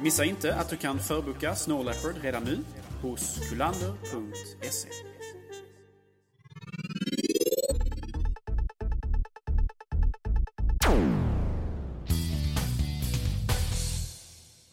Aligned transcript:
Missa 0.00 0.24
inte 0.24 0.54
att 0.54 0.70
du 0.70 0.76
kan 0.76 0.98
förboka 0.98 1.54
Snow 1.54 1.84
Leopard 1.84 2.14
redan 2.22 2.44
nu 2.44 2.58
hos 3.02 3.50
kulander.se. 3.50 4.88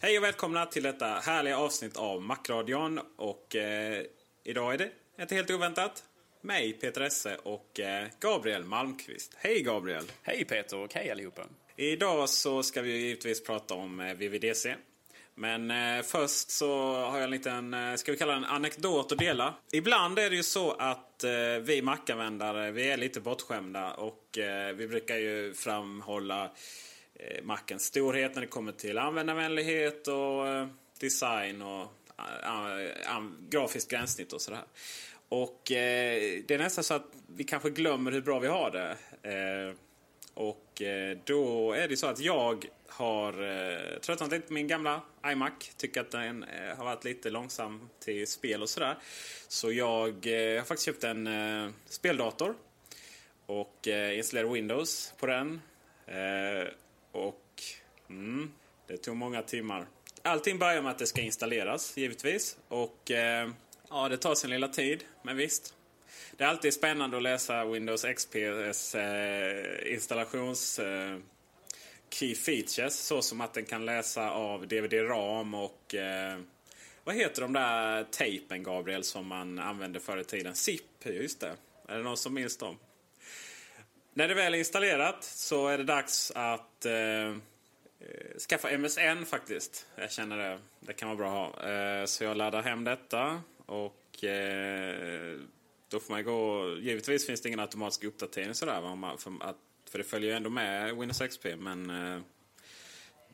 Hej 0.00 0.18
och 0.18 0.24
välkomna 0.24 0.66
till 0.66 0.82
detta 0.82 1.06
härliga 1.06 1.58
avsnitt 1.58 1.96
av 1.96 2.22
Macradion. 2.22 3.00
Och 3.16 3.56
eh, 3.56 4.02
idag 4.44 4.74
är 4.74 4.78
det, 4.78 4.90
inte 5.20 5.34
helt 5.34 5.50
oväntat, 5.50 6.04
mig 6.40 6.72
Peter 6.72 7.00
Esse 7.00 7.36
och 7.36 7.80
eh, 7.80 8.06
Gabriel 8.20 8.64
Malmqvist. 8.64 9.34
Hej 9.36 9.62
Gabriel! 9.62 10.04
Hej 10.22 10.44
Peter 10.44 10.76
och 10.76 10.94
hej 10.94 11.10
allihopa! 11.10 11.42
Idag 11.76 12.28
så 12.28 12.62
ska 12.62 12.82
vi 12.82 12.98
givetvis 12.98 13.44
prata 13.44 13.74
om 13.74 14.00
eh, 14.00 14.14
VVDC. 14.14 14.76
Men 15.38 15.70
eh, 15.70 16.02
först 16.02 16.50
så 16.50 16.94
har 16.94 17.16
jag 17.16 17.24
en 17.24 17.30
liten, 17.30 17.74
eh, 17.74 17.94
ska 17.94 18.12
vi 18.12 18.18
kalla 18.18 18.32
den 18.32 18.44
anekdot 18.44 19.12
att 19.12 19.18
dela. 19.18 19.54
Ibland 19.72 20.18
är 20.18 20.30
det 20.30 20.36
ju 20.36 20.42
så 20.42 20.72
att 20.72 21.24
eh, 21.24 21.30
vi 21.62 21.82
Mac-användare, 21.82 22.70
vi 22.70 22.90
är 22.90 22.96
lite 22.96 23.20
bortskämda 23.20 23.94
och 23.94 24.38
eh, 24.38 24.74
vi 24.74 24.88
brukar 24.88 25.16
ju 25.16 25.54
framhålla 25.54 26.44
eh, 27.14 27.44
Macens 27.44 27.84
storhet 27.84 28.34
när 28.34 28.40
det 28.40 28.48
kommer 28.48 28.72
till 28.72 28.98
användarvänlighet 28.98 30.08
och 30.08 30.48
eh, 30.48 30.66
design 31.00 31.62
och 31.62 31.92
eh, 32.18 33.16
eh, 33.16 33.22
grafiskt 33.48 33.90
gränssnitt 33.90 34.32
och 34.32 34.40
sådär. 34.40 34.64
Och 35.28 35.72
eh, 35.72 36.42
det 36.46 36.54
är 36.54 36.58
nästan 36.58 36.84
så 36.84 36.94
att 36.94 37.06
vi 37.26 37.44
kanske 37.44 37.70
glömmer 37.70 38.12
hur 38.12 38.20
bra 38.20 38.38
vi 38.38 38.48
har 38.48 38.70
det. 38.70 38.96
Eh, 39.30 39.74
och 40.34 40.82
eh, 40.82 41.18
då 41.24 41.72
är 41.72 41.88
det 41.88 41.96
så 41.96 42.06
att 42.06 42.20
jag 42.20 42.66
har 42.96 43.32
eh, 43.32 43.98
tröttnat 43.98 44.30
lite 44.30 44.46
på 44.46 44.52
min 44.52 44.68
gamla 44.68 45.02
iMac. 45.26 45.52
Tycker 45.76 46.00
att 46.00 46.10
den 46.10 46.42
eh, 46.42 46.76
har 46.76 46.84
varit 46.84 47.04
lite 47.04 47.30
långsam 47.30 47.88
till 48.00 48.26
spel 48.26 48.62
och 48.62 48.68
sådär. 48.68 48.96
Så 49.48 49.72
jag 49.72 50.08
eh, 50.08 50.58
har 50.58 50.64
faktiskt 50.64 50.86
köpt 50.86 51.04
en 51.04 51.26
eh, 51.26 51.70
speldator. 51.86 52.54
Och 53.46 53.88
eh, 53.88 54.18
installerade 54.18 54.52
Windows 54.52 55.14
på 55.18 55.26
den. 55.26 55.60
Eh, 56.06 56.68
och 57.12 57.62
mm, 58.08 58.52
det 58.86 58.96
tog 58.96 59.16
många 59.16 59.42
timmar. 59.42 59.86
Allting 60.22 60.58
börjar 60.58 60.82
med 60.82 60.90
att 60.90 60.98
det 60.98 61.06
ska 61.06 61.20
installeras 61.20 61.96
givetvis. 61.96 62.58
Och 62.68 63.10
eh, 63.10 63.50
ja, 63.90 64.08
det 64.08 64.16
tar 64.16 64.34
sin 64.34 64.50
lilla 64.50 64.68
tid. 64.68 65.04
Men 65.22 65.36
visst, 65.36 65.74
det 66.36 66.44
är 66.44 66.48
alltid 66.48 66.74
spännande 66.74 67.16
att 67.16 67.22
läsa 67.22 67.64
Windows 67.64 68.04
XPs 68.16 68.94
eh, 68.94 69.92
installations 69.92 70.78
eh, 70.78 71.18
key 72.10 72.34
features. 72.34 72.94
Så 72.94 73.22
som 73.22 73.40
att 73.40 73.54
den 73.54 73.64
kan 73.64 73.84
läsa 73.84 74.30
av 74.30 74.68
DVD-ram 74.68 75.54
och 75.54 75.94
eh, 75.94 76.38
vad 77.04 77.14
heter 77.14 77.42
de 77.42 77.52
där 77.52 78.04
tejpen 78.04 78.62
Gabriel 78.62 79.04
som 79.04 79.26
man 79.26 79.58
använde 79.58 80.00
förr 80.00 80.18
i 80.18 80.24
tiden? 80.24 80.54
ZIP, 80.54 80.82
just 81.04 81.40
det. 81.40 81.52
Är 81.88 81.96
det 81.96 82.02
någon 82.02 82.16
som 82.16 82.34
minns 82.34 82.56
dem? 82.56 82.76
När 84.14 84.28
det 84.28 84.34
väl 84.34 84.54
är 84.54 84.58
installerat 84.58 85.24
så 85.24 85.68
är 85.68 85.78
det 85.78 85.84
dags 85.84 86.32
att 86.34 86.86
eh, 86.86 86.94
eh 86.94 87.34
skaffa 88.48 88.78
MSN 88.78 89.26
faktiskt. 89.26 89.86
Jag 89.96 90.12
känner 90.12 90.36
det. 90.36 90.58
Det 90.80 90.92
kan 90.92 91.08
vara 91.08 91.16
bra 91.16 91.46
att 91.46 91.62
ha. 91.62 91.70
Eh, 91.70 92.04
så 92.04 92.24
jag 92.24 92.36
laddar 92.36 92.62
hem 92.62 92.84
detta 92.84 93.42
och 93.66 94.24
eh, 94.24 95.38
då 95.88 96.00
får 96.00 96.12
man 96.12 96.24
gå... 96.24 96.70
Givetvis 96.80 97.26
finns 97.26 97.40
det 97.40 97.48
ingen 97.48 97.60
automatisk 97.60 98.04
uppdatering 98.04 98.54
sådär. 98.54 98.80
Va? 98.80 99.16
För, 99.18 99.32
att, 99.40 99.56
för 99.90 99.98
det 99.98 100.04
följer 100.04 100.30
ju 100.30 100.36
ändå 100.36 100.50
med 100.50 100.96
Windows 100.96 101.18
XP. 101.18 101.46
Men 101.58 101.90
eh, 101.90 102.20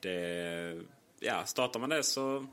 det... 0.00 0.80
Ja, 1.20 1.44
startar 1.44 1.80
man 1.80 1.88
det 1.88 2.02
så 2.02 2.46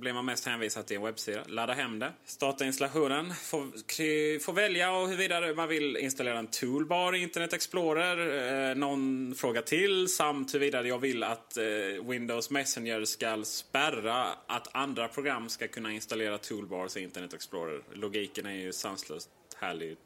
blir 0.00 0.12
man 0.12 0.24
mest 0.24 0.46
hänvisad 0.46 0.86
till 0.86 0.96
en 0.96 1.02
webbsida. 1.02 1.44
Ladda 1.46 1.72
hem 1.72 1.98
det. 1.98 2.12
Starta 2.24 2.64
installationen. 2.64 3.34
Får, 3.34 4.38
få 4.38 4.52
välja 4.52 4.92
och 4.92 5.08
huruvida 5.08 5.54
man 5.54 5.68
vill 5.68 5.96
installera 5.96 6.38
en 6.38 6.46
toolbar 6.46 7.14
i 7.14 7.22
Internet 7.22 7.52
Explorer. 7.52 8.70
Eh, 8.70 8.76
någon 8.76 9.34
fråga 9.34 9.62
till 9.62 10.08
samt 10.08 10.54
huruvida 10.54 10.86
jag 10.86 10.98
vill 10.98 11.22
att 11.22 11.56
eh, 11.56 11.64
Windows 12.04 12.50
Messenger 12.50 13.04
ska 13.04 13.44
spärra 13.44 14.26
att 14.46 14.74
andra 14.74 15.08
program 15.08 15.48
ska 15.48 15.68
kunna 15.68 15.92
installera 15.92 16.38
toolbars 16.38 16.96
i 16.96 17.00
Internet 17.00 17.34
Explorer. 17.34 17.82
Logiken 17.92 18.46
är 18.46 18.54
ju 18.54 18.72
sanslöst 18.72 19.30
härlig. 19.56 19.96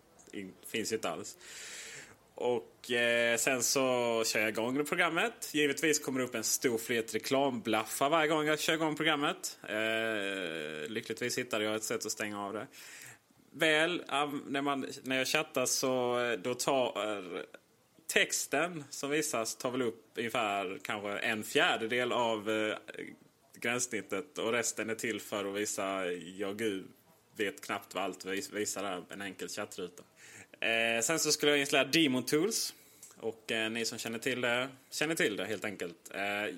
Finns 0.66 0.92
ju 0.92 0.96
inte 0.96 1.10
alls. 1.10 1.36
Och 2.36 2.90
eh, 2.90 3.36
sen 3.36 3.62
så 3.62 3.80
kör 4.26 4.40
jag 4.40 4.48
igång 4.48 4.84
programmet. 4.84 5.50
Givetvis 5.52 5.98
kommer 5.98 6.20
det 6.20 6.26
upp 6.26 6.34
en 6.34 6.44
stor 6.44 6.78
flet 6.78 7.14
reklamblaffar 7.14 8.10
varje 8.10 8.28
gång 8.28 8.46
jag 8.46 8.60
kör 8.60 8.74
igång 8.74 8.96
programmet. 8.96 9.58
Eh, 9.68 10.88
lyckligtvis 10.88 11.38
hittade 11.38 11.64
jag 11.64 11.74
ett 11.74 11.84
sätt 11.84 12.06
att 12.06 12.12
stänga 12.12 12.42
av 12.42 12.52
det. 12.52 12.66
Väl, 13.52 14.02
när, 14.46 14.62
man, 14.62 14.86
när 15.02 15.18
jag 15.18 15.26
chattar 15.26 15.66
så 15.66 16.20
eh, 16.20 16.38
då 16.38 16.54
tar 16.54 17.16
eh, 17.16 17.42
texten 18.12 18.84
som 18.90 19.10
visas 19.10 19.56
tar 19.56 19.70
väl 19.70 19.82
upp 19.82 20.04
ungefär 20.16 20.78
kanske 20.82 21.18
en 21.18 21.44
fjärdedel 21.44 22.12
av 22.12 22.50
eh, 22.50 22.76
gränssnittet 23.60 24.38
och 24.38 24.52
resten 24.52 24.90
är 24.90 24.94
till 24.94 25.20
för 25.20 25.44
att 25.44 25.56
visa, 25.56 26.06
ja 26.12 26.52
gud 26.52 26.86
vet 27.36 27.64
knappt 27.64 27.94
vad 27.94 28.04
allt 28.04 28.24
visar 28.24 28.82
där, 28.82 29.04
en 29.10 29.22
enkel 29.22 29.48
chattruta. 29.48 30.02
Eh, 30.60 31.02
sen 31.02 31.18
så 31.18 31.32
skulle 31.32 31.52
jag 31.52 31.60
installera 31.60 31.88
Demon 31.88 32.22
Tools. 32.22 32.74
Och 33.16 33.52
eh, 33.52 33.70
ni 33.70 33.84
som 33.84 33.98
känner 33.98 34.18
till 34.18 34.40
det, 34.40 34.68
känner 34.90 35.14
till 35.14 35.36
det 35.36 35.44
helt 35.44 35.64
enkelt. 35.64 36.10
Eh, 36.14 36.54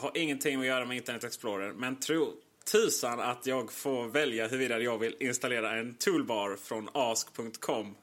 har 0.00 0.12
ingenting 0.14 0.60
att 0.60 0.66
göra 0.66 0.84
med 0.84 0.96
Internet 0.96 1.24
Explorer. 1.24 1.72
Men 1.72 2.00
tro 2.00 2.32
tusan 2.72 3.20
att 3.20 3.46
jag 3.46 3.72
får 3.72 4.06
välja 4.06 4.48
huruvida 4.48 4.78
jag 4.78 4.98
vill 4.98 5.16
installera 5.20 5.78
en 5.78 5.94
toolbar 5.94 6.56
från 6.56 6.88
ask.com 6.92 7.94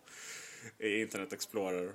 i 0.80 1.02
Internet 1.02 1.34
Explorer. 1.34 1.92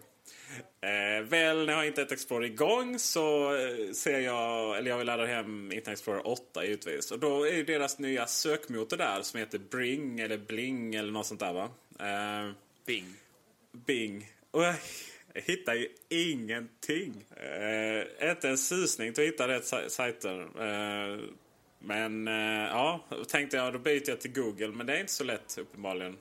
Eh, 0.81 1.23
väl 1.25 1.67
när 1.67 1.73
jag 1.73 1.79
har 1.79 1.85
Internet 1.85 2.13
Explorer 2.13 2.47
igång 2.47 2.99
så 2.99 3.55
eh, 3.57 3.93
ser 3.93 4.21
jag, 4.21 4.79
eller 4.79 4.91
jag 4.91 4.99
vill 4.99 5.07
ladda 5.07 5.27
hem 5.27 5.73
Internet 5.73 5.99
Explorer 5.99 6.27
8 6.27 6.65
givetvis. 6.65 7.11
Och 7.11 7.19
då 7.19 7.47
är 7.47 7.53
ju 7.53 7.65
deras 7.65 7.99
nya 7.99 8.27
sökmotor 8.27 8.97
där 8.97 9.23
som 9.23 9.41
heter 9.41 9.59
Bring 9.59 10.21
eller 10.21 10.39
Bling 10.39 10.95
eller 10.95 11.13
något 11.13 11.27
sånt 11.27 11.41
där 11.41 11.53
va. 11.53 11.71
Eh, 11.99 12.55
Bing. 12.87 13.07
Bing. 13.73 14.31
Och 14.51 14.63
jag 14.63 14.75
hittar 15.35 15.75
ju 15.75 15.89
ingenting. 16.09 17.25
Eh, 17.37 18.31
inte 18.31 18.49
en 18.49 18.59
susning 18.59 19.13
till 19.13 19.25
att 19.25 19.29
hitta 19.29 19.49
rätt 19.49 19.93
sajter. 19.93 20.41
Eh, 20.41 21.21
men 21.79 22.29
eh, 22.29 22.69
ja, 22.69 23.05
tänkte 23.29 23.57
jag 23.57 23.73
då 23.73 23.79
byter 23.79 24.09
jag 24.09 24.21
till 24.21 24.33
Google. 24.33 24.69
Men 24.69 24.87
det 24.87 24.97
är 24.97 25.01
inte 25.01 25.13
så 25.13 25.25
lätt 25.25 25.59
uppenbarligen. 25.59 26.17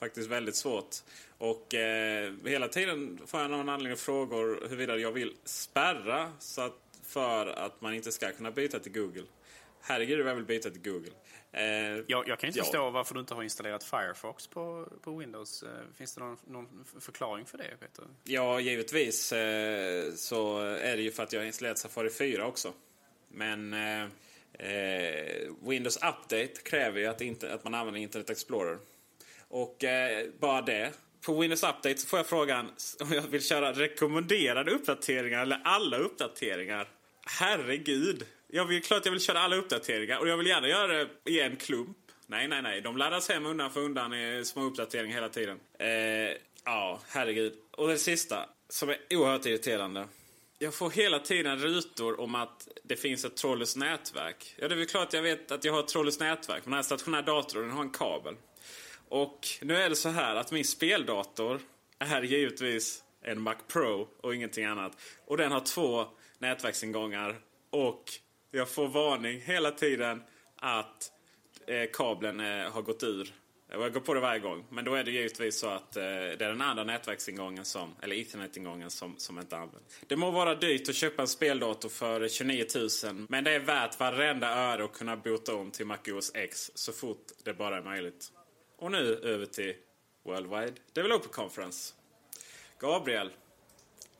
Faktiskt 0.00 0.28
väldigt 0.30 0.56
svårt. 0.56 0.96
Och 1.38 1.74
eh, 1.74 2.32
hela 2.44 2.68
tiden 2.68 3.20
får 3.26 3.40
jag 3.40 3.50
någon 3.50 3.68
anledning 3.68 3.96
frågor 3.96 4.68
huruvida 4.68 4.96
jag 4.96 5.12
vill 5.12 5.34
spärra 5.44 6.32
så 6.38 6.60
att, 6.60 6.78
för 7.02 7.46
att 7.46 7.80
man 7.80 7.94
inte 7.94 8.12
ska 8.12 8.32
kunna 8.32 8.50
byta 8.50 8.78
till 8.78 8.92
Google. 8.92 9.24
Herregud, 9.80 10.18
vad 10.18 10.30
jag 10.30 10.34
vill 10.34 10.44
byta 10.44 10.70
till 10.70 10.92
Google. 10.92 11.10
Eh, 11.52 11.62
Jag, 12.06 12.28
jag 12.28 12.38
kan 12.38 12.46
inte 12.46 12.58
ja. 12.58 12.64
förstå 12.64 12.90
varför 12.90 13.14
du 13.14 13.20
inte 13.20 13.34
har 13.34 13.42
installerat 13.42 13.84
Firefox 13.84 14.46
på, 14.46 14.88
på 15.02 15.16
Windows. 15.16 15.62
Eh, 15.62 15.68
Finns 15.94 16.14
det 16.14 16.20
någon, 16.20 16.36
någon 16.46 16.84
förklaring 17.00 17.46
för 17.46 17.58
det, 17.58 17.76
Peter? 17.80 18.04
Ja, 18.24 18.60
givetvis 18.60 19.32
eh, 19.32 20.12
så 20.14 20.58
är 20.60 20.96
det 20.96 21.02
ju 21.02 21.10
för 21.10 21.22
att 21.22 21.32
jag 21.32 21.40
har 21.40 21.46
installerat 21.46 21.78
Safari 21.78 22.10
4 22.10 22.46
också. 22.46 22.72
Men 23.28 23.72
eh, 23.74 24.02
eh, 24.68 25.52
Windows 25.62 25.96
Update 25.96 26.52
kräver 26.64 27.00
ju 27.00 27.06
att, 27.06 27.20
inte, 27.20 27.54
att 27.54 27.64
man 27.64 27.74
använder 27.74 28.00
Internet 28.00 28.30
Explorer. 28.30 28.78
Och 29.48 29.84
eh, 29.84 30.26
bara 30.40 30.62
det. 30.62 30.92
På 31.26 31.40
Windows 31.40 31.62
Update 31.62 31.96
så 31.98 32.06
får 32.08 32.18
jag 32.18 32.26
frågan 32.26 32.70
om 33.00 33.12
jag 33.12 33.22
vill 33.22 33.42
köra 33.42 33.72
rekommenderade 33.72 34.70
uppdateringar 34.70 35.42
eller 35.42 35.60
alla 35.64 35.96
uppdateringar. 35.96 36.88
Herregud! 37.40 38.26
Jag 38.50 38.64
vill 38.64 38.82
klart 38.82 39.04
jag 39.04 39.12
vill 39.12 39.20
köra 39.20 39.40
alla 39.40 39.56
uppdateringar 39.56 40.18
och 40.18 40.28
jag 40.28 40.36
vill 40.36 40.46
gärna 40.46 40.68
göra 40.68 40.86
det 40.86 41.08
i 41.24 41.40
en 41.40 41.56
klump. 41.56 41.96
Nej, 42.26 42.48
nej, 42.48 42.62
nej. 42.62 42.80
De 42.80 42.96
laddas 42.96 43.28
hem 43.28 43.46
undan 43.46 43.70
för 43.70 43.80
undan 43.80 44.14
i 44.14 44.44
små 44.44 44.62
uppdateringar 44.62 45.14
hela 45.14 45.28
tiden. 45.28 45.60
Eh, 45.78 45.88
ja, 46.64 47.00
herregud. 47.08 47.52
Och 47.70 47.88
det 47.88 47.98
sista, 47.98 48.48
som 48.68 48.88
är 48.88 48.98
oerhört 49.10 49.46
irriterande. 49.46 50.08
Jag 50.58 50.74
får 50.74 50.90
hela 50.90 51.18
tiden 51.18 51.58
rutor 51.58 52.20
om 52.20 52.34
att 52.34 52.68
det 52.84 52.96
finns 52.96 53.24
ett 53.24 53.36
trådlöst 53.36 53.76
nätverk. 53.76 54.54
Ja, 54.56 54.68
det 54.68 54.74
är 54.74 54.76
väl 54.76 54.86
klart 54.86 55.12
jag 55.12 55.22
vet 55.22 55.52
att 55.52 55.64
jag 55.64 55.72
har 55.72 55.80
ett 55.80 55.88
trådlöst 55.88 56.20
nätverk. 56.20 56.64
Men 56.64 56.70
den 56.70 56.76
här 56.76 56.82
stationära 56.82 57.22
datorn 57.22 57.62
den 57.62 57.70
har 57.70 57.82
en 57.82 57.90
kabel. 57.90 58.34
Och 59.08 59.48
nu 59.60 59.76
är 59.76 59.88
det 59.88 59.96
så 59.96 60.08
här 60.08 60.36
att 60.36 60.52
min 60.52 60.64
speldator 60.64 61.60
är 61.98 62.22
givetvis 62.22 63.02
en 63.22 63.40
Mac 63.40 63.56
Pro 63.68 64.08
och 64.20 64.34
ingenting 64.34 64.64
annat. 64.64 64.92
Och 65.26 65.36
den 65.36 65.52
har 65.52 65.60
två 65.60 66.06
nätverksingångar. 66.38 67.36
Och 67.70 68.12
jag 68.58 68.68
får 68.68 68.88
varning 68.88 69.40
hela 69.40 69.70
tiden 69.70 70.22
att 70.56 71.12
eh, 71.66 71.90
kabeln 71.92 72.40
eh, 72.40 72.70
har 72.70 72.82
gått 72.82 73.02
ur. 73.02 73.34
Jag 73.70 73.92
går 73.92 74.00
på 74.00 74.14
det 74.14 74.20
varje 74.20 74.40
gång. 74.40 74.64
Men 74.70 74.84
då 74.84 74.94
är 74.94 75.04
det 75.04 75.10
givetvis 75.10 75.58
så 75.58 75.68
att 75.68 75.96
eh, 75.96 76.02
det 76.02 76.44
är 76.44 76.48
den 76.48 76.60
andra 76.60 76.84
nätverksingången, 76.84 77.64
som, 77.64 77.94
eller 78.02 78.16
internetingången, 78.16 78.90
som, 78.90 79.14
som 79.18 79.38
inte 79.38 79.56
används. 79.56 80.00
Det 80.06 80.16
må 80.16 80.30
vara 80.30 80.54
dyrt 80.54 80.88
att 80.88 80.94
köpa 80.94 81.22
en 81.22 81.28
speldator 81.28 81.88
för 81.88 82.28
29 82.28 82.64
000. 83.04 83.26
Men 83.28 83.44
det 83.44 83.50
är 83.50 83.60
värt 83.60 84.00
varenda 84.00 84.48
öre 84.48 84.84
att 84.84 84.92
kunna 84.92 85.16
bota 85.16 85.54
om 85.54 85.70
till 85.70 85.86
MacOS 85.86 86.32
X 86.34 86.70
så 86.74 86.92
fort 86.92 87.26
det 87.44 87.54
bara 87.54 87.76
är 87.76 87.82
möjligt. 87.82 88.32
Och 88.78 88.90
nu 88.90 89.20
över 89.22 89.46
till 89.46 89.74
Worldwide 90.24 90.72
Developer 90.92 91.28
Conference. 91.28 91.94
Gabriel, 92.80 93.30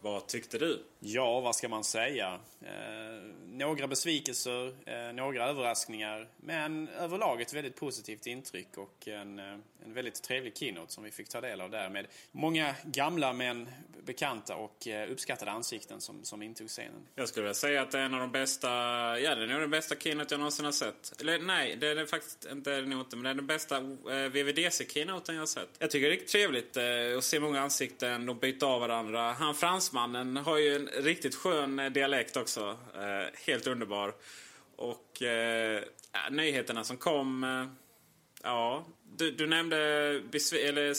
vad 0.01 0.27
tyckte 0.27 0.59
du? 0.59 0.85
Ja, 1.01 1.41
vad 1.41 1.57
ska 1.57 1.69
man 1.69 1.85
säga? 1.85 2.41
Eh, 2.61 3.23
några 3.47 3.87
besvikelser, 3.87 4.67
eh, 4.87 5.13
några 5.15 5.49
överraskningar. 5.49 6.29
Men 6.37 6.89
överlag 6.89 7.41
ett 7.41 7.53
väldigt 7.53 7.77
positivt 7.77 8.27
intryck 8.27 8.79
och 8.79 9.09
en, 9.09 9.39
eh, 9.39 9.45
en 9.85 9.95
väldigt 9.95 10.23
trevlig 10.23 10.57
keynote 10.57 10.93
som 10.93 11.05
vi 11.05 11.11
fick 11.11 11.29
ta 11.29 11.41
del 11.41 11.61
av 11.61 11.71
där 11.71 11.89
med 11.89 12.07
många 12.33 12.75
gamla 12.85 13.33
men 13.33 13.69
bekanta 14.05 14.57
och 14.57 14.89
eh, 14.89 15.11
uppskattade 15.11 15.51
ansikten 15.51 16.01
som, 16.01 16.25
som 16.25 16.43
intog 16.43 16.69
scenen. 16.69 17.07
Jag 17.15 17.29
skulle 17.29 17.43
vilja 17.45 17.55
säga 17.55 17.83
att 17.83 17.91
det 17.91 17.99
är 17.99 18.03
en 18.03 18.15
av 18.15 18.21
de 18.21 18.33
bästa, 18.33 18.69
ja 19.21 19.35
det 19.35 19.43
är 19.43 19.47
nog 19.47 19.61
den 19.61 19.71
bästa 19.71 19.95
keynote 19.97 20.35
jag 20.35 20.39
någonsin 20.39 20.65
har 20.65 20.73
sett. 20.73 21.21
Eller 21.21 21.39
nej, 21.39 21.77
det 21.77 21.89
är 21.89 21.95
det 21.95 22.07
faktiskt 22.07 22.47
inte, 22.53 22.71
det 22.71 22.77
är 22.77 22.83
det 22.83 22.89
nog 22.89 23.01
inte, 23.01 23.17
men 23.17 23.23
det 23.23 23.31
är 23.31 23.35
den 23.35 23.47
bästa 23.47 23.77
eh, 23.77 24.31
VVDC-keynoten 24.31 25.35
jag 25.35 25.43
har 25.43 25.47
sett. 25.47 25.69
Jag 25.79 25.91
tycker 25.91 26.07
det 26.07 26.09
är 26.09 26.11
riktigt 26.11 26.33
trevligt 26.33 26.77
eh, 26.77 27.19
att 27.19 27.25
se 27.25 27.41
många 27.41 27.61
ansikten, 27.61 28.27
de 28.27 28.39
byter 28.39 28.65
av 28.65 28.81
varandra. 28.81 29.33
Han 29.33 29.55
fransmannen 29.55 30.37
har 30.37 30.59
ju 30.59 30.77
en 30.77 30.88
riktigt 30.97 31.35
skön 31.35 31.79
eh, 31.79 31.91
dialekt 31.91 32.37
också. 32.37 32.79
Eh, 32.95 33.39
helt 33.47 33.67
underbar. 33.67 34.15
Och 34.77 35.23
eh, 35.23 35.83
nyheterna 36.31 36.85
som 36.85 36.97
kom, 36.97 37.45
eh, 37.45 37.67
ja, 38.43 38.87
du, 39.17 39.31
du 39.31 39.47
nämnde 39.47 39.79
eller, 40.67 40.89
eh, 40.89 40.95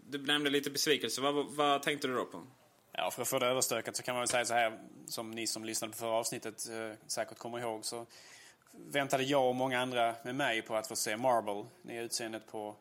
du 0.00 0.18
nämnde 0.18 0.50
lite 0.50 0.70
besvikelse. 0.70 1.20
Vad, 1.20 1.54
vad 1.54 1.82
tänkte 1.82 2.08
du 2.08 2.14
då 2.14 2.24
på? 2.24 2.46
Ja, 2.92 3.10
för 3.10 3.22
att 3.22 3.28
få 3.28 3.38
det 3.38 3.46
överstökat 3.46 3.96
så 3.96 4.02
kan 4.02 4.14
man 4.14 4.20
väl 4.20 4.28
säga 4.28 4.44
så 4.44 4.54
här, 4.54 4.78
som 5.06 5.30
ni 5.30 5.46
som 5.46 5.64
lyssnade 5.64 5.92
på 5.92 5.98
förra 5.98 6.10
avsnittet 6.10 6.68
eh, 6.68 6.98
säkert 7.06 7.38
kommer 7.38 7.58
ihåg, 7.58 7.84
så 7.84 8.06
väntade 8.72 9.22
jag 9.22 9.48
och 9.48 9.54
många 9.54 9.80
andra 9.80 10.14
med 10.24 10.34
mig 10.34 10.62
på 10.62 10.76
att 10.76 10.88
få 10.88 10.96
se 10.96 11.16
Marble, 11.16 11.64
det 11.82 11.96
utseendet 11.96 12.46
på 12.46 12.76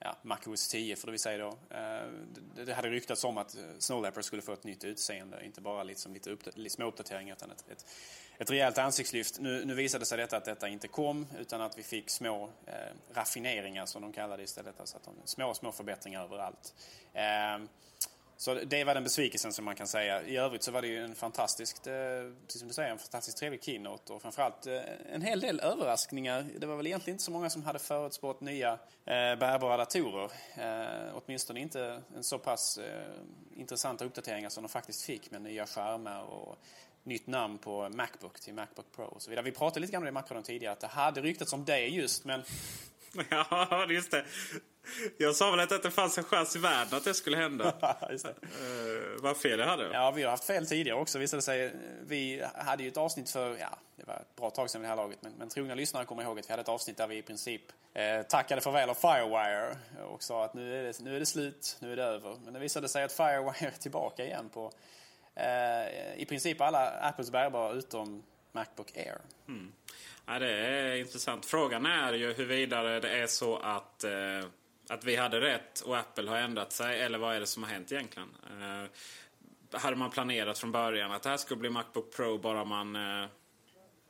ja, 0.00 0.16
MacOS 0.22 0.68
10 0.68 0.96
får 0.96 1.10
vi 1.10 1.18
säga 1.18 1.38
då. 1.38 1.48
Eh, 1.76 2.08
det, 2.54 2.64
det 2.64 2.74
hade 2.74 2.88
ryktats 2.88 3.24
om 3.24 3.38
att 3.38 3.56
eh, 3.56 3.62
Snow 3.78 4.02
Leopard 4.02 4.24
skulle 4.24 4.42
få 4.42 4.52
ett 4.52 4.64
nytt 4.64 4.84
utseende, 4.84 5.44
inte 5.44 5.60
bara 5.60 5.82
liksom 5.82 6.14
lite 6.14 6.30
upp, 6.30 6.42
små 6.68 6.86
uppdateringar 6.86 7.36
utan 7.36 7.50
ett, 7.50 7.64
ett, 7.70 7.86
ett 8.38 8.50
rejält 8.50 8.78
ansiktslyft. 8.78 9.40
Nu, 9.40 9.64
nu 9.64 9.74
visade 9.74 10.04
sig 10.04 10.18
detta 10.18 10.36
att 10.36 10.44
detta 10.44 10.68
inte 10.68 10.88
kom 10.88 11.26
utan 11.38 11.60
att 11.60 11.78
vi 11.78 11.82
fick 11.82 12.10
små 12.10 12.50
eh, 12.66 12.74
raffineringar 13.14 13.86
som 13.86 14.02
de 14.02 14.12
kallade 14.12 14.36
det 14.36 14.44
istället. 14.44 14.80
Alltså 14.80 14.96
att 14.96 15.04
de, 15.04 15.14
små, 15.24 15.54
små 15.54 15.72
förbättringar 15.72 16.24
överallt. 16.24 16.74
Eh, 17.12 17.58
så 18.40 18.54
det 18.54 18.84
var 18.84 18.94
den 18.94 19.04
besvikelsen 19.04 19.52
som 19.52 19.64
man 19.64 19.74
kan 19.74 19.86
säga. 19.86 20.22
I 20.22 20.36
övrigt 20.36 20.62
så 20.62 20.70
var 20.70 20.82
det 20.82 20.88
ju 20.88 21.04
en 21.04 21.14
fantastiskt, 21.14 21.86
eh, 21.86 21.92
precis 22.46 22.58
som 22.58 22.68
du 22.68 22.74
säger, 22.74 22.90
en 22.90 22.98
fantastiskt 22.98 23.38
trevlig 23.38 23.64
keynote 23.64 24.12
och 24.12 24.22
framförallt 24.22 24.66
eh, 24.66 24.80
en 25.12 25.22
hel 25.22 25.40
del 25.40 25.60
överraskningar. 25.60 26.46
Det 26.58 26.66
var 26.66 26.76
väl 26.76 26.86
egentligen 26.86 27.14
inte 27.14 27.24
så 27.24 27.30
många 27.30 27.50
som 27.50 27.64
hade 27.64 27.78
förutspått 27.78 28.40
nya 28.40 28.72
eh, 28.72 29.36
bärbara 29.36 29.76
datorer. 29.76 30.30
Åtminstone 31.12 31.60
inte 31.60 32.02
en 32.16 32.24
så 32.24 32.38
pass 32.38 32.78
intressanta 33.56 34.04
uppdateringar 34.04 34.48
som 34.48 34.62
de 34.62 34.68
faktiskt 34.68 35.02
fick 35.02 35.30
med 35.30 35.42
nya 35.42 35.66
skärmar 35.66 36.22
och 36.22 36.58
nytt 37.04 37.26
namn 37.26 37.58
på 37.58 37.88
Macbook 37.88 38.40
till 38.40 38.54
Macbook 38.54 38.86
Pro 38.96 39.04
och 39.04 39.22
så 39.22 39.30
vidare. 39.30 39.44
Vi 39.44 39.52
pratade 39.52 39.80
lite 39.80 39.92
grann 39.92 40.02
om 40.02 40.04
det 40.04 40.08
i 40.08 40.12
Macron 40.12 40.42
tidigare 40.42 40.72
att 40.72 40.80
det 40.80 40.86
hade 40.86 41.20
ryktats 41.20 41.52
om 41.52 41.64
det 41.64 41.86
just 41.86 42.24
men 42.24 42.42
Ja, 43.30 43.86
just 43.90 44.10
det. 44.10 44.24
Jag 45.18 45.36
sa 45.36 45.50
väl 45.50 45.60
att 45.60 45.68
det 45.68 45.74
inte 45.74 45.90
fanns 45.90 46.18
en 46.18 46.24
chans 46.24 46.56
i 46.56 46.58
världen 46.58 46.94
att 46.94 47.04
det 47.04 47.14
skulle 47.14 47.36
hända. 47.36 47.74
just 48.10 48.24
det. 48.24 48.30
uh, 48.30 49.22
vad 49.22 49.36
fel 49.36 49.58
jag 49.58 49.66
hade. 49.66 49.90
Ja, 49.92 50.10
vi 50.10 50.22
har 50.22 50.30
haft 50.30 50.44
fel 50.44 50.66
tidigare 50.66 50.98
också 50.98 51.18
visade 51.18 51.42
sig. 51.42 51.74
Vi 52.06 52.44
hade 52.54 52.82
ju 52.82 52.88
ett 52.88 52.96
avsnitt 52.96 53.30
för, 53.30 53.56
ja, 53.58 53.78
det 53.96 54.06
var 54.06 54.14
ett 54.14 54.36
bra 54.36 54.50
tag 54.50 54.70
sedan 54.70 54.82
det 54.82 54.88
här 54.88 54.96
laget, 54.96 55.18
men, 55.22 55.32
men 55.38 55.48
trogna 55.48 55.74
lyssnare 55.74 56.04
kommer 56.04 56.22
ihåg 56.22 56.38
att 56.38 56.48
vi 56.48 56.52
hade 56.52 56.60
ett 56.60 56.68
avsnitt 56.68 56.96
där 56.96 57.06
vi 57.06 57.16
i 57.16 57.22
princip 57.22 57.62
eh, 57.94 58.22
tackade 58.22 58.60
farväl 58.60 58.90
av 58.90 58.94
Firewire 58.94 59.76
och 60.12 60.22
sa 60.22 60.44
att 60.44 60.54
nu 60.54 60.78
är, 60.78 60.82
det, 60.82 61.00
nu 61.00 61.16
är 61.16 61.20
det 61.20 61.26
slut, 61.26 61.76
nu 61.80 61.92
är 61.92 61.96
det 61.96 62.04
över. 62.04 62.36
Men 62.44 62.54
det 62.54 62.60
visade 62.60 62.88
sig 62.88 63.04
att 63.04 63.12
Firewire 63.12 63.66
är 63.66 63.70
tillbaka 63.70 64.24
igen 64.24 64.48
på 64.54 64.72
eh, 65.34 66.16
i 66.16 66.26
princip 66.28 66.60
alla 66.60 66.90
Apples 66.90 67.30
bärbara 67.30 67.72
utom 67.72 68.22
Macbook 68.52 68.96
Air. 68.96 69.18
Ja, 70.26 70.38
det 70.38 70.50
är 70.50 70.96
intressant. 70.96 71.46
Frågan 71.46 71.86
är 71.86 72.12
ju 72.12 72.32
huruvida 72.32 72.82
det 72.82 73.10
är 73.10 73.26
så 73.26 73.56
att, 73.56 74.04
eh, 74.04 74.10
att 74.90 75.04
vi 75.04 75.16
hade 75.16 75.40
rätt 75.40 75.80
och 75.80 75.98
Apple 75.98 76.30
har 76.30 76.36
ändrat 76.36 76.72
sig. 76.72 77.00
Eller 77.00 77.18
vad 77.18 77.36
är 77.36 77.40
det 77.40 77.46
som 77.46 77.62
har 77.62 77.70
hänt 77.70 77.92
egentligen? 77.92 78.28
Eh, 78.60 79.80
hade 79.80 79.96
man 79.96 80.10
planerat 80.10 80.58
från 80.58 80.72
början 80.72 81.12
att 81.12 81.22
det 81.22 81.28
här 81.28 81.36
skulle 81.36 81.60
bli 81.60 81.70
Macbook 81.70 82.16
Pro 82.16 82.38
bara 82.38 82.64
man 82.64 82.96
eh, 82.96 83.28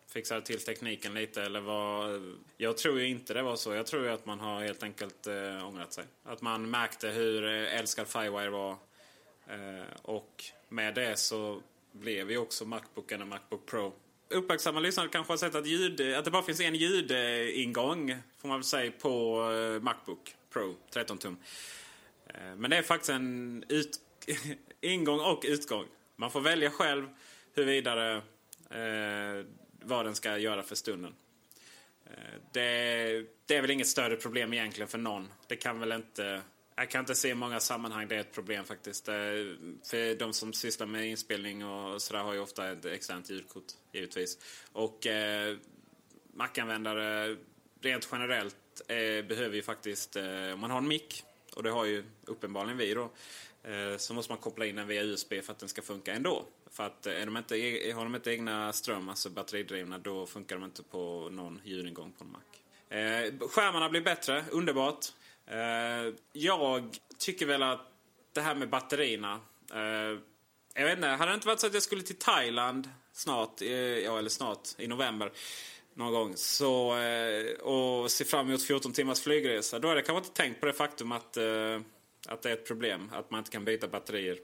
fixade 0.09 0.43
till 0.43 0.65
tekniken 0.65 1.15
lite? 1.15 1.43
Eller 1.43 1.61
vad? 1.61 2.23
Jag 2.57 2.77
tror 2.77 3.01
ju 3.01 3.09
inte 3.09 3.35
det 3.35 3.43
var 3.43 3.57
så. 3.57 3.75
Jag 3.75 3.87
tror 3.87 4.05
ju 4.05 4.11
att 4.11 4.27
man 4.27 4.41
har 4.41 4.61
helt 4.61 4.83
enkelt 4.83 5.27
eh, 5.27 5.69
ångrat 5.69 5.93
sig. 5.93 6.05
Att 6.25 6.43
man 6.43 6.71
märkte 6.71 7.09
hur 7.09 7.45
eh, 7.45 7.79
älskad 7.79 8.09
Firewire 8.09 8.51
var. 8.51 8.71
Eh, 9.47 9.87
och 10.03 10.45
med 10.69 10.95
det 10.95 11.19
så 11.19 11.63
blev 11.93 12.31
ju 12.31 12.39
också 12.39 12.65
Macbooken 12.65 13.23
en 13.23 13.29
Macbook 13.29 13.67
Pro. 13.67 13.93
Uppmärksamma 14.29 14.81
lyssnare 14.81 15.09
kanske 15.09 15.33
har 15.33 15.39
sett 15.39 15.55
att, 15.55 15.67
ljud, 15.67 16.15
att 16.15 16.25
det 16.25 16.31
bara 16.31 16.43
finns 16.43 16.61
en 16.61 16.75
ljudingång 16.75 18.17
får 18.39 18.49
man 18.49 18.59
väl 18.59 18.65
säga 18.65 18.93
på 19.01 19.43
eh, 19.53 19.83
Macbook 19.83 20.37
Pro 20.53 20.77
13 20.91 21.19
tum. 21.19 21.37
Eh, 22.27 22.55
men 22.57 22.71
det 22.71 22.77
är 22.77 22.83
faktiskt 22.83 23.11
en 23.11 23.65
ut, 23.69 24.01
ingång 24.81 25.21
och 25.21 25.45
utgång. 25.47 25.87
Man 26.17 26.31
får 26.31 26.41
välja 26.41 26.71
själv 26.71 27.09
hur 27.55 27.65
vidare 27.65 28.17
eh, 28.71 29.47
vad 29.83 30.05
den 30.05 30.15
ska 30.15 30.39
göra 30.39 30.63
för 30.63 30.75
stunden. 30.75 31.15
Eh, 32.07 32.41
det, 32.53 33.27
det 33.47 33.57
är 33.57 33.61
väl 33.61 33.71
inget 33.71 33.87
större 33.87 34.17
problem 34.17 34.53
egentligen 34.53 34.89
för 34.89 34.99
någon. 34.99 35.29
Det 35.47 35.57
kan 35.57 35.81
väl 35.81 35.93
inte... 35.93 36.43
Jag 36.75 36.91
kan 36.91 37.01
inte 37.01 37.15
se 37.15 37.29
i 37.29 37.35
många 37.35 37.61
sammanhang 37.61 38.09
det 38.09 38.17
är 38.17 38.21
ett 38.21 38.33
problem 38.33 38.65
faktiskt. 38.65 39.09
Eh, 39.09 39.15
för 39.91 40.19
de 40.19 40.33
som 40.33 40.53
sysslar 40.53 40.87
med 40.87 41.07
inspelning 41.07 41.65
och 41.65 42.03
sådär 42.03 42.21
har 42.21 42.33
ju 42.33 42.41
ofta 42.41 42.73
ett 42.73 42.85
externt 42.85 43.31
ljudkort 43.31 43.65
givetvis. 43.93 44.39
Och 44.73 45.07
eh, 45.07 45.57
Mac-användare 46.35 47.37
rent 47.81 48.09
generellt 48.13 48.57
eh, 48.89 49.27
behöver 49.27 49.57
ju 49.57 49.63
faktiskt, 49.63 50.17
eh, 50.17 50.53
om 50.55 50.61
man 50.61 50.71
har 50.71 50.79
en 50.79 50.89
mick, 50.89 51.25
och 51.57 51.63
det 51.63 51.71
har 51.71 51.85
ju 51.85 52.05
uppenbarligen 52.25 52.79
vi 52.79 52.95
då, 52.95 53.11
eh, 53.63 53.97
så 53.97 54.15
måste 54.15 54.33
man 54.33 54.39
koppla 54.39 54.67
in 54.67 54.77
den 54.77 54.87
via 54.87 55.03
USB 55.03 55.33
för 55.43 55.53
att 55.53 55.59
den 55.59 55.69
ska 55.69 55.83
funka 55.83 56.13
ändå. 56.13 56.45
För 56.71 56.87
att 56.87 57.07
eh, 57.07 57.23
är 57.23 57.27
de 57.27 57.37
inte, 57.37 57.57
e- 57.57 57.93
har 57.93 58.05
de 58.05 58.15
inte 58.15 58.31
egna 58.31 58.73
ström, 58.73 59.09
alltså 59.09 59.31
batteridrivna, 59.31 59.99
då 59.99 60.27
funkar 60.27 60.57
de 60.57 60.65
inte 60.65 60.83
på 60.83 61.29
någon 61.33 61.61
ljudingång 61.65 62.13
på 62.19 62.25
en 62.25 62.31
Mac. 62.31 62.41
Eh, 62.99 63.49
skärmarna 63.49 63.89
blir 63.89 64.01
bättre, 64.01 64.45
underbart. 64.51 65.07
Eh, 65.47 66.15
jag 66.33 66.99
tycker 67.19 67.47
väl 67.47 67.63
att 67.63 67.93
det 68.33 68.41
här 68.41 68.55
med 68.55 68.69
batterierna. 68.69 69.41
Eh, 69.75 70.19
jag 70.75 70.85
vet 70.85 70.97
inte, 70.97 71.09
hade 71.09 71.31
det 71.31 71.35
inte 71.35 71.47
varit 71.47 71.61
så 71.61 71.67
att 71.67 71.75
jag 71.75 71.83
skulle 71.83 72.03
till 72.03 72.17
Thailand 72.17 72.89
snart, 73.13 73.63
eh, 73.63 73.69
ja 73.99 74.19
eller 74.19 74.31
snart, 74.31 74.69
i 74.79 74.87
november 74.87 75.33
någon 75.95 76.13
gång 76.13 76.37
så, 76.37 76.99
eh, 76.99 77.53
och 77.53 78.11
ser 78.11 78.25
fram 78.25 78.49
emot 78.49 78.63
14 78.63 78.93
timmars 78.93 79.21
flygresa. 79.21 79.79
Då 79.79 79.89
hade 79.89 80.01
jag 80.01 80.07
kanske 80.07 80.27
inte 80.27 80.43
tänkt 80.43 80.61
på 80.61 80.67
det 80.67 80.73
faktum 80.73 81.13
att, 81.13 81.37
eh, 81.37 81.81
att 82.29 82.43
det 82.43 82.51
är 82.51 82.53
ett 82.53 82.67
problem. 82.67 83.11
Att 83.15 83.31
man 83.31 83.39
inte 83.39 83.51
kan 83.51 83.65
byta 83.65 83.89
batterier. 83.89 84.39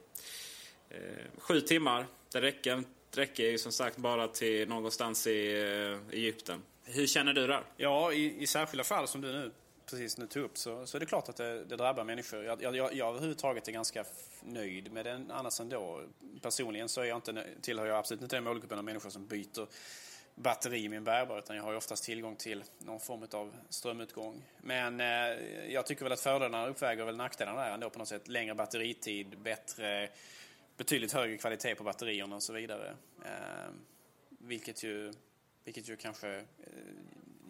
Eh, 0.91 0.99
sju 1.39 1.61
timmar, 1.61 2.07
det 2.33 2.41
räcker, 2.41 2.83
det 3.11 3.21
räcker 3.21 3.45
ju 3.45 3.59
som 3.59 3.73
sagt 3.73 3.97
bara 3.97 4.29
till 4.29 4.69
någonstans 4.69 5.27
i 5.27 5.51
Egypten. 6.13 6.63
Hur 6.85 7.07
känner 7.07 7.33
du 7.33 7.47
där? 7.47 7.65
Ja, 7.77 8.13
i, 8.13 8.43
i 8.43 8.47
särskilda 8.47 8.85
fall 8.85 9.09
som 9.09 9.21
du 9.21 9.33
nu 9.33 9.53
precis 9.91 10.19
nu 10.19 10.27
tog 10.27 10.43
upp 10.43 10.59
så, 10.59 10.87
så 10.87 10.97
är 10.97 11.01
det 11.01 11.07
klart 11.07 11.29
att 11.29 11.37
det, 11.37 11.65
det 11.65 11.77
drabbar 11.77 12.05
människor. 12.05 12.45
Jag, 12.45 12.63
jag, 12.63 12.77
jag, 12.77 12.95
jag 12.95 13.09
överhuvudtaget 13.09 13.69
är 13.69 13.73
ganska 13.73 14.05
nöjd 14.43 14.93
med 14.93 15.05
den 15.05 15.31
annars 15.31 15.61
ändå. 15.61 16.03
Personligen 16.43 16.89
så 16.89 17.01
är 17.01 17.05
jag 17.05 17.19
inte, 17.19 17.45
tillhör 17.61 17.87
jag 17.87 17.99
absolut 17.99 18.23
inte 18.23 18.37
den 18.37 18.45
målgruppen 18.45 18.79
av 18.79 18.85
människor 18.85 19.11
som 19.11 19.27
byter 19.27 19.67
batteri 20.37 20.85
i 20.85 20.89
min 20.89 21.05
bärbara 21.05 21.39
utan 21.39 21.57
jag 21.57 21.63
har 21.63 21.71
ju 21.71 21.77
oftast 21.77 22.05
tillgång 22.05 22.37
till 22.37 22.65
någon 22.79 23.01
form 23.01 23.27
av 23.33 23.57
strömutgång. 23.69 24.43
Men 24.61 25.01
eh, 25.01 25.07
jag 25.73 25.87
tycker 25.87 26.05
väl 26.05 26.13
att 26.13 26.21
fördelarna 26.21 26.67
uppväger 26.67 27.05
väl 27.05 27.17
nackdelarna 27.17 27.65
där 27.65 27.71
ändå 27.71 27.91
på 27.91 27.99
något 27.99 28.09
sätt. 28.09 28.29
Längre 28.29 28.55
batteritid, 28.55 29.39
bättre, 29.39 30.09
betydligt 30.77 31.13
högre 31.13 31.37
kvalitet 31.37 31.75
på 31.75 31.85
batterierna 31.85 32.37
och 32.37 32.43
så 32.43 32.53
vidare. 32.53 32.97
Eh, 33.25 33.71
vilket 34.29 34.83
ju, 34.83 35.13
vilket 35.65 35.89
ju 35.89 35.97
kanske 35.97 36.37
eh, 36.37 36.45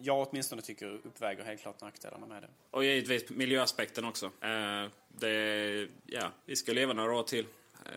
jag 0.01 0.29
åtminstone 0.29 0.63
tycker 0.63 0.87
uppväger 0.87 1.45
helt 1.45 1.61
klart 1.61 1.81
nackdelarna 1.81 2.27
med 2.27 2.43
det. 2.43 2.49
Och 2.71 2.85
givetvis 2.85 3.31
miljöaspekten 3.31 4.05
också. 4.05 4.27
Eh, 4.27 4.87
det, 5.09 5.89
ja, 6.07 6.33
vi 6.45 6.57
ska 6.57 6.73
leva 6.73 6.93
några 6.93 7.15
år 7.15 7.23
till 7.23 7.47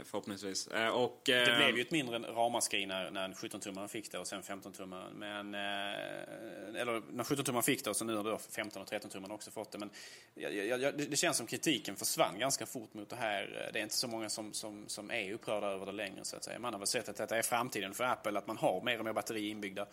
förhoppningsvis. 0.04 0.68
Eh, 0.68 0.90
och, 0.90 1.22
det 1.26 1.56
blev 1.58 1.76
ju 1.76 1.82
ett 1.82 1.92
mindre 1.92 2.20
ramaskri 2.20 2.86
när, 2.86 3.12
när 3.12 3.30
17-tummaren 3.30 3.88
fick 3.88 4.12
det 4.12 4.20
och 4.20 4.28
sen 4.28 4.42
15-tummaren. 4.42 5.14
Men, 5.14 5.56
eller 6.76 7.02
när 7.12 7.24
17-tummaren 7.24 7.62
fick 7.62 7.84
det 7.84 7.90
och 7.90 7.96
så 7.96 8.06
nu 8.06 8.16
har 8.16 8.24
då 8.24 8.38
15 8.38 8.82
och 8.82 8.88
13-tummaren 8.88 9.32
också 9.32 9.52
fått 9.52 9.72
det. 9.72 9.78
Men 9.78 9.90
jag, 10.36 10.82
jag, 10.82 10.98
det 10.98 11.16
känns 11.16 11.38
som 11.38 11.48
kritiken 11.48 11.96
försvann 11.96 12.40
ganska 12.40 12.66
fort 12.66 12.94
mot 12.94 13.10
det 13.10 13.16
här. 13.16 13.70
Det 13.74 13.80
är 13.80 13.84
inte 13.84 13.96
så 13.96 14.08
många 14.08 14.30
som, 14.30 14.54
som, 14.54 14.88
som 14.88 15.12
är 15.12 15.34
upprörda 15.34 15.68
över 15.68 15.86
det 15.86 15.92
längre 15.92 16.20
så 16.26 16.36
att 16.36 16.44
säga. 16.44 16.60
Man 16.60 16.74
har 16.74 16.80
väl 16.80 16.88
sett 16.88 17.10
att 17.10 17.16
detta 17.16 17.38
är 17.38 17.42
framtiden 17.42 17.94
för 17.94 18.04
Apple, 18.04 18.38
att 18.38 18.48
man 18.48 18.58
har 18.58 18.82
mer 18.82 19.00
och 19.00 19.06
mer 19.06 19.14
batteri 19.14 19.50
inbyggda. 19.50 19.88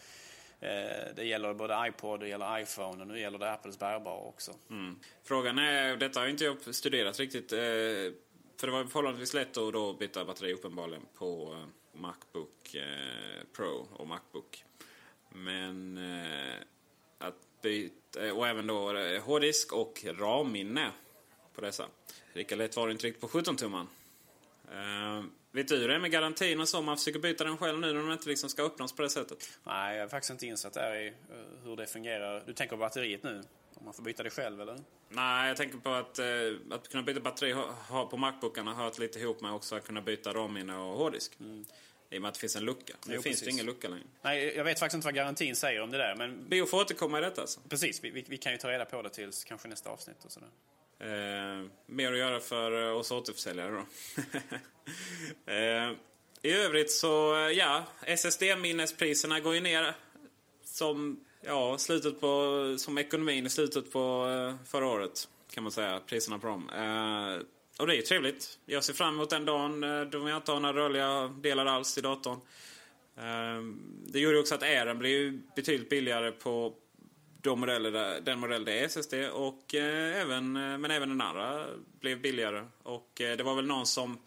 Det 1.14 1.24
gäller 1.24 1.54
både 1.54 1.88
iPod, 1.88 2.20
det 2.20 2.28
gäller 2.28 2.58
iPhone 2.58 3.02
och 3.02 3.08
nu 3.08 3.20
gäller 3.20 3.38
det 3.38 3.52
Apples 3.52 3.78
bärbara 3.78 4.16
också. 4.16 4.52
Mm. 4.70 4.98
Frågan 5.24 5.58
är, 5.58 5.96
detta 5.96 6.20
har 6.20 6.26
inte 6.26 6.44
jag 6.44 6.74
studerat 6.74 7.18
riktigt. 7.18 7.52
För 8.56 8.66
det 8.66 8.72
var 8.72 8.84
förhållandevis 8.84 9.34
lätt 9.34 9.56
att 9.56 9.72
då 9.72 9.92
byta 9.92 10.24
batteri 10.24 10.52
uppenbarligen 10.52 11.02
på 11.14 11.54
eh, 11.54 12.00
Macbook 12.00 12.74
eh, 12.74 13.44
Pro 13.56 13.88
och 13.92 14.06
Macbook. 14.06 14.64
Men 15.28 15.98
eh, 15.98 16.54
att 17.18 17.62
byta, 17.62 18.32
och 18.32 18.48
även 18.48 18.66
då 18.66 18.92
hårddisk 19.24 19.72
och 19.72 20.04
RAM-minne 20.04 20.90
på 21.54 21.60
dessa. 21.60 21.86
Lika 22.32 22.56
lätt 22.56 22.76
var 22.76 22.86
det 22.86 22.92
inte 22.92 23.06
riktigt 23.06 23.32
på 23.32 23.38
17-tumman. 23.38 23.86
Vet 25.52 25.68
du 25.68 25.76
hur 25.76 25.88
det 25.88 25.94
är 25.94 25.98
med 25.98 26.10
garantin 26.10 26.60
och 26.60 26.68
så? 26.68 26.82
Man 26.82 26.96
försöker 26.96 27.18
byta 27.18 27.44
den 27.44 27.56
själv 27.56 27.78
nu 27.78 27.92
när 27.92 28.02
den 28.02 28.12
inte 28.12 28.28
liksom 28.28 28.50
ska 28.50 28.62
öppnas 28.62 28.92
på 28.92 29.02
det 29.02 29.10
sättet. 29.10 29.58
Nej, 29.64 29.96
jag 29.96 30.04
har 30.04 30.08
faktiskt 30.08 30.30
inte 30.30 30.46
insatt 30.46 30.72
där 30.72 30.96
i 30.96 31.12
hur 31.64 31.76
det 31.76 31.86
fungerar. 31.86 32.42
Du 32.46 32.52
tänker 32.52 32.76
på 32.76 32.80
batteriet 32.80 33.22
nu? 33.22 33.42
Om 33.78 33.84
man 33.84 33.94
får 33.94 34.02
byta 34.02 34.22
det 34.22 34.30
själv 34.30 34.60
eller? 34.60 34.78
Nej, 35.08 35.48
jag 35.48 35.56
tänker 35.56 35.78
på 35.78 35.90
att, 35.90 36.18
eh, 36.18 36.26
att 36.70 36.88
kunna 36.88 37.02
byta 37.02 37.20
batteri 37.20 37.52
ha, 37.88 38.06
på 38.06 38.16
Macbookarna 38.16 38.74
har 38.74 38.84
hört 38.84 38.98
lite 38.98 39.18
ihop 39.18 39.40
med 39.40 39.52
också 39.52 39.76
att 39.76 39.86
kunna 39.86 40.00
byta 40.00 40.32
RAM-minne 40.32 40.76
och 40.76 40.98
hårddisk. 40.98 41.32
Mm. 41.40 41.64
I 42.10 42.18
och 42.18 42.22
med 42.22 42.28
att 42.28 42.34
det 42.34 42.40
finns 42.40 42.56
en 42.56 42.64
lucka. 42.64 42.94
Nu 43.06 43.14
jo, 43.14 43.22
finns 43.22 43.24
precis. 43.24 43.44
det 43.44 43.50
ingen 43.50 43.66
lucka 43.66 43.88
längre. 43.88 44.04
Nej, 44.22 44.56
jag 44.56 44.64
vet 44.64 44.78
faktiskt 44.78 44.94
inte 44.94 45.04
vad 45.04 45.14
garantin 45.14 45.56
säger 45.56 45.80
om 45.80 45.90
det 45.90 45.98
där. 45.98 46.16
Men... 46.16 46.48
Bio 46.48 46.66
får 46.66 46.80
återkomma 46.80 47.18
i 47.18 47.20
detta 47.20 47.40
alltså. 47.40 47.60
Precis, 47.68 48.04
vi, 48.04 48.10
vi, 48.10 48.24
vi, 48.28 48.36
kan 48.36 48.52
ju 48.52 48.58
ta 48.58 48.70
reda 48.70 48.84
på 48.84 49.02
det 49.02 49.10
tills 49.10 49.44
kanske 49.44 49.68
nästa 49.68 49.90
avsnitt 49.90 50.24
och 50.24 50.32
sådär. 50.32 50.48
Eh, 50.98 51.66
mer 51.86 52.12
att 52.12 52.18
göra 52.18 52.40
för 52.40 52.92
oss 52.92 53.10
återförsäljare 53.10 53.70
då. 53.70 53.82
eh, 55.52 55.92
I 56.42 56.52
övrigt 56.52 56.90
så, 56.90 57.34
ja, 57.54 57.84
SSD-minnespriserna 58.02 59.40
går 59.40 59.54
ju 59.54 59.60
ner 59.60 59.94
som, 60.64 61.24
ja, 61.46 61.78
slutet 61.78 62.20
på, 62.20 62.74
som 62.78 62.98
ekonomin 62.98 63.46
i 63.46 63.50
slutet 63.50 63.92
på 63.92 64.28
eh, 64.28 64.66
förra 64.68 64.86
året. 64.86 65.28
Kan 65.50 65.62
man 65.62 65.72
säga, 65.72 66.00
priserna 66.06 66.38
på 66.38 66.46
dem. 66.46 66.70
Eh, 66.70 67.42
och 67.78 67.86
det 67.86 67.94
är 67.94 67.96
ju 67.96 68.02
trevligt. 68.02 68.58
Jag 68.66 68.84
ser 68.84 68.94
fram 68.94 69.14
emot 69.14 69.30
den 69.30 69.44
dagen 69.44 69.84
eh, 69.84 70.00
då 70.00 70.28
jag 70.28 70.36
inte 70.36 70.52
har 70.52 70.60
några 70.60 70.80
rörliga 70.80 71.28
delar 71.28 71.66
alls 71.66 71.98
i 71.98 72.00
datorn. 72.00 72.40
Eh, 73.16 73.62
det 74.06 74.20
gjorde 74.20 74.38
också 74.38 74.54
att 74.54 74.62
Airen 74.62 74.98
blir 74.98 75.40
betydligt 75.56 75.90
billigare 75.90 76.32
på 76.32 76.74
de 77.42 77.60
modeller 77.60 77.90
där, 77.90 78.20
den 78.20 78.38
modell 78.38 78.64
det 78.64 78.80
är 78.80 78.84
SSD. 78.84 79.14
Och, 79.32 79.74
eh, 79.74 80.20
även, 80.20 80.56
eh, 80.56 80.78
men 80.78 80.90
även 80.90 81.08
den 81.08 81.20
andra 81.20 81.66
blev 82.00 82.20
billigare. 82.20 82.64
Och 82.82 83.20
eh, 83.20 83.36
det 83.36 83.42
var 83.42 83.54
väl 83.54 83.66
någon 83.66 83.86
som 83.86 84.18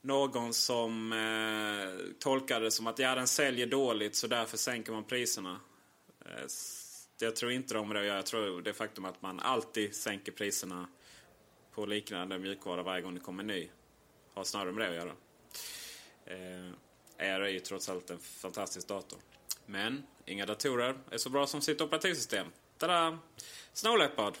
någon 0.00 0.54
som 0.54 1.12
eh, 1.12 2.14
tolkade 2.18 2.64
det 2.64 2.70
som 2.70 2.86
att 2.86 2.98
ja, 2.98 3.14
den 3.14 3.26
säljer 3.26 3.66
dåligt 3.66 4.16
så 4.16 4.26
därför 4.26 4.56
sänker 4.56 4.92
man 4.92 5.04
priserna. 5.04 5.60
Eh, 6.28 6.46
jag 7.18 7.36
tror 7.36 7.52
inte 7.52 7.74
de 7.74 7.88
det 7.88 8.00
att 8.00 8.06
göra. 8.06 8.16
Jag 8.16 8.26
tror 8.26 8.62
det 8.62 8.74
faktum 8.74 9.04
att 9.04 9.22
man 9.22 9.40
alltid 9.40 9.94
sänker 9.94 10.32
priserna 10.32 10.88
på 11.74 11.86
liknande 11.86 12.38
mjukvara 12.38 12.82
varje 12.82 13.02
gång 13.02 13.14
det 13.14 13.20
kommer 13.20 13.42
en 13.42 13.46
ny 13.46 13.68
har 14.36 14.44
snarare 14.44 14.72
med 14.72 14.82
det 14.84 14.88
att 14.88 15.06
göra. 15.06 15.14
Eh, 16.26 16.72
Air 17.18 17.40
är 17.40 17.48
ju 17.48 17.60
trots 17.60 17.88
allt 17.88 18.10
en 18.10 18.18
fantastisk 18.18 18.88
dator. 18.88 19.18
Men 19.66 20.06
inga 20.26 20.46
datorer 20.46 20.98
är 21.10 21.18
så 21.18 21.30
bra 21.30 21.46
som 21.46 21.60
sitt 21.60 21.80
operativsystem. 21.80 22.46
Tada! 22.78 23.18
Snow 23.72 23.98
Leopard. 23.98 24.34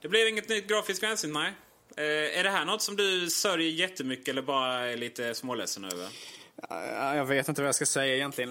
Det 0.00 0.08
blir 0.08 0.28
inget 0.28 0.48
nytt 0.48 0.68
grafiskt 0.68 1.00
gränssnitt, 1.00 1.32
nej. 1.32 1.52
Eh, 1.96 2.38
är 2.38 2.44
det 2.44 2.50
här 2.50 2.64
något 2.64 2.82
som 2.82 2.96
du 2.96 3.30
sörjer 3.30 3.70
jättemycket 3.70 4.28
eller 4.28 4.42
bara 4.42 4.74
är 4.74 4.96
lite 4.96 5.34
småledsen 5.34 5.84
över? 5.84 6.08
Jag 6.90 7.24
vet 7.24 7.48
inte 7.48 7.60
vad 7.60 7.68
jag 7.68 7.74
ska 7.74 7.86
säga 7.86 8.14
egentligen. 8.14 8.50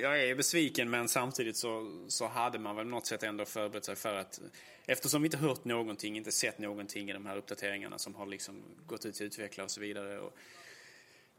Jag 0.00 0.24
är 0.24 0.34
besviken 0.34 0.90
men 0.90 1.08
samtidigt 1.08 1.56
så, 1.56 2.00
så 2.08 2.26
hade 2.26 2.58
man 2.58 2.76
väl 2.76 2.86
något 2.86 3.06
sätt 3.06 3.22
ändå 3.22 3.44
förberett 3.44 3.84
sig 3.84 3.96
för 3.96 4.14
att 4.14 4.40
eftersom 4.86 5.22
vi 5.22 5.26
inte 5.26 5.36
hört 5.36 5.64
någonting, 5.64 6.16
inte 6.16 6.32
sett 6.32 6.58
någonting 6.58 7.10
i 7.10 7.12
de 7.12 7.26
här 7.26 7.36
uppdateringarna 7.36 7.98
som 7.98 8.14
har 8.14 8.26
liksom 8.26 8.62
gått 8.86 9.06
ut 9.06 9.14
till 9.14 9.26
utvecklare 9.26 9.64
och 9.64 9.70
så 9.70 9.80
vidare. 9.80 10.18
Och 10.18 10.36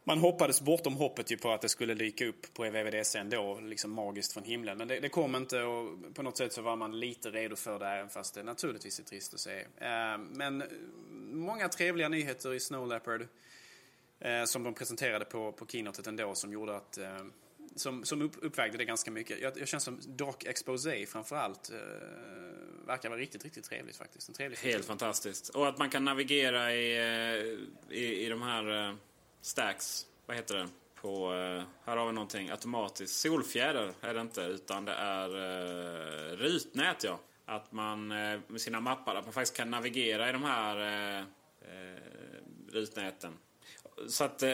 man 0.04 0.18
hoppades 0.18 0.62
bortom 0.62 0.96
hoppet 0.96 1.32
ju 1.32 1.38
på 1.38 1.52
att 1.52 1.62
det 1.62 1.70
skulle 1.70 1.94
dyka 1.94 2.26
upp 2.26 2.54
på 2.54 2.64
VVDC 2.64 3.20
ändå, 3.20 3.60
liksom 3.60 3.92
magiskt 3.92 4.34
från 4.34 4.44
himlen. 4.44 4.78
Men 4.78 4.88
det, 4.88 5.00
det 5.00 5.10
kom 5.10 5.36
inte 5.36 5.62
och 5.62 6.14
på 6.14 6.24
något 6.24 6.38
sätt 6.38 6.54
så 6.54 6.62
var 6.62 6.76
man 6.76 7.00
lite 7.00 7.30
redo 7.30 7.56
för 7.56 7.80
det 7.80 7.88
även 7.88 8.10
fast 8.10 8.36
det 8.36 8.44
naturligtvis 8.44 9.00
är 9.00 9.04
trist 9.04 9.34
att 9.34 9.40
se. 9.40 9.60
Eh, 9.78 10.18
men 10.18 10.64
många 11.32 11.70
trevliga 11.70 12.10
nyheter 12.10 12.54
i 12.54 12.60
Snow 12.60 12.88
Leopard 12.88 13.28
eh, 14.22 14.44
som 14.44 14.64
de 14.64 14.74
presenterade 14.74 15.26
på, 15.26 15.52
på 15.52 15.66
keynotet 15.66 16.08
ändå 16.08 16.36
som 16.36 16.54
gjorde 16.54 16.76
att 16.76 16.98
eh, 16.98 17.24
som, 17.76 18.06
som 18.06 18.22
upp, 18.22 18.32
uppvägde 18.42 18.78
det 18.78 18.86
ganska 18.86 19.12
mycket. 19.12 19.42
Jag, 19.42 19.58
jag 19.58 19.68
känner 19.68 19.80
som 19.82 20.00
Doc 20.08 20.36
Exposé 20.46 21.06
framförallt 21.06 21.72
eh, 21.72 21.78
verkar 22.88 23.10
vara 23.10 23.20
riktigt, 23.20 23.44
riktigt 23.44 23.66
trevligt 23.66 23.96
faktiskt. 23.96 24.30
En 24.30 24.36
trevlig 24.36 24.58
Helt 24.58 24.86
fantastiskt. 24.86 25.50
Och 25.50 25.68
att 25.68 25.78
man 25.78 25.90
kan 25.90 26.06
navigera 26.06 26.74
i, 26.74 26.98
eh, 26.98 27.98
i, 27.98 28.26
i 28.26 28.30
de 28.30 28.42
här 28.42 28.90
eh, 28.90 28.96
stacks, 29.42 30.06
vad 30.26 30.38
heter 30.38 30.56
det? 30.56 30.68
På, 30.96 31.34
eh, 31.34 31.64
här 31.86 31.98
har 31.98 32.08
vi 32.08 32.14
någonting 32.14 32.50
automatiskt. 32.50 33.20
Solfjäder 33.20 33.94
är 34.02 34.14
det 34.14 34.22
inte 34.22 34.42
utan 34.42 34.86
det 34.86 34.94
är 34.94 35.30
uh, 35.30 36.38
rutnät 36.38 37.04
ja. 37.04 37.20
Att 37.46 37.72
man 37.72 38.08
med 38.08 38.62
sina 38.62 38.80
mappar, 38.80 39.16
att 39.16 39.26
man 39.26 39.34
faktiskt 39.34 39.58
kan 39.58 39.72
navigera 39.72 40.30
i 40.30 40.32
de 40.32 40.44
här 40.44 40.78
uh, 41.20 41.26
rutnäten. 42.72 43.34
Så 44.08 44.24
att 44.24 44.44
eh, 44.44 44.50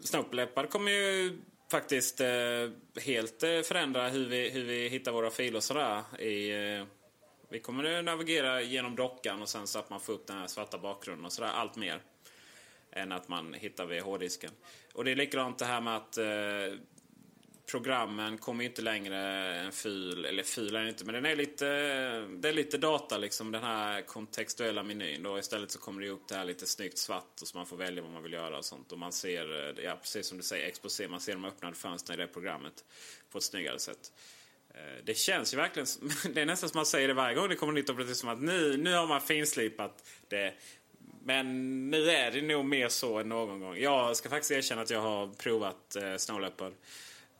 Snowpleppard 0.00 0.70
kommer 0.70 0.90
ju 0.90 1.38
faktiskt 1.70 2.20
eh, 2.20 2.28
helt 3.02 3.42
eh, 3.42 3.60
förändra 3.60 4.08
hur 4.08 4.28
vi, 4.28 4.50
hur 4.50 4.64
vi 4.64 4.88
hittar 4.88 5.12
våra 5.12 5.30
filer 5.30 5.56
och 5.56 5.64
sådär. 5.64 6.20
I, 6.20 6.50
eh, 6.50 6.84
vi 7.50 7.60
kommer 7.60 7.98
att 7.98 8.04
navigera 8.04 8.62
genom 8.62 8.96
dockan 8.96 9.42
och 9.42 9.48
sen 9.48 9.66
så 9.66 9.78
att 9.78 9.90
man 9.90 10.00
får 10.00 10.12
upp 10.12 10.26
den 10.26 10.38
här 10.38 10.46
svarta 10.46 10.78
bakgrunden 10.78 11.24
och 11.24 11.32
sådär 11.32 11.50
allt 11.50 11.76
mer 11.76 12.02
än 12.92 13.12
att 13.12 13.28
man 13.28 13.54
hittar 13.54 13.86
vid 13.86 14.02
hårddisken. 14.02 14.50
Och 14.94 15.04
det 15.04 15.10
är 15.10 15.16
likadant 15.16 15.58
det 15.58 15.64
här 15.64 15.80
med 15.80 15.96
att 15.96 16.18
eh, 16.18 16.78
programmen 17.70 18.38
kommer 18.38 18.64
ju 18.64 18.68
inte 18.68 18.82
längre 18.82 19.18
en 19.54 19.72
fil, 19.72 20.24
eller 20.24 20.42
fil 20.42 20.76
är 20.76 20.88
inte, 20.88 21.04
men 21.04 21.14
den 21.14 21.26
är 21.26 21.36
lite, 21.36 21.66
det 22.20 22.48
är 22.48 22.52
lite 22.52 22.78
data 22.78 23.18
liksom, 23.18 23.52
den 23.52 23.62
här 23.62 24.02
kontextuella 24.02 24.82
menyn. 24.82 25.22
Då 25.22 25.38
istället 25.38 25.70
så 25.70 25.78
kommer 25.78 26.02
det 26.02 26.08
upp 26.08 26.28
det 26.28 26.34
här 26.34 26.44
lite 26.44 26.66
snyggt 26.66 26.98
svart 26.98 27.40
och 27.40 27.48
så 27.48 27.56
man 27.56 27.66
får 27.66 27.76
välja 27.76 28.02
vad 28.02 28.12
man 28.12 28.22
vill 28.22 28.32
göra 28.32 28.58
och 28.58 28.64
sånt. 28.64 28.92
Och 28.92 28.98
man 28.98 29.12
ser, 29.12 29.68
eh, 29.78 29.84
ja 29.84 29.98
precis 30.02 30.26
som 30.26 30.38
du 30.38 30.44
säger, 30.44 30.68
exposé, 30.68 31.08
man 31.08 31.20
ser 31.20 31.32
de 31.32 31.44
öppnade 31.44 31.76
fönstren 31.76 32.20
i 32.20 32.22
det 32.22 32.28
programmet 32.28 32.84
på 33.30 33.38
ett 33.38 33.44
snyggare 33.44 33.78
sätt. 33.78 34.12
Eh, 34.74 35.04
det 35.04 35.14
känns 35.14 35.54
ju 35.54 35.56
verkligen, 35.56 35.86
det 36.34 36.40
är 36.40 36.46
nästan 36.46 36.68
som 36.68 36.78
man 36.78 36.86
säger 36.86 37.08
det 37.08 37.14
varje 37.14 37.34
gång 37.34 37.48
det 37.48 37.56
kommer 37.56 37.72
nytt 37.72 37.90
operativ 37.90 38.14
som 38.14 38.28
att 38.28 38.40
nu, 38.40 38.76
nu 38.76 38.94
har 38.94 39.06
man 39.06 39.20
finslipat 39.20 40.04
det. 40.28 40.54
Men 41.24 41.90
nu 41.90 42.10
är 42.10 42.30
det 42.30 42.42
nog 42.42 42.64
mer 42.64 42.88
så 42.88 43.18
än 43.18 43.28
någon 43.28 43.60
gång. 43.60 43.76
Jag 43.76 44.16
ska 44.16 44.28
faktiskt 44.28 44.50
erkänna 44.50 44.82
att 44.82 44.90
jag 44.90 45.00
har 45.00 45.26
provat 45.26 45.96
eh, 45.96 46.16
Snow 46.16 46.40
Leopard. 46.40 46.72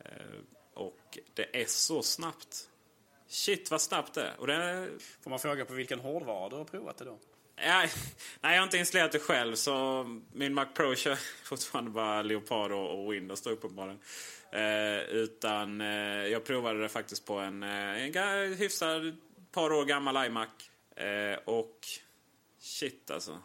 Eh, 0.08 0.38
och 0.74 1.18
det 1.34 1.60
är 1.62 1.64
så 1.66 2.02
snabbt. 2.02 2.68
Shit 3.28 3.70
vad 3.70 3.80
snabbt 3.80 4.14
det 4.14 4.22
är. 4.22 4.40
Och 4.40 4.46
det 4.46 4.88
Får 5.22 5.30
man 5.30 5.38
fråga 5.38 5.64
på 5.64 5.74
vilken 5.74 6.00
hårdvara 6.00 6.48
du 6.48 6.56
har 6.56 6.64
provat 6.64 6.96
det 6.96 7.04
då? 7.04 7.18
Nej, 7.60 7.90
jag 8.40 8.50
har 8.50 8.62
inte 8.62 8.78
installerat 8.78 9.12
det 9.12 9.18
själv 9.18 9.54
så 9.54 10.04
min 10.32 10.54
Mac 10.54 10.66
Pro 10.74 10.94
kör 10.94 11.18
fortfarande 11.44 11.90
bara 11.90 12.22
Leopard 12.22 12.72
och, 12.72 13.04
och 13.04 13.12
Windows 13.12 13.42
då 13.42 13.50
uppenbarligen. 13.50 14.00
Eh, 14.52 15.00
utan 15.00 15.80
eh, 15.80 16.26
jag 16.26 16.44
provade 16.44 16.82
det 16.82 16.88
faktiskt 16.88 17.26
på 17.26 17.38
en, 17.38 17.62
eh, 17.62 18.16
en 18.16 18.54
hyfsad 18.54 19.16
par 19.52 19.72
år 19.72 19.84
gammal 19.84 20.26
iMac. 20.26 20.48
Eh, 20.96 21.38
och 21.44 21.78
shit 22.58 23.10
alltså. 23.10 23.38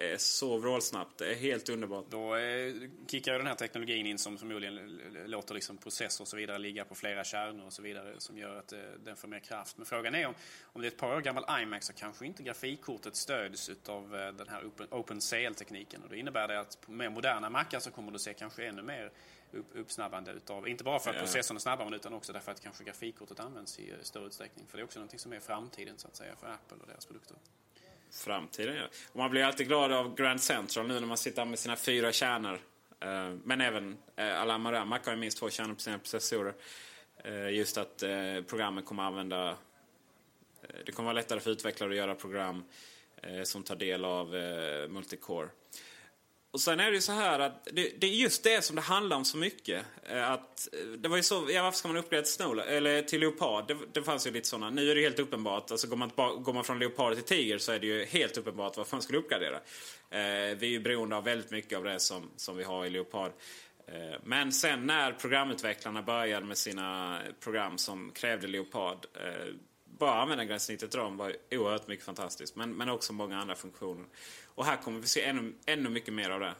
Är 0.00 0.16
så 0.16 0.56
vrålsnabbt. 0.56 1.18
Det 1.18 1.32
är 1.32 1.34
helt 1.34 1.68
underbart. 1.68 2.04
Då 2.10 2.36
eh, 2.36 2.74
kickar 3.06 3.32
ju 3.32 3.38
den 3.38 3.46
här 3.46 3.54
teknologin 3.54 4.06
in 4.06 4.18
som 4.18 4.38
förmodligen 4.38 5.00
låter 5.26 5.54
liksom 5.54 5.76
processor 5.76 6.24
och 6.24 6.28
så 6.28 6.36
vidare 6.36 6.58
ligga 6.58 6.84
på 6.84 6.94
flera 6.94 7.24
kärnor 7.24 7.66
och 7.66 7.72
så 7.72 7.82
vidare 7.82 8.14
som 8.18 8.38
gör 8.38 8.56
att 8.56 8.72
eh, 8.72 8.78
den 9.04 9.16
får 9.16 9.28
mer 9.28 9.38
kraft. 9.38 9.76
Men 9.76 9.86
frågan 9.86 10.14
är 10.14 10.26
om, 10.26 10.34
om 10.62 10.80
det 10.80 10.86
är 10.86 10.90
ett 10.90 10.96
par 10.96 11.16
år 11.16 11.20
gammal 11.20 11.62
iMac 11.62 11.84
så 11.84 11.92
kanske 11.92 12.26
inte 12.26 12.42
grafikkortet 12.42 13.16
stöds 13.16 13.70
av 13.86 14.16
eh, 14.16 14.32
den 14.32 14.48
här 14.48 14.64
Open, 14.66 14.86
open 14.90 15.20
tekniken 15.54 16.02
Och 16.02 16.08
det 16.08 16.18
innebär 16.18 16.48
det 16.48 16.60
att 16.60 16.80
på 16.80 16.92
mer 16.92 17.10
moderna 17.10 17.50
Macar 17.50 17.80
så 17.80 17.90
kommer 17.90 18.12
du 18.12 18.18
se 18.18 18.34
kanske 18.34 18.66
ännu 18.66 18.82
mer 18.82 19.10
upp, 19.52 19.66
uppsnabbande 19.74 20.30
utav, 20.32 20.68
inte 20.68 20.84
bara 20.84 20.98
för 20.98 21.10
att 21.10 21.16
ja. 21.16 21.22
processorn 21.22 21.56
är 21.56 21.60
snabbare 21.60 21.96
utan 21.96 22.14
också 22.14 22.32
därför 22.32 22.52
att 22.52 22.60
kanske 22.60 22.84
grafikkortet 22.84 23.40
används 23.40 23.78
i 23.78 23.92
större 24.02 24.26
utsträckning. 24.26 24.66
För 24.68 24.76
det 24.76 24.82
är 24.82 24.84
också 24.84 24.98
någonting 24.98 25.18
som 25.18 25.32
är 25.32 25.40
framtiden 25.40 25.98
så 25.98 26.08
att 26.08 26.16
säga 26.16 26.36
för 26.36 26.46
Apple 26.46 26.76
och 26.80 26.86
deras 26.86 27.06
produkter 27.06 27.36
framtiden. 28.12 28.76
Ja. 28.76 28.84
Och 29.12 29.18
man 29.18 29.30
blir 29.30 29.44
alltid 29.44 29.68
glad 29.68 29.92
av 29.92 30.14
Grand 30.14 30.40
Central 30.40 30.86
nu 30.86 31.00
när 31.00 31.06
man 31.06 31.16
sitter 31.16 31.44
med 31.44 31.58
sina 31.58 31.76
fyra 31.76 32.12
kärnor. 32.12 32.60
Uh, 33.04 33.38
men 33.44 33.60
även 33.60 33.96
eh, 34.16 34.26
uh, 34.26 34.40
alla 34.40 34.54
andra 34.54 34.84
Mac 34.84 35.00
har 35.04 35.12
ju 35.12 35.18
minst 35.18 35.38
två 35.38 35.50
kärnor 35.50 35.74
på 35.74 35.80
sina 35.80 35.98
processorer. 35.98 36.54
Uh, 37.26 37.52
just 37.52 37.78
att 37.78 38.02
uh, 38.02 38.42
programmen 38.42 38.84
kommer 38.84 39.02
använda... 39.02 39.56
det 40.86 40.92
kommer 40.92 41.06
vara 41.06 41.14
lättare 41.14 41.40
för 41.40 41.50
utvecklare 41.50 41.90
att 41.90 41.96
göra 41.96 42.14
program 42.14 42.64
som 43.44 43.62
tar 43.62 43.76
del 43.76 44.04
av 44.04 44.28
multicore. 44.88 45.48
Och 46.52 46.60
sen 46.60 46.80
är 46.80 46.86
det 46.86 46.94
ju 46.94 47.00
så 47.00 47.12
här 47.12 47.38
att 47.38 47.64
det, 47.72 48.00
det, 48.00 48.06
är 48.06 48.10
just 48.10 48.44
det 48.44 48.64
som 48.64 48.76
det 48.76 48.82
handlar 48.82 49.16
om 49.16 49.24
så 49.24 49.36
mycket. 49.36 49.84
Eh, 50.02 50.30
att, 50.30 50.68
eh, 50.72 50.88
det 50.98 51.08
var 51.08 51.16
ju 51.16 51.22
så, 51.22 51.48
ja, 51.50 51.62
varför 51.62 51.78
ska 51.78 51.88
man 51.88 51.96
uppgradera 51.96 52.24
till 52.24 52.32
Snow, 52.32 52.58
eller 52.58 53.02
till 53.02 53.20
Leopard? 53.20 53.68
Det, 53.68 53.76
det 53.92 54.02
fanns 54.02 54.26
ju 54.26 54.30
lite 54.30 54.48
sådana. 54.48 54.70
Nu 54.70 54.90
är 54.90 54.94
det 54.94 55.00
helt 55.00 55.18
uppenbart. 55.18 55.70
Alltså 55.70 55.86
går 55.86 55.96
man, 55.96 56.10
går 56.16 56.52
man 56.52 56.64
från 56.64 56.78
Leopard 56.78 57.14
till 57.14 57.24
Tiger 57.24 57.58
så 57.58 57.72
är 57.72 57.78
det 57.78 57.86
ju 57.86 58.04
helt 58.04 58.36
uppenbart 58.36 58.76
varför 58.76 58.96
man 58.96 59.02
skulle 59.02 59.18
uppgradera. 59.18 59.56
Eh, 60.10 60.56
vi 60.58 60.66
är 60.66 60.70
ju 60.70 60.80
beroende 60.80 61.16
av 61.16 61.24
väldigt 61.24 61.50
mycket 61.50 61.78
av 61.78 61.84
det 61.84 62.00
som, 62.00 62.30
som 62.36 62.56
vi 62.56 62.64
har 62.64 62.86
i 62.86 62.90
Leopard. 62.90 63.32
Eh, 63.86 64.18
men 64.24 64.52
sen 64.52 64.86
när 64.86 65.12
programutvecklarna 65.12 66.02
började 66.02 66.46
med 66.46 66.58
sina 66.58 67.20
program 67.40 67.78
som 67.78 68.10
krävde 68.14 68.46
Leopard 68.46 69.06
eh, 69.14 69.54
bara 70.00 70.22
användargränssnittet 70.22 70.92
då 70.92 71.08
var 71.08 71.36
oerhört 71.50 71.86
mycket 71.86 72.04
fantastiskt. 72.04 72.56
Men, 72.56 72.76
men 72.76 72.88
också 72.88 73.12
många 73.12 73.38
andra 73.38 73.54
funktioner. 73.54 74.06
Och 74.46 74.64
här 74.64 74.76
kommer 74.76 75.00
vi 75.00 75.06
se 75.06 75.24
ännu, 75.24 75.54
ännu 75.66 75.88
mycket 75.88 76.14
mer 76.14 76.30
av 76.30 76.40
det. 76.40 76.54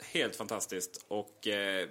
Helt 0.00 0.36
fantastiskt. 0.36 1.04
Och 1.08 1.46
eh, 1.46 1.88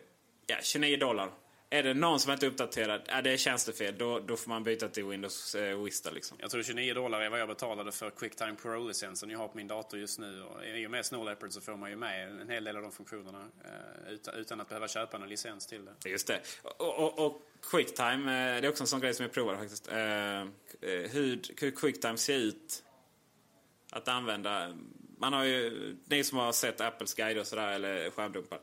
ja, 0.47 0.55
29 0.61 0.97
dollar. 0.97 1.31
Är 1.75 1.83
det 1.83 1.93
någon 1.93 2.19
som 2.19 2.31
inte 2.31 2.45
är 2.45 2.47
uppdaterad, 2.47 3.01
ja, 3.07 3.21
det 3.21 3.31
är 3.31 3.37
tjänstefel. 3.37 3.97
Då, 3.97 4.19
då 4.19 4.37
får 4.37 4.49
man 4.49 4.63
byta 4.63 4.87
till 4.87 5.05
Windows 5.05 5.55
eh, 5.55 5.83
Vista. 5.83 6.11
Liksom. 6.11 6.37
Jag 6.41 6.51
tror 6.51 6.63
29 6.63 6.93
dollar 6.93 7.21
är 7.21 7.29
vad 7.29 7.39
jag 7.39 7.47
betalade 7.47 7.91
för 7.91 8.09
Quicktime 8.09 8.55
Pro-licensen 8.61 9.29
jag 9.29 9.39
har 9.39 9.47
på 9.47 9.57
min 9.57 9.67
dator 9.67 9.99
just 9.99 10.19
nu. 10.19 10.43
Och 10.43 10.65
I 10.65 10.87
och 10.87 10.91
med 10.91 11.05
Snow 11.05 11.25
Leopard 11.25 11.51
så 11.51 11.61
får 11.61 11.77
man 11.77 11.89
ju 11.89 11.95
med 11.95 12.41
en 12.41 12.49
hel 12.49 12.63
del 12.63 12.75
av 12.75 12.81
de 12.81 12.91
funktionerna 12.91 13.47
eh, 13.65 14.13
utan, 14.13 14.35
utan, 14.35 14.61
att 14.61 14.69
behöva 14.69 14.87
köpa 14.87 15.17
någon 15.17 15.29
licens 15.29 15.67
till 15.67 15.85
det. 15.85 16.09
Just 16.09 16.27
det. 16.27 16.39
Och, 16.63 16.99
och, 16.99 17.25
och 17.25 17.41
Quicktime, 17.71 18.55
eh, 18.55 18.61
det 18.61 18.67
är 18.67 18.69
också 18.69 18.83
en 18.83 18.87
sån 18.87 19.01
grej 19.01 19.13
som 19.13 19.23
jag 19.23 19.31
provade 19.31 19.57
faktiskt. 19.57 19.87
Eh, 19.87 20.41
eh 20.41 20.45
hur, 20.81 21.41
hur 21.61 21.71
Quicktime 21.71 22.17
ser 22.17 22.37
ut 22.37 22.83
att 23.91 24.07
använda 24.07 24.73
man 25.17 25.33
har 25.33 25.43
ju, 25.43 25.95
ni 26.05 26.23
som 26.23 26.37
har 26.37 26.51
sett 26.51 26.81
Apples 26.81 27.13
guide 27.13 27.37
och 27.37 27.47
sådär, 27.47 27.71
eller 27.71 28.09
skärmdumpar. 28.09 28.59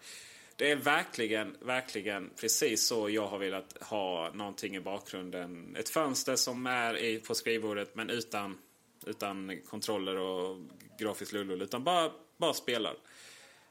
Det 0.57 0.71
är 0.71 0.77
verkligen, 0.77 1.57
verkligen 1.61 2.31
precis 2.37 2.87
så 2.87 3.11
jag 3.11 3.27
har 3.27 3.39
velat 3.39 3.83
ha 3.83 4.31
någonting 4.35 4.77
i 4.77 4.81
bakgrunden. 4.81 5.77
Ett 5.77 5.89
fönster 5.89 6.37
som 6.37 6.67
är 6.67 7.19
på 7.19 7.35
skrivbordet 7.35 7.95
men 7.95 8.11
utan, 8.11 8.59
utan 9.07 9.61
kontroller 9.67 10.17
och 10.17 10.57
grafisk 10.99 11.33
lullul. 11.33 11.63
Utan 11.63 11.85
bara, 11.85 12.13
bara 12.37 12.55
spelar. 12.55 12.97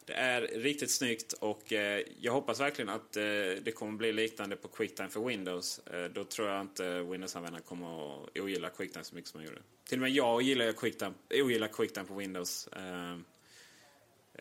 Det 0.05 0.13
är 0.13 0.41
riktigt 0.41 0.91
snyggt 0.91 1.33
och 1.33 1.73
eh, 1.73 2.03
jag 2.19 2.33
hoppas 2.33 2.59
verkligen 2.59 2.89
att 2.89 3.17
eh, 3.17 3.23
det 3.61 3.75
kommer 3.75 3.97
bli 3.97 4.11
liknande 4.11 4.55
på 4.55 4.67
Quicktime 4.67 5.09
för 5.09 5.25
Windows. 5.25 5.79
Eh, 5.79 6.03
då 6.03 6.23
tror 6.23 6.47
jag 6.47 6.61
inte 6.61 7.01
Windows-användarna 7.01 7.63
kommer 7.63 8.23
att 8.23 8.37
ogilla 8.37 8.69
Quicktime 8.69 9.03
så 9.03 9.15
mycket 9.15 9.29
som 9.29 9.39
man 9.39 9.47
gjorde. 9.47 9.61
Till 9.89 9.97
och 9.97 10.01
med 10.01 10.11
jag 10.11 10.35
ogillar 10.35 10.71
Quicktime, 10.71 11.13
ogillar 11.29 11.67
Quicktime 11.67 12.05
på 12.05 12.13
Windows. 12.13 12.67
Eh, 12.67 13.17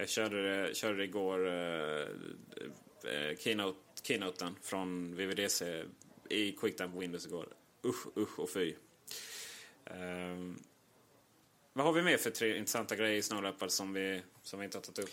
jag 0.00 0.08
körde 0.08 0.42
det, 0.42 0.74
körde 0.76 0.96
det 0.96 1.04
igår, 1.04 1.48
eh, 1.48 2.08
eh, 3.12 3.36
keynote, 3.38 3.78
keynoten 4.02 4.56
från 4.62 5.16
VVDC 5.16 5.84
i 6.28 6.52
Quicktime 6.52 6.92
på 6.92 6.98
Windows 6.98 7.26
igår. 7.26 7.48
Usch, 7.84 8.06
usch 8.16 8.38
och 8.38 8.50
fy. 8.50 8.74
vad 11.72 11.86
har 11.86 11.92
vi 11.92 12.02
mer 12.02 12.16
för 12.16 12.30
tre 12.30 12.56
intressanta 12.56 12.96
grejer 12.96 13.16
i 13.16 13.22
Snow 13.22 13.68
som 13.68 13.92
vi, 13.92 14.22
som 14.42 14.58
vi 14.58 14.64
inte 14.64 14.76
har 14.78 14.82
tagit 14.82 14.98
upp? 14.98 15.10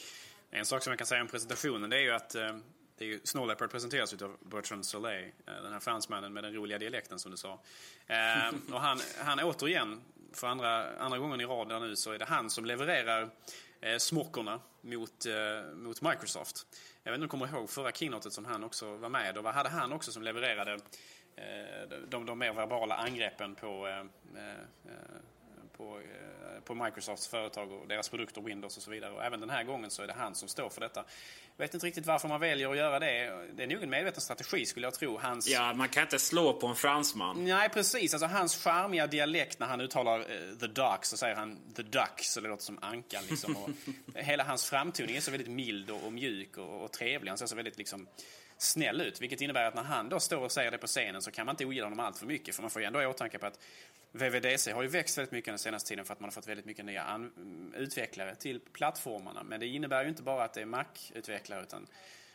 En 0.52 0.66
sak 0.66 0.84
som 0.84 0.92
jag 0.92 0.98
kan 0.98 1.08
säga 1.08 1.22
om 1.22 1.28
presentationen 1.28 1.90
det 1.90 1.98
är 1.98 2.02
ju 2.02 2.12
att 2.12 2.36
eh, 2.36 2.58
det 2.98 3.06
är 3.06 3.10
ju, 3.10 3.20
Snow 3.24 3.48
Leopard 3.48 3.72
presenteras 3.72 4.14
av 4.14 4.38
Bertrand 4.40 4.86
Soleil, 4.86 5.32
eh, 5.48 5.64
den 5.64 5.74
här 5.74 5.80
fransmannen 5.80 6.34
med 6.34 6.44
den 6.44 6.54
roliga 6.54 6.78
dialekten 6.78 7.20
som 7.20 7.32
du 7.32 7.38
sa. 7.38 7.60
Eh, 8.08 8.50
och 8.74 8.82
han, 8.82 9.00
han 9.18 9.40
återigen, 9.40 10.02
för 10.34 10.48
andra, 10.48 10.98
andra 10.98 11.18
gången 11.18 11.42
i 11.42 11.46
rad 11.46 11.82
nu, 11.82 11.96
så 11.96 12.12
är 12.12 12.20
det 12.20 12.26
han 12.26 12.50
som 12.50 12.66
levererar 12.66 13.30
Eh, 13.82 13.98
smockorna 13.98 14.60
mot, 14.82 15.26
eh, 15.26 15.74
mot 15.76 16.02
Microsoft. 16.02 16.66
Jag 17.04 17.12
vet 17.12 17.18
inte 17.18 17.24
om 17.36 17.40
du 17.40 17.46
kommer 17.46 17.60
ihåg 17.60 17.70
förra 17.70 17.92
keynotet 17.92 18.34
som 18.34 18.46
han 18.46 18.64
också 18.64 18.96
var 18.96 19.10
med 19.10 19.38
och 19.38 19.46
hade 19.46 19.70
han 19.70 19.94
också 19.94 20.12
som 20.12 20.24
levererade 20.24 20.74
eh, 21.36 21.90
de, 22.08 22.26
de 22.26 22.40
mer 22.40 22.54
verbala 22.54 22.96
angreppen 22.96 23.56
på 23.56 23.88
eh, 23.88 24.00
eh, 24.44 24.92
på, 25.78 26.00
eh, 26.00 26.62
på 26.64 26.76
Microsofts 26.76 27.28
företag 27.28 27.72
och 27.72 27.88
deras 27.88 28.10
produkter, 28.10 28.42
Windows 28.42 28.78
och 28.78 28.84
så 28.84 28.92
vidare. 28.92 29.14
Och 29.14 29.24
även 29.24 29.40
den 29.40 29.50
här 29.50 29.64
gången 29.64 29.92
så 29.92 30.04
är 30.04 30.08
det 30.08 30.14
han 30.14 30.36
som 30.36 30.48
står 30.48 30.70
för 30.70 30.82
detta. 30.82 31.06
Jag 31.58 31.66
vet 31.66 31.74
inte 31.74 31.88
riktigt 31.88 32.06
varför 32.06 32.28
man 32.28 32.40
väljer 32.40 32.72
att 32.72 32.78
göra 32.78 33.00
det. 33.00 33.34
Det 33.54 33.64
är 33.64 33.68
nog 33.68 33.84
en 33.84 33.90
medveten 33.90 34.22
strategi 34.22 34.66
skulle 34.66 34.86
jag 34.86 34.94
tro. 34.94 35.18
Hans... 35.18 35.48
Ja, 35.48 35.74
man 35.74 35.90
kan 35.90 36.04
inte 36.04 36.20
slå 36.20 36.54
på 36.54 36.68
en 36.68 36.76
fransman. 36.76 37.46
Nej, 37.46 37.70
precis. 37.70 38.14
Alltså 38.14 38.28
hans 38.28 38.64
charmiga 38.64 39.08
dialekt 39.08 39.60
när 39.60 39.68
han 39.68 39.82
uttalar 39.82 40.20
uh, 40.20 40.58
the 40.60 40.68
duck 40.68 41.06
så 41.06 41.18
säger 41.18 41.36
han 41.36 41.74
the 41.76 41.84
duck 41.84 42.20
så 42.22 42.42
det 42.42 42.48
låter 42.48 42.64
som 42.64 42.80
ankan 42.82 43.24
liksom. 43.30 43.58
Och 43.58 43.70
hela 44.16 44.44
hans 44.44 44.66
framtoning 44.66 45.16
är 45.16 45.22
så 45.22 45.32
väldigt 45.32 45.50
mild 45.50 45.90
och, 45.90 46.04
och 46.04 46.14
mjuk 46.14 46.58
och, 46.58 46.84
och 46.84 46.92
trevlig. 46.92 47.30
Han 47.30 47.38
ser 47.38 47.46
så 47.46 47.56
väldigt 47.56 47.78
liksom 47.78 48.08
snäll 48.58 49.02
ut. 49.02 49.22
Vilket 49.22 49.42
innebär 49.42 49.64
att 49.64 49.76
när 49.76 49.84
han 49.84 50.10
då 50.10 50.20
står 50.20 50.38
och 50.38 50.52
säger 50.52 50.72
det 50.72 50.78
på 50.78 50.88
scenen 50.88 51.22
så 51.22 51.32
kan 51.32 51.46
man 51.46 51.54
inte 51.54 51.66
ogilla 51.66 51.86
honom 51.86 52.00
allt 52.00 52.18
för 52.18 52.26
mycket. 52.26 52.56
För 52.56 52.62
man 52.62 52.72
får 52.72 52.82
ju 52.82 52.86
ändå 52.86 53.02
i 53.02 53.06
åtanke 53.06 53.38
på 53.38 53.46
att 53.46 53.60
VVDC 54.12 54.72
har 54.72 54.82
ju 54.82 54.88
växt 54.88 55.18
väldigt 55.18 55.32
mycket 55.32 55.52
den 55.52 55.60
senaste 55.60 55.90
tiden 55.90 56.06
för 56.06 56.14
att 56.14 56.20
man 56.20 56.28
har 56.28 56.32
fått 56.32 56.48
väldigt 56.48 56.66
mycket 56.66 56.86
nya 56.86 57.30
utvecklare 57.76 58.36
till 58.36 58.60
plattformarna. 58.60 59.44
Men 59.44 59.60
det 59.60 59.68
innebär 59.68 60.04
ju 60.04 60.10
inte 60.10 60.24
bara 60.24 60.44
att 60.44 60.54
det 60.54 60.62
är 60.62 60.66
Mac-utvecklare 60.66 61.64
utan 61.64 61.88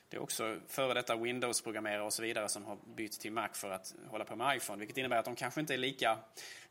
det 0.09 0.17
är 0.17 0.23
också 0.23 0.57
före 0.69 0.95
detta 0.95 1.17
Windows-programmerare 1.17 2.03
och 2.03 2.13
så 2.13 2.23
vidare 2.23 2.49
som 2.49 2.65
har 2.65 2.79
bytt 2.97 3.21
till 3.21 3.33
Mac 3.33 3.49
för 3.53 3.71
att 3.71 3.95
hålla 4.07 4.25
på 4.25 4.37
med 4.37 4.57
iPhone. 4.57 4.79
Vilket 4.79 4.99
innebär 4.99 5.17
att 5.17 5.25
de 5.25 5.37
kanske 5.37 5.61
inte 5.61 5.75
är 5.75 5.79
lika 5.79 6.19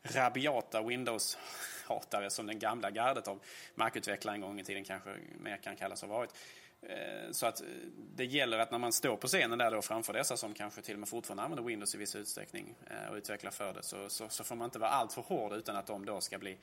rabiata 0.02 0.82
Windows-hatare 0.82 2.30
som 2.30 2.48
den 2.48 2.60
gamla 2.60 2.92
gardet 2.92 3.28
av 3.28 3.40
Mac-utvecklare 3.76 4.36
en 4.36 4.42
gång 4.42 4.60
i 4.60 4.64
tiden 4.64 4.84
kanske 4.84 5.16
mer 5.40 5.58
kan 5.58 5.76
kallas 5.76 6.02
ha 6.02 6.08
varit. 6.08 6.34
Eh, 6.82 7.32
så 7.32 7.46
att 7.46 7.62
eh, 7.62 7.68
det 8.16 8.26
gäller 8.26 8.60
att 8.60 8.72
när 8.72 8.78
man 8.78 8.94
står 8.94 9.18
på 9.18 9.28
scenen 9.28 9.58
där 9.58 9.72
då 9.72 9.82
framför 9.82 10.14
dessa 10.14 10.38
som 10.38 10.54
kanske 10.54 10.82
till 10.82 10.94
och 10.94 11.00
med 11.00 11.10
fortfarande 11.10 11.44
använder 11.44 11.64
Windows 11.64 11.96
i 11.96 11.98
viss 11.98 12.16
utsträckning 12.16 12.76
eh, 12.90 13.12
och 13.12 13.16
utvecklar 13.16 13.52
för 13.52 13.74
det 13.74 13.84
så, 13.84 14.10
så, 14.10 14.30
så 14.30 14.44
får 14.44 14.56
man 14.56 14.66
inte 14.66 14.80
vara 14.80 14.90
alltför 14.90 15.22
hård 15.22 15.54
utan 15.54 15.76
att 15.76 15.88
de 15.88 16.06
då 16.06 16.22
ska 16.22 16.38
bli 16.38 16.58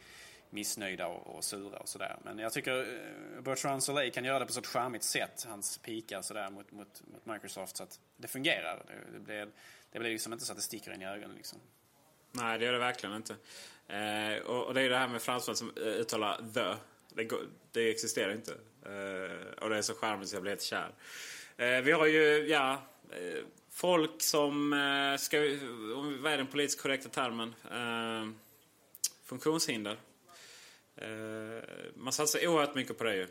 missnöjda 0.50 1.06
och, 1.06 1.36
och 1.36 1.44
sura 1.44 1.78
och 1.78 1.88
sådär. 1.88 2.16
Men 2.24 2.38
jag 2.38 2.52
tycker 2.52 3.00
Bertrand 3.40 3.82
Soleil 3.82 4.12
kan 4.12 4.24
göra 4.24 4.38
det 4.38 4.46
på 4.46 4.50
ett 4.50 4.56
ett 4.56 4.66
charmigt 4.66 5.02
sätt, 5.02 5.46
hans 5.48 5.78
pikar 5.78 6.22
sådär 6.22 6.50
mot, 6.50 6.72
mot, 6.72 7.02
mot 7.12 7.26
Microsoft 7.26 7.76
så 7.76 7.82
att 7.82 8.00
det 8.16 8.28
fungerar. 8.28 8.82
Det, 8.86 9.18
det, 9.18 9.20
blir, 9.20 9.48
det 9.92 9.98
blir 9.98 10.10
liksom 10.10 10.32
inte 10.32 10.44
så 10.44 10.52
att 10.52 10.58
det 10.58 10.62
sticker 10.62 10.94
in 10.94 11.02
i 11.02 11.06
ögonen 11.06 11.36
liksom. 11.36 11.58
Nej, 12.32 12.58
det 12.58 12.64
gör 12.64 12.72
det 12.72 12.78
verkligen 12.78 13.16
inte. 13.16 13.36
Eh, 13.88 14.42
och, 14.42 14.66
och, 14.66 14.74
det 14.74 14.82
är 14.82 14.88
det 14.88 14.98
här 14.98 15.08
med 15.08 15.22
fransmän 15.22 15.56
som 15.56 15.76
uttalar 15.76 16.40
the. 16.54 16.80
Det, 17.14 17.30
det 17.72 17.90
existerar 17.90 18.32
inte. 18.32 18.52
Uh, 18.86 19.52
och 19.58 19.70
det 19.70 19.76
är 19.76 19.82
så 19.82 19.94
charmigt 19.94 20.28
så 20.28 20.36
jag 20.36 20.42
blir 20.42 20.50
helt 20.50 20.62
kär. 20.62 20.94
Uh, 21.60 21.84
vi 21.84 21.92
har 21.92 22.06
ju, 22.06 22.46
ja, 22.48 22.82
uh, 23.12 23.44
folk 23.70 24.22
som 24.22 24.70
ska, 25.18 25.38
vad 26.20 26.32
är 26.32 26.36
den 26.36 26.46
politiskt 26.46 26.82
korrekta 26.82 27.08
termen? 27.08 27.54
funktionshinder. 29.24 29.96
man 31.94 32.12
satsar 32.12 32.46
oerhört 32.46 32.74
mycket 32.74 32.98
på 32.98 33.04
det 33.04 33.16
ju. 33.16 33.26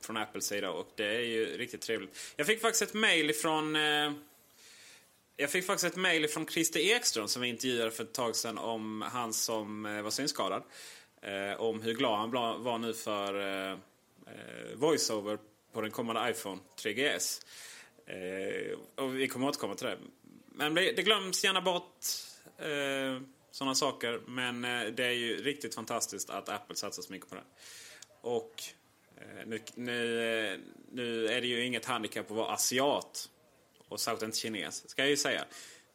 från 0.00 0.16
Apples 0.16 0.46
sida 0.46 0.70
och 0.70 0.92
det 0.96 1.16
är 1.16 1.20
ju 1.20 1.46
riktigt 1.58 1.80
trevligt. 1.80 2.34
Jag 2.36 2.46
fick 2.46 2.60
faktiskt 2.60 2.82
ett 2.82 2.94
mail 2.94 3.30
ifrån 3.30 3.74
Jag 5.36 5.50
fick 5.50 5.66
faktiskt 5.66 5.92
ett 5.92 5.96
mejl 5.96 6.28
från 6.28 6.46
Christer 6.46 6.80
Ekström 6.80 7.28
som 7.28 7.42
vi 7.42 7.48
intervjuade 7.48 7.90
för 7.90 8.04
ett 8.04 8.12
tag 8.12 8.36
sedan 8.36 8.58
om 8.58 9.02
han 9.02 9.32
som 9.32 9.82
var 9.82 10.10
synskadad. 10.10 10.62
Eh, 11.22 11.60
om 11.60 11.82
hur 11.82 11.94
glad 11.94 12.18
han 12.18 12.30
var 12.62 12.78
nu 12.78 12.94
för 12.94 13.40
eh, 13.40 13.72
eh, 14.26 14.74
voiceover 14.74 15.38
på 15.72 15.80
den 15.80 15.90
kommande 15.90 16.30
iPhone 16.30 16.60
3GS. 16.82 17.42
Eh, 18.06 18.78
och 19.04 19.18
vi 19.18 19.28
kommer 19.28 19.48
återkomma 19.48 19.74
till 19.74 19.86
det. 19.86 19.98
Men 20.46 20.74
det 20.74 21.02
glöms 21.02 21.44
gärna 21.44 21.60
bort 21.60 22.04
eh, 22.58 23.22
sådana 23.50 23.74
saker. 23.74 24.20
Men 24.26 24.64
eh, 24.64 24.86
det 24.86 25.04
är 25.04 25.12
ju 25.12 25.42
riktigt 25.42 25.74
fantastiskt 25.74 26.30
att 26.30 26.48
Apple 26.48 26.76
satsar 26.76 27.02
så 27.02 27.12
mycket 27.12 27.28
på 27.28 27.34
det. 27.34 27.44
Och 28.20 28.62
eh, 29.16 29.46
nu, 29.46 29.60
nu, 29.74 30.22
eh, 30.22 30.58
nu 30.92 31.26
är 31.26 31.40
det 31.40 31.46
ju 31.46 31.64
inget 31.64 31.84
handikapp 31.84 32.30
att 32.30 32.36
vara 32.36 32.52
asiat. 32.52 33.28
Och 33.88 34.00
särskilt 34.00 34.22
inte 34.22 34.38
kines, 34.38 34.90
ska 34.90 35.02
jag 35.02 35.10
ju 35.10 35.16
säga. 35.16 35.44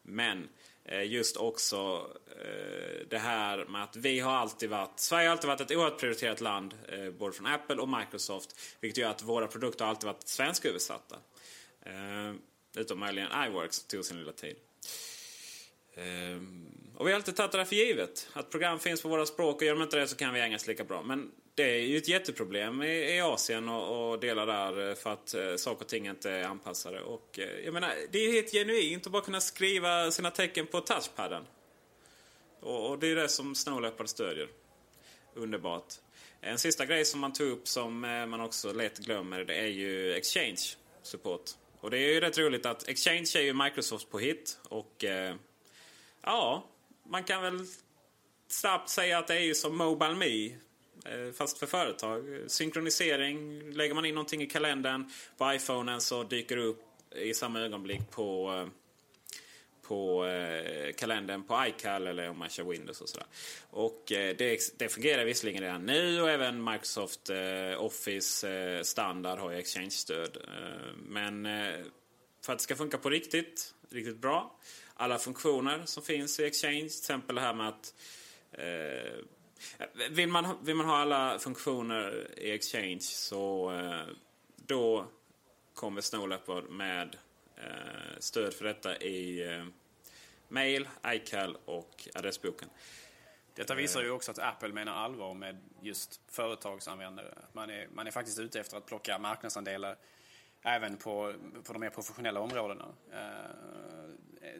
Men 0.02 0.48
Eh, 0.84 1.02
just 1.02 1.36
också 1.36 2.10
eh, 2.26 3.06
det 3.08 3.18
här 3.18 3.64
med 3.64 3.82
att 3.82 3.96
vi 3.96 4.20
har 4.20 4.32
alltid 4.32 4.70
varit... 4.70 5.00
Sverige 5.00 5.28
har 5.28 5.32
alltid 5.32 5.48
varit 5.48 5.60
ett 5.60 5.70
oerhört 5.70 6.00
prioriterat 6.00 6.40
land. 6.40 6.74
Eh, 6.88 7.10
både 7.10 7.32
från 7.32 7.46
Apple 7.46 7.76
och 7.76 7.88
Microsoft. 7.88 8.60
Vilket 8.80 8.98
gör 8.98 9.10
att 9.10 9.22
våra 9.22 9.46
produkter 9.46 9.84
alltid 9.84 10.06
varit 10.06 10.28
svensköversatta. 10.28 11.16
utom 12.76 12.98
möjligen 12.98 13.28
iWorks, 13.46 13.76
som 13.76 13.88
tog 13.88 14.04
sin 14.04 14.18
lilla 14.18 14.32
tid. 14.32 14.56
Och 16.96 17.06
vi 17.06 17.10
har 17.10 17.16
alltid 17.16 17.36
tagit 17.36 17.52
det 17.52 17.64
för 17.64 17.76
givet. 17.76 18.28
Att 18.32 18.50
program 18.50 18.78
finns 18.78 19.02
på 19.02 19.08
våra 19.08 19.26
språk 19.26 19.56
och 19.56 19.62
gör 19.62 19.74
de 19.74 19.82
inte 19.82 19.96
det 19.96 20.06
så 20.06 20.16
kan 20.16 20.34
vi 20.34 20.40
engelska 20.40 20.70
lika 20.70 20.84
bra. 20.84 21.02
Men 21.02 21.30
det 21.54 21.62
är 21.62 21.80
ju 21.80 21.96
ett 21.96 22.08
jätteproblem 22.08 22.82
i, 22.82 23.16
i 23.16 23.20
Asien 23.20 23.68
och, 23.68 24.10
och, 24.10 24.20
delar 24.20 24.46
där 24.46 24.88
eh, 24.88 24.94
för 24.94 25.12
att 25.12 25.34
eh, 25.34 25.56
saker 25.56 25.84
och 25.84 25.88
ting 25.88 26.06
inte 26.06 26.30
är 26.30 26.44
anpassade. 26.44 27.00
Och 27.00 27.38
eh, 27.38 27.64
jag 27.64 27.74
menar, 27.74 27.94
det 28.10 28.18
är 28.18 28.32
helt 28.32 28.52
genuint 28.52 29.06
att 29.06 29.12
bara 29.12 29.22
kunna 29.22 29.40
skriva 29.40 30.10
sina 30.10 30.30
tecken 30.30 30.66
på 30.66 30.80
touchpadden. 30.80 31.42
Och, 32.60 32.90
och 32.90 32.98
det 32.98 33.06
är 33.06 33.16
det 33.16 33.28
som 33.28 33.54
Snow 33.54 33.82
Leopard 33.82 34.08
stödjer. 34.08 34.48
Underbart. 35.34 35.94
En 36.40 36.58
sista 36.58 36.86
grej 36.86 37.04
som 37.04 37.20
man 37.20 37.32
tog 37.32 37.48
upp 37.48 37.68
som 37.68 38.04
eh, 38.04 38.26
man 38.26 38.40
också 38.40 38.72
lätt 38.72 38.98
glömmer 38.98 39.44
det 39.44 39.54
är 39.54 39.66
ju 39.66 40.14
Exchange 40.14 40.76
support. 41.02 41.50
Och 41.80 41.90
det 41.90 41.98
är 41.98 42.14
ju 42.14 42.20
rätt 42.20 42.38
roligt 42.38 42.66
att 42.66 42.88
Exchange 42.88 43.30
är 43.36 43.40
ju 43.40 43.52
Microsoft 43.52 44.10
på 44.10 44.18
hit 44.18 44.58
och 44.68 45.04
eh, 45.04 45.34
ja, 46.22 46.64
man 47.08 47.24
kan 47.24 47.42
väl 47.42 47.66
snabbt 48.48 48.88
säga 48.88 49.18
att 49.18 49.26
det 49.26 49.34
är 49.34 49.40
ju 49.40 49.54
som 49.54 49.76
Mobile 49.76 50.14
Me. 50.14 50.56
Eh, 51.04 51.32
fast 51.32 51.58
för 51.58 51.66
företag. 51.66 52.40
Synkronisering, 52.46 53.70
lägger 53.72 53.94
man 53.94 54.04
in 54.04 54.14
någonting 54.14 54.42
i 54.42 54.46
kalendern 54.46 55.10
på 55.36 55.52
iPhonen 55.52 56.00
så 56.00 56.22
dyker 56.22 56.56
det 56.56 56.62
upp 56.62 56.82
i 57.16 57.34
samma 57.34 57.60
ögonblick 57.60 58.10
på, 58.10 58.52
eh, 58.52 58.68
på 59.88 60.26
eh, 60.26 60.92
kalendern 60.92 61.44
på 61.44 61.64
iCal 61.66 62.06
eller 62.06 62.30
om 62.30 62.38
man 62.38 62.48
kör 62.48 62.64
Windows 62.64 63.00
och 63.00 63.08
sådär. 63.08 63.26
Och 63.70 64.02
det, 64.08 64.78
det 64.78 64.88
fungerar 64.88 65.24
visserligen 65.24 65.62
redan 65.62 65.86
nu 65.86 66.22
och 66.22 66.30
även 66.30 66.64
Microsoft 66.64 67.30
Office 67.78 68.84
standard 68.84 69.38
har 69.38 69.50
ju 69.50 69.58
Exchange-stöd. 69.58 70.38
Men 70.96 71.44
för 72.44 72.52
att 72.52 72.58
det 72.58 72.62
ska 72.62 72.76
funka 72.76 72.98
på 72.98 73.10
riktigt, 73.10 73.74
riktigt 73.90 74.18
bra 74.18 74.56
alla 74.94 75.18
funktioner 75.18 75.82
som 75.84 76.02
finns 76.02 76.40
i 76.40 76.44
Exchange. 76.44 76.78
Till 76.78 76.86
exempel 76.86 77.36
det 77.36 77.42
här 77.42 77.54
med 77.54 77.68
att 77.68 77.94
eh, 78.52 79.12
vill, 80.10 80.28
man, 80.28 80.64
vill 80.64 80.74
man 80.74 80.86
ha 80.86 80.96
alla 80.96 81.38
funktioner 81.38 82.30
i 82.38 82.50
Exchange 82.50 83.00
så 83.00 83.72
eh, 83.72 84.14
då 84.56 85.06
kommer 85.74 86.00
Snow 86.00 86.28
Leopard 86.28 86.70
med 86.70 87.16
eh, 87.56 88.18
stöd 88.18 88.54
för 88.54 88.64
detta 88.64 88.96
i 88.96 89.48
eh, 89.52 89.64
Mail, 90.48 90.88
iCal 91.06 91.56
och 91.64 92.08
adressboken. 92.14 92.68
Detta 93.54 93.74
visar 93.74 94.02
ju 94.02 94.10
också 94.10 94.30
att 94.30 94.38
Apple 94.38 94.68
menar 94.68 94.92
allvar 94.92 95.34
med 95.34 95.58
just 95.80 96.20
företagsanvändare. 96.28 97.34
Man 97.52 97.70
är, 97.70 97.88
man 97.94 98.06
är 98.06 98.10
faktiskt 98.10 98.38
ute 98.38 98.60
efter 98.60 98.76
att 98.76 98.86
plocka 98.86 99.18
marknadsandelar 99.18 99.96
även 100.64 100.96
på, 100.96 101.34
på 101.64 101.72
de 101.72 101.78
mer 101.78 101.90
professionella 101.90 102.40
områdena. 102.40 102.88
Eh, 103.12 103.20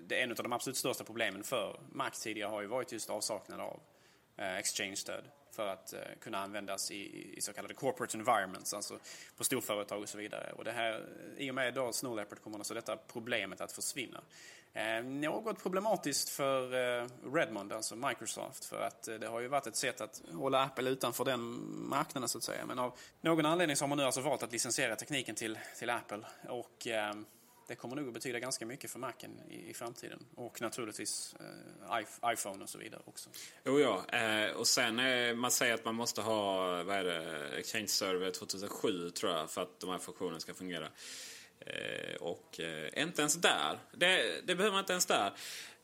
det 0.07 0.21
är 0.21 0.25
en 0.25 0.31
av 0.31 0.37
de 0.37 0.53
absolut 0.53 0.77
största 0.77 1.05
problemen 1.05 1.45
för 1.45 1.81
Mac 1.93 2.11
tidigare 2.11 2.49
har 2.49 2.61
ju 2.61 2.67
varit 2.67 2.93
just 2.93 3.11
avsaknad 3.11 3.61
av 3.61 3.81
eh, 4.37 4.57
exchange-stöd 4.57 5.25
för 5.51 5.67
att 5.67 5.93
eh, 5.93 6.01
kunna 6.21 6.39
användas 6.39 6.91
i, 6.91 7.33
i 7.37 7.41
så 7.41 7.53
kallade 7.53 7.75
corporate 7.75 8.19
environments, 8.19 8.75
alltså 8.75 8.99
på 9.37 9.45
storföretag 9.45 10.03
och 10.03 10.09
så 10.09 10.19
vidare. 10.19 10.53
Och 10.53 10.65
det 10.65 10.73
här, 10.73 11.09
I 11.37 11.51
och 11.51 11.55
med 11.55 11.75
då 11.75 11.93
Snow 11.93 12.17
Leopard 12.17 12.41
kommer 12.41 12.59
alltså 12.59 12.75
detta 12.75 12.97
problemet 12.97 13.61
att 13.61 13.73
försvinna. 13.73 14.21
Eh, 14.77 15.05
något 15.05 15.63
problematiskt 15.63 16.29
för 16.29 16.63
eh, 17.03 17.07
Redmond, 17.33 17.73
alltså 17.73 17.97
Microsoft, 17.97 18.65
för 18.65 18.81
att 18.83 19.09
eh, 19.09 19.15
det 19.15 19.27
har 19.27 19.41
ju 19.41 19.49
varit 19.49 19.67
ett 19.67 19.77
sätt 19.77 20.01
att 20.01 20.23
hålla 20.33 20.63
Apple 20.63 20.91
utanför 20.91 21.25
den 21.25 21.41
marknaden 21.89 22.29
så 22.29 22.39
att 22.39 22.45
säga. 22.45 22.67
Men 22.67 22.79
av 22.79 22.99
någon 23.21 23.47
anledning 23.47 23.77
så 23.77 23.85
har 23.85 23.89
man 23.89 23.99
nu 23.99 24.05
alltså 24.05 24.21
valt 24.21 24.43
att 24.43 24.53
licensiera 24.53 24.97
tekniken 24.97 25.35
till, 25.35 25.59
till 25.79 25.91
Apple 25.91 26.21
och 26.49 26.87
eh, 26.87 27.15
det 27.69 27.75
kommer 27.75 27.97
nog 27.97 28.09
att 28.09 28.15
betyda 28.15 28.39
ganska 28.39 28.67
mycket 28.67 28.91
för 28.91 28.99
Macen 28.99 29.41
i, 29.49 29.71
i 29.71 29.75
framtiden. 29.75 30.27
Och 30.35 30.61
naturligtvis 30.61 31.35
eh, 31.41 32.33
iPhone 32.33 32.63
och 32.63 32.69
så 32.69 32.79
vidare 32.79 33.01
också. 33.05 33.31
Jo, 33.65 33.81
ja. 33.81 34.19
Eh, 34.19 34.51
och 34.51 34.67
sen 34.67 34.97
man 35.39 35.51
säger 35.51 35.75
att 35.75 35.85
man 35.85 35.95
måste 35.95 36.21
ha 36.21 36.67
vad 36.83 36.97
är 36.97 37.05
det, 37.05 37.49
Exchange 37.59 37.89
Server 37.89 38.31
2007 38.31 39.11
tror 39.11 39.33
jag 39.33 39.51
för 39.51 39.63
att 39.63 39.81
de 39.81 39.91
här 39.91 39.99
funktionerna 39.99 40.41
ska 40.41 40.55
fungera. 40.55 40.89
Eh, 41.67 42.15
och 42.15 42.61
eh, 42.61 43.03
inte 43.03 43.23
ens 43.23 43.35
där. 43.35 43.79
Det, 43.93 44.41
det, 44.47 44.55
behöver 44.55 44.73
man 44.73 44.81
inte 44.81 44.93
ens 44.93 45.07
där. 45.07 45.33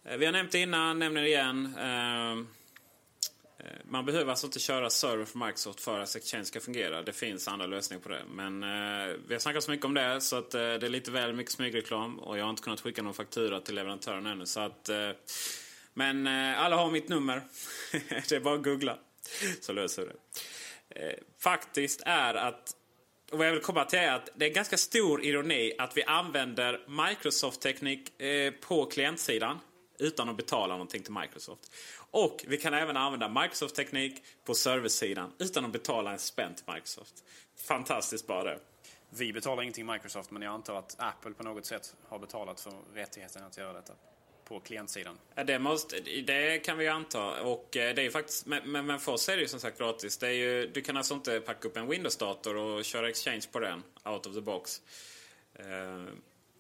Eh, 0.05 0.17
vi 0.17 0.25
har 0.25 0.33
nämnt 0.33 0.53
det 0.53 0.59
innan, 0.59 0.99
nämner 0.99 1.23
det 1.23 1.29
igen. 1.29 1.75
Ehm, 1.79 2.49
eh, 3.59 3.67
man 3.85 4.05
behöver 4.05 4.31
alltså 4.31 4.47
inte 4.47 4.59
köra 4.59 4.91
server 4.91 5.25
för 5.25 5.39
Microsoft 5.39 5.81
för 5.81 6.01
att 6.01 6.17
Exchange 6.17 6.45
ska 6.45 6.61
fungera. 6.61 7.03
Det 7.03 7.13
finns 7.13 7.49
andra 7.49 7.67
lösningar 7.67 8.03
på 8.03 8.09
det. 8.09 8.23
Men 8.29 8.63
eh, 8.63 9.17
vi 9.29 9.35
har 9.35 9.39
snackat 9.39 9.65
så 9.65 9.71
mycket 9.71 9.87
om 9.87 9.95
det 9.95 10.21
så 10.21 10.37
att 10.37 10.55
eh, 10.55 10.61
det 10.61 10.87
är 10.87 10.89
lite 10.89 11.11
väl 11.11 11.33
mycket 11.33 11.53
smygreklam. 11.53 12.19
Och 12.19 12.39
jag 12.39 12.45
har 12.45 12.51
inte 12.51 12.63
kunnat 12.63 12.81
skicka 12.81 13.03
någon 13.03 13.15
faktura 13.15 13.61
till 13.61 13.75
leverantören 13.75 14.27
ännu. 14.27 14.47
Så 14.47 14.61
att, 14.61 14.89
eh, 14.89 15.11
men 15.95 16.27
eh, 16.27 16.61
alla 16.61 16.77
har 16.77 16.91
mitt 16.91 17.09
nummer. 17.09 17.43
det 18.29 18.33
är 18.33 18.41
bara 18.41 18.55
att 18.55 18.65
googla 18.65 18.99
så 19.61 19.73
löser 19.73 20.07
det. 20.07 20.15
Eh, 21.01 21.19
faktiskt 21.39 22.03
är 22.07 22.35
att 22.35 22.77
och 23.31 23.39
vad 23.39 23.47
jag 23.47 23.53
vill 23.53 23.63
komma 23.63 23.85
till 23.85 23.99
är 23.99 24.13
att 24.13 24.29
det 24.35 24.47
är 24.47 24.51
ganska 24.51 24.77
stor 24.77 25.25
ironi 25.25 25.73
att 25.79 25.97
vi 25.97 26.03
använder 26.05 26.81
Microsoft-teknik 27.09 28.21
eh, 28.21 28.53
på 28.53 28.85
klientsidan 28.85 29.59
utan 29.99 30.29
att 30.29 30.37
betala 30.37 30.75
någonting 30.75 31.03
till 31.03 31.13
Microsoft. 31.13 31.73
Och 32.11 32.45
vi 32.49 32.57
kan 32.57 32.75
även 32.75 32.97
använda 32.97 33.29
Microsoft-teknik 33.29 34.23
på 34.45 34.55
serversidan 34.55 35.33
utan 35.39 35.65
att 35.65 35.73
betala 35.73 36.13
en 36.13 36.19
spänn 36.19 36.55
till 36.55 36.75
Microsoft. 36.75 37.15
Fantastiskt 37.57 38.27
bara 38.27 38.45
det. 38.45 38.59
Vi 39.11 39.33
betalar 39.33 39.63
ingenting 39.63 39.87
Microsoft 39.87 40.31
men 40.31 40.43
jag 40.43 40.55
antar 40.55 40.75
att 40.75 40.97
Apple 40.99 41.33
på 41.33 41.43
något 41.43 41.67
sätt 41.67 41.95
har 42.09 42.19
betalat 42.19 42.61
för 42.61 42.73
rättigheten 42.95 43.45
att 43.45 43.59
göra 43.59 43.73
detta 43.73 43.93
på 44.51 44.61
klientsidan. 44.61 45.19
Det, 45.47 45.59
måste, 45.59 46.01
det 46.01 46.59
kan 46.65 46.79
vi 46.79 46.85
ju 46.85 46.91
anta. 46.91 47.43
Och 47.43 47.77
eh, 47.77 47.95
det 47.95 48.03
är 48.03 48.11
faktiskt, 48.11 48.47
men, 48.47 48.87
men 48.87 49.01
för 49.01 49.13
oss 49.13 49.29
är 49.29 49.37
det 49.37 49.43
ju 49.43 49.49
som 49.49 49.61
sagt 49.61 49.79
gratis. 49.79 50.19
Det 50.19 50.27
är 50.27 50.33
ju, 50.33 50.67
du 50.67 50.81
kan 50.81 50.97
alltså 50.97 51.15
inte 51.15 51.41
packa 51.41 51.69
upp 51.69 51.77
en 51.77 51.91
Windows-dator 51.91 52.57
och 52.57 52.85
köra 52.85 53.09
Exchange 53.09 53.43
på 53.53 53.61
den, 53.61 53.83
out 54.05 54.27
of 54.27 54.35
the 54.35 54.41
box. 54.41 54.83
Eh, 55.55 55.65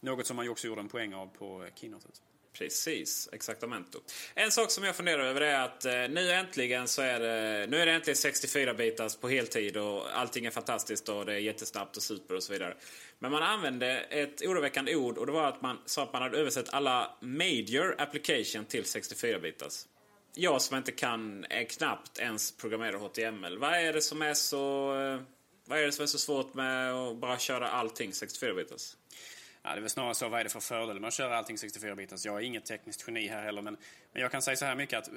Något 0.00 0.26
som 0.26 0.36
man 0.36 0.44
ju 0.44 0.50
också 0.50 0.66
gjorde 0.66 0.80
en 0.80 0.88
poäng 0.88 1.14
av 1.14 1.26
på 1.26 1.66
Keynotet. 1.74 2.22
Precis, 2.52 3.28
exaktamente. 3.32 3.98
En 4.34 4.50
sak 4.50 4.70
som 4.70 4.84
jag 4.84 4.96
funderar 4.96 5.22
över 5.22 5.40
är 5.40 5.60
att 5.60 5.84
eh, 5.84 5.92
nu 5.92 6.32
äntligen 6.32 6.88
så 6.88 7.02
är 7.02 7.20
det, 7.20 7.66
nu 7.66 7.76
är 7.76 7.86
det 7.86 7.92
äntligen 7.92 8.16
64-bitars 8.16 9.20
på 9.20 9.28
heltid 9.28 9.76
och 9.76 10.18
allting 10.18 10.46
är 10.46 10.50
fantastiskt 10.50 11.08
och 11.08 11.26
det 11.26 11.32
är 11.32 11.38
jättesnabbt 11.38 11.96
och 11.96 12.02
super 12.02 12.34
och 12.34 12.42
så 12.42 12.52
vidare. 12.52 12.76
Men 13.18 13.32
man 13.32 13.42
använde 13.42 14.00
ett 14.00 14.42
oroväckande 14.42 14.96
ord 14.96 15.18
och 15.18 15.26
det 15.26 15.32
var 15.32 15.48
att 15.48 15.62
man 15.62 15.78
sa 15.86 16.02
att 16.02 16.12
man 16.12 16.22
hade 16.22 16.38
översatt 16.38 16.68
alla 16.74 17.16
major 17.20 17.94
application 17.98 18.64
till 18.64 18.82
64-bitars. 18.82 19.86
Jag 20.34 20.62
som 20.62 20.76
inte 20.76 20.92
kan 20.92 21.44
är 21.50 21.64
knappt 21.64 22.18
ens 22.18 22.56
programmera 22.56 22.98
HTML. 22.98 23.58
Vad 23.58 23.74
är 23.74 23.92
det 23.92 24.02
som 24.02 24.22
är 24.22 24.34
så, 24.34 24.94
eh, 25.00 25.20
vad 25.64 25.78
är 25.78 25.86
det 25.86 25.92
som 25.92 26.02
är 26.02 26.06
så 26.06 26.18
svårt 26.18 26.54
med 26.54 26.94
att 26.94 27.16
bara 27.16 27.38
köra 27.38 27.70
allting 27.70 28.10
64-bitars? 28.10 28.96
Ja, 29.62 29.70
det 29.70 29.76
är 29.76 29.80
väl 29.80 29.90
snarare 29.90 30.14
så, 30.14 30.28
vad 30.28 30.40
är 30.40 30.44
det 30.44 30.50
för 30.50 30.60
fördel 30.60 31.00
med 31.00 31.08
att 31.08 31.14
köra 31.14 31.38
allting 31.38 31.56
64-bitars? 31.56 32.26
Jag 32.26 32.36
är 32.36 32.40
inget 32.40 32.64
tekniskt 32.64 33.04
geni 33.06 33.28
här 33.28 33.42
heller, 33.42 33.62
men, 33.62 33.76
men 34.12 34.22
jag 34.22 34.30
kan 34.30 34.42
säga 34.42 34.56
så 34.56 34.64
här 34.64 34.74
mycket 34.74 34.98
att 34.98 35.08
eh, 35.08 35.14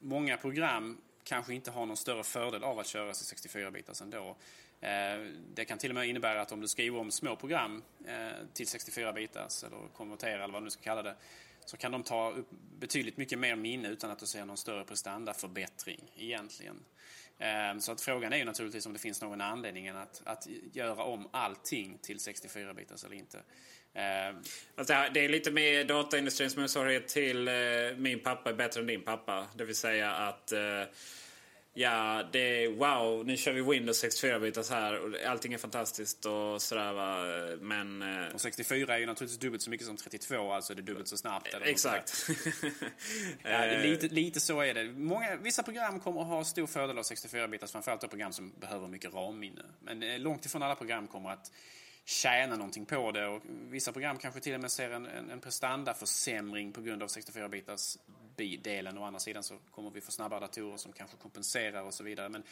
många 0.00 0.36
program 0.36 1.00
kanske 1.24 1.54
inte 1.54 1.70
har 1.70 1.86
någon 1.86 1.96
större 1.96 2.24
fördel 2.24 2.64
av 2.64 2.78
att 2.78 2.86
köra 2.86 3.08
i 3.10 3.12
64-bitars 3.12 4.02
ändå. 4.02 4.36
Eh, 4.80 5.30
det 5.54 5.64
kan 5.64 5.78
till 5.78 5.90
och 5.90 5.94
med 5.94 6.08
innebära 6.08 6.40
att 6.40 6.52
om 6.52 6.60
du 6.60 6.68
skriver 6.68 6.98
om 6.98 7.10
små 7.10 7.36
program 7.36 7.82
eh, 8.06 8.46
till 8.52 8.66
64-bitars 8.66 9.66
eller 9.66 9.88
konverterar 9.88 10.44
eller 10.44 10.54
vad 10.54 10.64
du 10.64 10.70
ska 10.70 10.82
kalla 10.82 11.02
det 11.02 11.16
så 11.64 11.76
kan 11.76 11.92
de 11.92 12.02
ta 12.02 12.30
upp 12.30 12.50
betydligt 12.78 13.16
mycket 13.16 13.38
mer 13.38 13.56
minne 13.56 13.88
utan 13.88 14.10
att 14.10 14.18
du 14.18 14.26
ser 14.26 14.44
någon 14.44 14.56
större 14.56 14.84
prestandaförbättring 14.84 16.00
egentligen. 16.16 16.76
Eh, 16.76 16.80
Ehm, 17.40 17.80
så 17.80 17.92
att 17.92 18.00
frågan 18.00 18.32
är 18.32 18.36
ju 18.36 18.44
naturligtvis 18.44 18.86
om 18.86 18.92
det 18.92 18.98
finns 18.98 19.22
någon 19.22 19.40
anledning 19.40 19.88
att, 19.88 20.22
att 20.24 20.46
göra 20.72 21.02
om 21.02 21.28
allting 21.30 21.98
till 22.02 22.16
64-bitars 22.16 23.06
eller 23.06 23.16
inte. 23.16 23.38
Alltså, 24.76 24.94
det 25.14 25.24
är 25.24 25.28
lite 25.28 25.50
mer 25.50 25.84
dataindustrins 25.84 26.56
motsvarighet 26.56 27.08
till 27.08 27.48
eh, 27.48 27.54
Min 27.96 28.20
pappa 28.20 28.50
är 28.50 28.54
bättre 28.54 28.80
än 28.80 28.86
din 28.86 29.02
pappa. 29.02 29.46
Det 29.56 29.64
vill 29.64 29.76
säga 29.76 30.10
att 30.10 30.52
eh, 30.52 30.60
Ja, 31.72 32.28
det 32.32 32.64
är 32.64 32.68
wow, 32.68 33.26
nu 33.26 33.36
kör 33.36 33.52
vi 33.52 33.62
Windows 33.62 34.04
64-bitars 34.04 34.70
här 34.70 34.98
och 34.98 35.30
allting 35.30 35.52
är 35.52 35.58
fantastiskt 35.58 36.26
och 36.26 36.62
sådär 36.62 36.92
va. 36.92 37.24
Men... 37.60 38.02
Eh, 38.02 38.34
och 38.34 38.40
64 38.40 38.94
är 38.94 38.98
ju 38.98 39.06
naturligtvis 39.06 39.38
dubbelt 39.38 39.62
så 39.62 39.70
mycket 39.70 39.86
som 39.86 39.96
32, 39.96 40.52
alltså 40.52 40.74
det 40.74 40.80
är 40.80 40.82
dubbelt 40.82 41.08
så 41.08 41.16
snabbt. 41.16 41.54
Eller 41.54 41.66
exakt. 41.66 42.28
ja, 43.42 43.66
lite, 43.82 44.08
lite 44.08 44.40
så 44.40 44.60
är 44.60 44.74
det. 44.74 44.84
Många, 44.84 45.36
vissa 45.36 45.62
program 45.62 46.00
kommer 46.00 46.20
att 46.20 46.26
ha 46.26 46.44
stor 46.44 46.66
fördel 46.66 46.98
av 46.98 47.04
64-bitars, 47.04 47.72
framförallt 47.72 48.10
program 48.10 48.32
som 48.32 48.52
behöver 48.60 48.88
mycket 48.88 49.14
RAM-minne. 49.14 49.62
Men 49.80 50.02
eh, 50.02 50.18
långt 50.18 50.46
ifrån 50.46 50.62
alla 50.62 50.74
program 50.74 51.06
kommer 51.06 51.30
att 51.30 51.52
tjäna 52.04 52.56
någonting 52.56 52.86
på 52.86 53.12
det. 53.12 53.26
Och 53.26 53.42
vissa 53.70 53.92
program 53.92 54.18
kanske 54.18 54.40
till 54.40 54.54
och 54.54 54.60
med 54.60 54.70
ser 54.70 54.90
en, 54.90 55.06
en, 55.06 55.30
en 55.30 55.40
prestandaförsämring 55.40 56.72
på 56.72 56.80
grund 56.80 57.02
av 57.02 57.08
64-bitars 57.08 57.98
delen. 58.46 58.98
Å 58.98 59.04
andra 59.04 59.20
sidan 59.20 59.42
så 59.42 59.58
kommer 59.70 59.90
vi 59.90 60.00
få 60.00 60.12
snabbare 60.12 60.40
datorer 60.40 60.76
som 60.76 60.92
kanske 60.92 61.16
kompenserar 61.16 61.82
och 61.82 61.94
så 61.94 62.04
vidare. 62.04 62.28
Men 62.28 62.42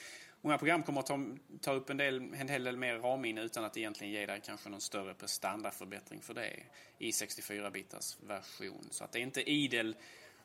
många 0.40 0.58
program 0.58 0.82
kommer 0.82 1.00
att 1.00 1.06
ta, 1.06 1.26
ta 1.60 1.72
upp 1.72 1.90
en, 1.90 1.96
del, 1.96 2.16
en 2.16 2.48
hel 2.48 2.64
del 2.64 2.76
mer 2.76 2.98
RAM-minne 2.98 3.42
utan 3.42 3.64
att 3.64 3.76
egentligen 3.76 4.12
ge 4.12 4.26
dig 4.26 4.40
kanske 4.44 4.68
någon 4.68 4.80
större 4.80 5.14
prestandaförbättring 5.14 6.20
för 6.20 6.34
det 6.34 6.52
i 6.98 7.10
64-bitars 7.10 8.16
version. 8.26 8.88
Så 8.90 9.04
att 9.04 9.12
det 9.12 9.18
är 9.18 9.22
inte 9.22 9.50
idel 9.50 9.96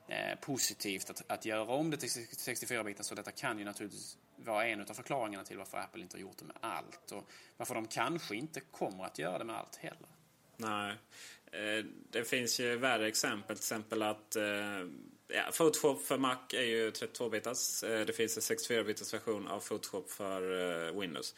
eh, 0.07 0.39
positivt 0.41 1.09
att, 1.09 1.31
att 1.31 1.45
göra 1.45 1.73
om 1.73 1.89
det 1.89 1.97
till 1.97 2.09
64-bitars. 2.09 3.03
Så 3.03 3.15
detta 3.15 3.31
kan 3.31 3.59
ju 3.59 3.65
naturligtvis 3.65 4.17
vara 4.35 4.67
en 4.67 4.81
av 4.81 4.85
förklaringarna 4.85 5.43
till 5.43 5.57
varför 5.57 5.77
Apple 5.77 6.01
inte 6.01 6.17
har 6.17 6.21
gjort 6.21 6.37
det 6.37 6.45
med 6.45 6.57
allt. 6.59 7.11
Och 7.11 7.29
varför 7.57 7.75
de 7.75 7.87
kanske 7.87 8.35
inte 8.35 8.59
kommer 8.59 9.03
att 9.03 9.19
göra 9.19 9.37
det 9.37 9.43
med 9.43 9.55
allt 9.55 9.75
heller. 9.75 10.07
Nej. 10.57 10.95
Eh, 11.51 11.85
det 12.09 12.23
finns 12.23 12.59
ju 12.59 12.77
värre 12.77 13.07
exempel. 13.07 13.55
Till 13.55 13.61
exempel 13.61 14.01
att 14.01 14.35
eh, 14.35 14.43
ja, 15.27 15.51
Photoshop 15.51 16.05
för 16.05 16.17
Mac 16.17 16.37
är 16.53 16.61
ju 16.61 16.91
32-bitars. 16.91 17.83
Eh, 17.83 18.05
det 18.05 18.13
finns 18.13 18.37
en 18.51 18.57
64-bitars 18.57 19.13
version 19.13 19.47
av 19.47 19.59
Photoshop 19.59 20.11
för 20.11 20.41
eh, 20.87 20.99
Windows. 20.99 21.35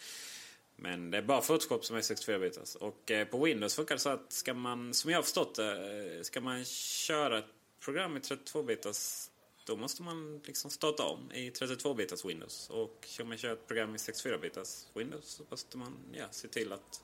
Men 0.75 1.11
det 1.11 1.17
är 1.17 1.21
bara 1.21 1.41
Photoshop 1.41 1.85
som 1.85 1.95
är 1.95 2.01
64-bitars. 2.01 2.75
Och 2.75 3.11
eh, 3.11 3.27
på 3.27 3.43
Windows 3.43 3.75
funkar 3.75 3.95
det 3.95 3.99
så 3.99 4.09
att 4.09 4.31
ska 4.31 4.53
man, 4.53 4.93
som 4.93 5.11
jag 5.11 5.17
har 5.17 5.23
förstått 5.23 5.55
det, 5.55 6.23
ska 6.23 6.41
man 6.41 6.65
köra 6.65 7.37
ett 7.37 7.45
program 7.79 8.17
i 8.17 8.19
32-bitars 8.19 9.29
då 9.65 9.75
måste 9.75 10.03
man 10.03 10.41
liksom 10.45 10.71
starta 10.71 11.03
om 11.03 11.31
i 11.31 11.49
32-bitars 11.49 12.27
Windows. 12.27 12.69
Och 12.69 13.07
om 13.21 13.27
man 13.27 13.37
kör 13.37 13.53
ett 13.53 13.67
program 13.67 13.95
i 13.95 13.97
64-bitars 13.97 14.85
Windows 14.93 15.25
så 15.25 15.43
måste 15.49 15.77
man 15.77 15.97
ja, 16.13 16.25
se 16.31 16.47
till 16.47 16.71
att 16.71 17.01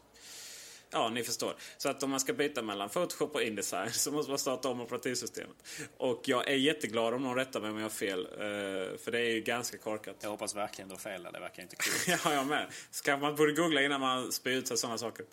Ja, 0.94 1.10
ni 1.10 1.24
förstår. 1.24 1.56
Så 1.78 1.90
att 1.90 2.04
om 2.04 2.10
man 2.10 2.20
ska 2.20 2.34
byta 2.34 2.62
mellan 2.62 2.90
Photoshop 2.90 3.36
och 3.36 3.42
Indesign 3.42 3.92
så 3.92 4.12
måste 4.12 4.32
man 4.32 4.40
starta 4.40 4.70
om 4.70 4.82
operativsystemet. 4.82 5.56
Och 5.98 6.22
jag 6.26 6.48
är 6.50 6.56
jätteglad 6.56 7.14
om 7.14 7.24
någon 7.24 7.36
rättar 7.36 7.62
mig 7.62 7.70
om 7.70 7.78
jag 7.78 7.84
har 7.84 7.90
fel. 7.90 8.20
Eh, 8.20 8.98
för 8.98 9.12
det 9.12 9.20
är 9.20 9.32
ju 9.32 9.42
ganska 9.42 9.78
korkat. 9.78 10.16
Jag 10.22 10.30
hoppas 10.30 10.56
verkligen 10.56 10.90
du 10.90 10.94
har 10.94 11.00
fel 11.00 11.24
Det 11.34 11.40
verkar 11.40 11.64
inte 11.64 11.76
kul. 11.76 11.94
ja, 12.24 12.34
jag 12.34 12.48
med. 12.48 12.68
Så 12.92 13.04
kanske 13.04 13.26
man 13.26 13.36
borde 13.36 13.52
googla 13.52 13.82
innan 13.82 14.02
man 14.02 14.32
spyr 14.32 14.58
ut 14.58 14.68
sig 14.68 14.78
sådana 14.78 14.98
saker. 14.98 15.26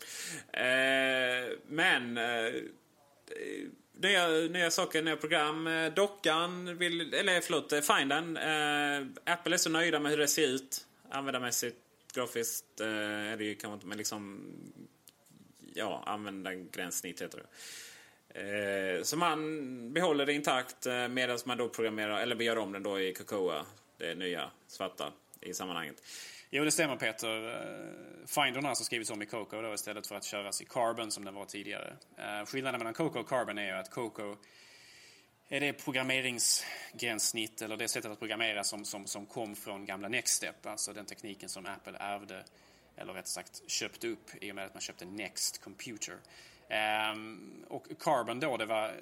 Eh, 0.53 1.57
men... 1.67 2.17
Eh, 2.17 2.53
nya, 4.01 4.27
nya 4.27 4.71
saker, 4.71 5.01
nya 5.01 5.15
program. 5.15 5.69
Dockan 5.95 6.77
vill... 6.77 7.13
Eller 7.13 7.41
förlåt, 7.41 7.73
Findern. 7.85 8.37
Apple 9.25 9.55
är 9.55 9.57
så 9.57 9.69
nöjda 9.69 9.99
med 9.99 10.11
hur 10.11 10.17
det 10.17 10.27
ser 10.27 10.47
ut. 10.47 10.85
Användarmässigt, 11.11 11.77
grafiskt 12.13 12.79
är 12.79 13.37
det 13.37 13.43
ju 13.43 13.55
kanske 13.55 13.73
inte, 13.73 13.87
men 13.87 13.97
liksom 13.97 14.45
ja, 15.75 16.03
använda 16.05 16.53
gränssnitt 16.53 17.21
heter 17.21 17.37
det. 17.37 17.45
Eh, 18.29 19.03
så 19.03 19.17
man 19.17 19.93
behåller 19.93 20.25
det 20.25 20.33
intakt 20.33 20.85
eh, 20.85 21.07
medan 21.07 21.39
man 21.45 21.57
då 21.57 21.69
programmerar, 21.69 22.19
eller 22.19 22.35
gör 22.35 22.57
om 22.57 22.71
den 22.71 22.83
då 22.83 22.99
i 22.99 23.13
Cocoa, 23.13 23.65
det 23.97 24.15
nya 24.15 24.51
svarta 24.67 25.13
i 25.41 25.53
sammanhanget. 25.53 26.03
Jo, 26.51 26.63
det 26.63 26.71
stämmer 26.71 26.95
Peter. 26.95 27.49
Eh, 27.49 28.25
Findern 28.25 28.63
har 28.63 28.69
alltså 28.69 28.83
skrivits 28.83 29.11
om 29.11 29.21
i 29.21 29.25
Coco 29.25 29.61
då, 29.61 29.73
istället 29.73 30.07
för 30.07 30.15
att 30.15 30.23
köras 30.23 30.61
i 30.61 30.65
Carbon 30.65 31.11
som 31.11 31.25
den 31.25 31.33
var 31.33 31.45
tidigare. 31.45 31.93
Eh, 32.17 32.45
skillnaden 32.45 32.79
mellan 32.79 32.93
Coco 32.93 33.19
och 33.19 33.29
Carbon 33.29 33.57
är 33.57 33.65
ju 33.65 33.71
att 33.71 33.91
Coco 33.91 34.35
är 35.49 35.59
det 35.59 35.73
programmeringsgränssnitt 35.73 37.61
eller 37.61 37.77
det 37.77 37.87
sättet 37.87 38.11
att 38.11 38.19
programmera 38.19 38.63
som, 38.63 38.85
som, 38.85 39.07
som 39.07 39.25
kom 39.25 39.55
från 39.55 39.85
gamla 39.85 40.07
Nextstep, 40.07 40.65
alltså 40.65 40.93
den 40.93 41.05
tekniken 41.05 41.49
som 41.49 41.65
Apple 41.65 41.97
ärvde 41.99 42.43
eller 42.99 43.13
rätt 43.13 43.27
sagt 43.27 43.61
köpt 43.67 44.03
upp 44.03 44.29
i 44.41 44.51
och 44.51 44.55
med 44.55 44.65
att 44.65 44.73
man 44.73 44.81
köpte 44.81 45.05
Next 45.05 45.61
Computer. 45.61 46.17
Ehm, 46.69 47.65
och 47.67 47.87
Carbon 47.99 48.39
då, 48.39 48.57
det 48.57 48.65
var, 48.65 48.87
eh, 48.87 48.93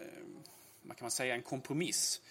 vad 0.81 0.97
kan 0.97 1.05
man 1.05 1.11
säga, 1.11 1.35
en 1.35 1.41
kompromiss. 1.41 2.21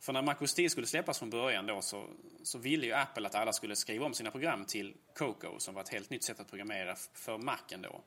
För 0.00 0.12
när 0.12 0.22
MacOS 0.22 0.54
10 0.54 0.70
skulle 0.70 0.86
släppas 0.86 1.18
från 1.18 1.30
början 1.30 1.66
då 1.66 1.82
så, 1.82 2.06
så 2.42 2.58
ville 2.58 2.86
ju 2.86 2.92
Apple 2.92 3.26
att 3.26 3.34
alla 3.34 3.52
skulle 3.52 3.76
skriva 3.76 4.06
om 4.06 4.14
sina 4.14 4.30
program 4.30 4.64
till 4.64 4.94
Coco 5.14 5.58
som 5.58 5.74
var 5.74 5.82
ett 5.82 5.88
helt 5.88 6.10
nytt 6.10 6.24
sätt 6.24 6.40
att 6.40 6.48
programmera 6.48 6.96
för 7.14 7.38
Macen 7.38 7.82
då. 7.82 8.00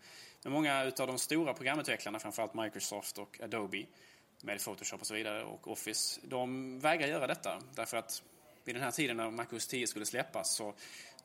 Men 0.44 0.54
många 0.54 0.84
utav 0.84 1.08
de 1.08 1.20
stora 1.20 1.54
programutvecklarna, 1.54 2.20
framförallt 2.20 2.54
Microsoft 2.54 3.18
och 3.18 3.40
Adobe 3.44 3.86
med 4.42 4.64
Photoshop 4.64 5.02
och 5.02 5.08
så 5.08 5.14
vidare 5.14 5.44
och 5.44 5.72
Office, 5.72 6.22
de 6.24 6.80
vägrar 6.80 7.08
göra 7.08 7.28
detta. 7.28 7.62
Därför 7.76 7.98
att 7.98 8.24
vid 8.64 8.76
den 8.76 8.84
här 8.84 8.92
tiden 8.92 9.18
när 9.18 9.32
MacOS 9.32 9.68
10 9.68 9.88
skulle 9.88 10.06
släppas 10.06 10.56
så 10.56 10.74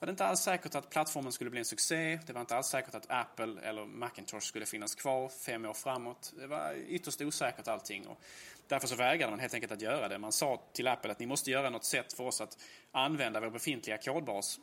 var 0.01 0.07
det 0.07 0.11
inte 0.11 0.27
alls 0.27 0.41
säkert 0.41 0.75
att 0.75 0.91
plattformen 0.91 1.33
skulle 1.33 1.51
bli 1.51 1.59
en 1.59 1.65
succé. 1.65 2.19
Det 2.27 2.33
var 2.33 2.41
inte 2.41 2.57
alls 2.57 2.67
säkert 2.67 2.95
att 2.95 3.07
Apple 3.09 3.61
eller 3.63 3.85
Macintosh 3.85 4.41
skulle 4.47 4.67
finnas 4.67 4.95
kvar 4.95 5.29
fem 5.29 5.65
år 5.65 5.75
framåt. 5.75 6.33
Det 6.39 6.47
var 6.47 6.75
ytterst 6.89 7.21
osäkert 7.21 7.69
allting. 7.69 8.07
Och 8.07 8.21
därför 8.69 8.89
så 8.89 8.95
vägrade 8.95 9.31
man 9.31 9.41
helt 9.41 9.55
enkelt 9.55 9.73
att 9.73 9.81
göra 9.81 10.09
det. 10.09 10.19
Man 10.19 10.33
sa 10.33 10.63
till 10.73 10.89
Apple 10.89 11.11
att 11.11 11.19
ni 11.19 11.27
måste 11.27 11.51
göra 11.51 11.71
något 11.71 11.85
sätt 11.85 12.13
för 12.13 12.25
oss 12.25 12.41
att 12.41 12.59
använda 12.93 13.41
vår 13.41 13.51
befintliga 13.51 13.99
kodbas 13.99 14.61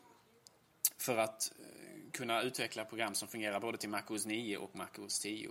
för 0.98 1.18
att 1.18 1.52
eh, 1.60 2.12
kunna 2.12 2.42
utveckla 2.42 2.86
program 2.86 3.16
som 3.16 3.28
fungerar 3.28 3.60
både 3.60 3.78
till 3.78 3.90
MacOS 3.90 4.26
9 4.26 4.58
och 4.58 4.76
MacOS 4.76 5.20
10. 5.20 5.50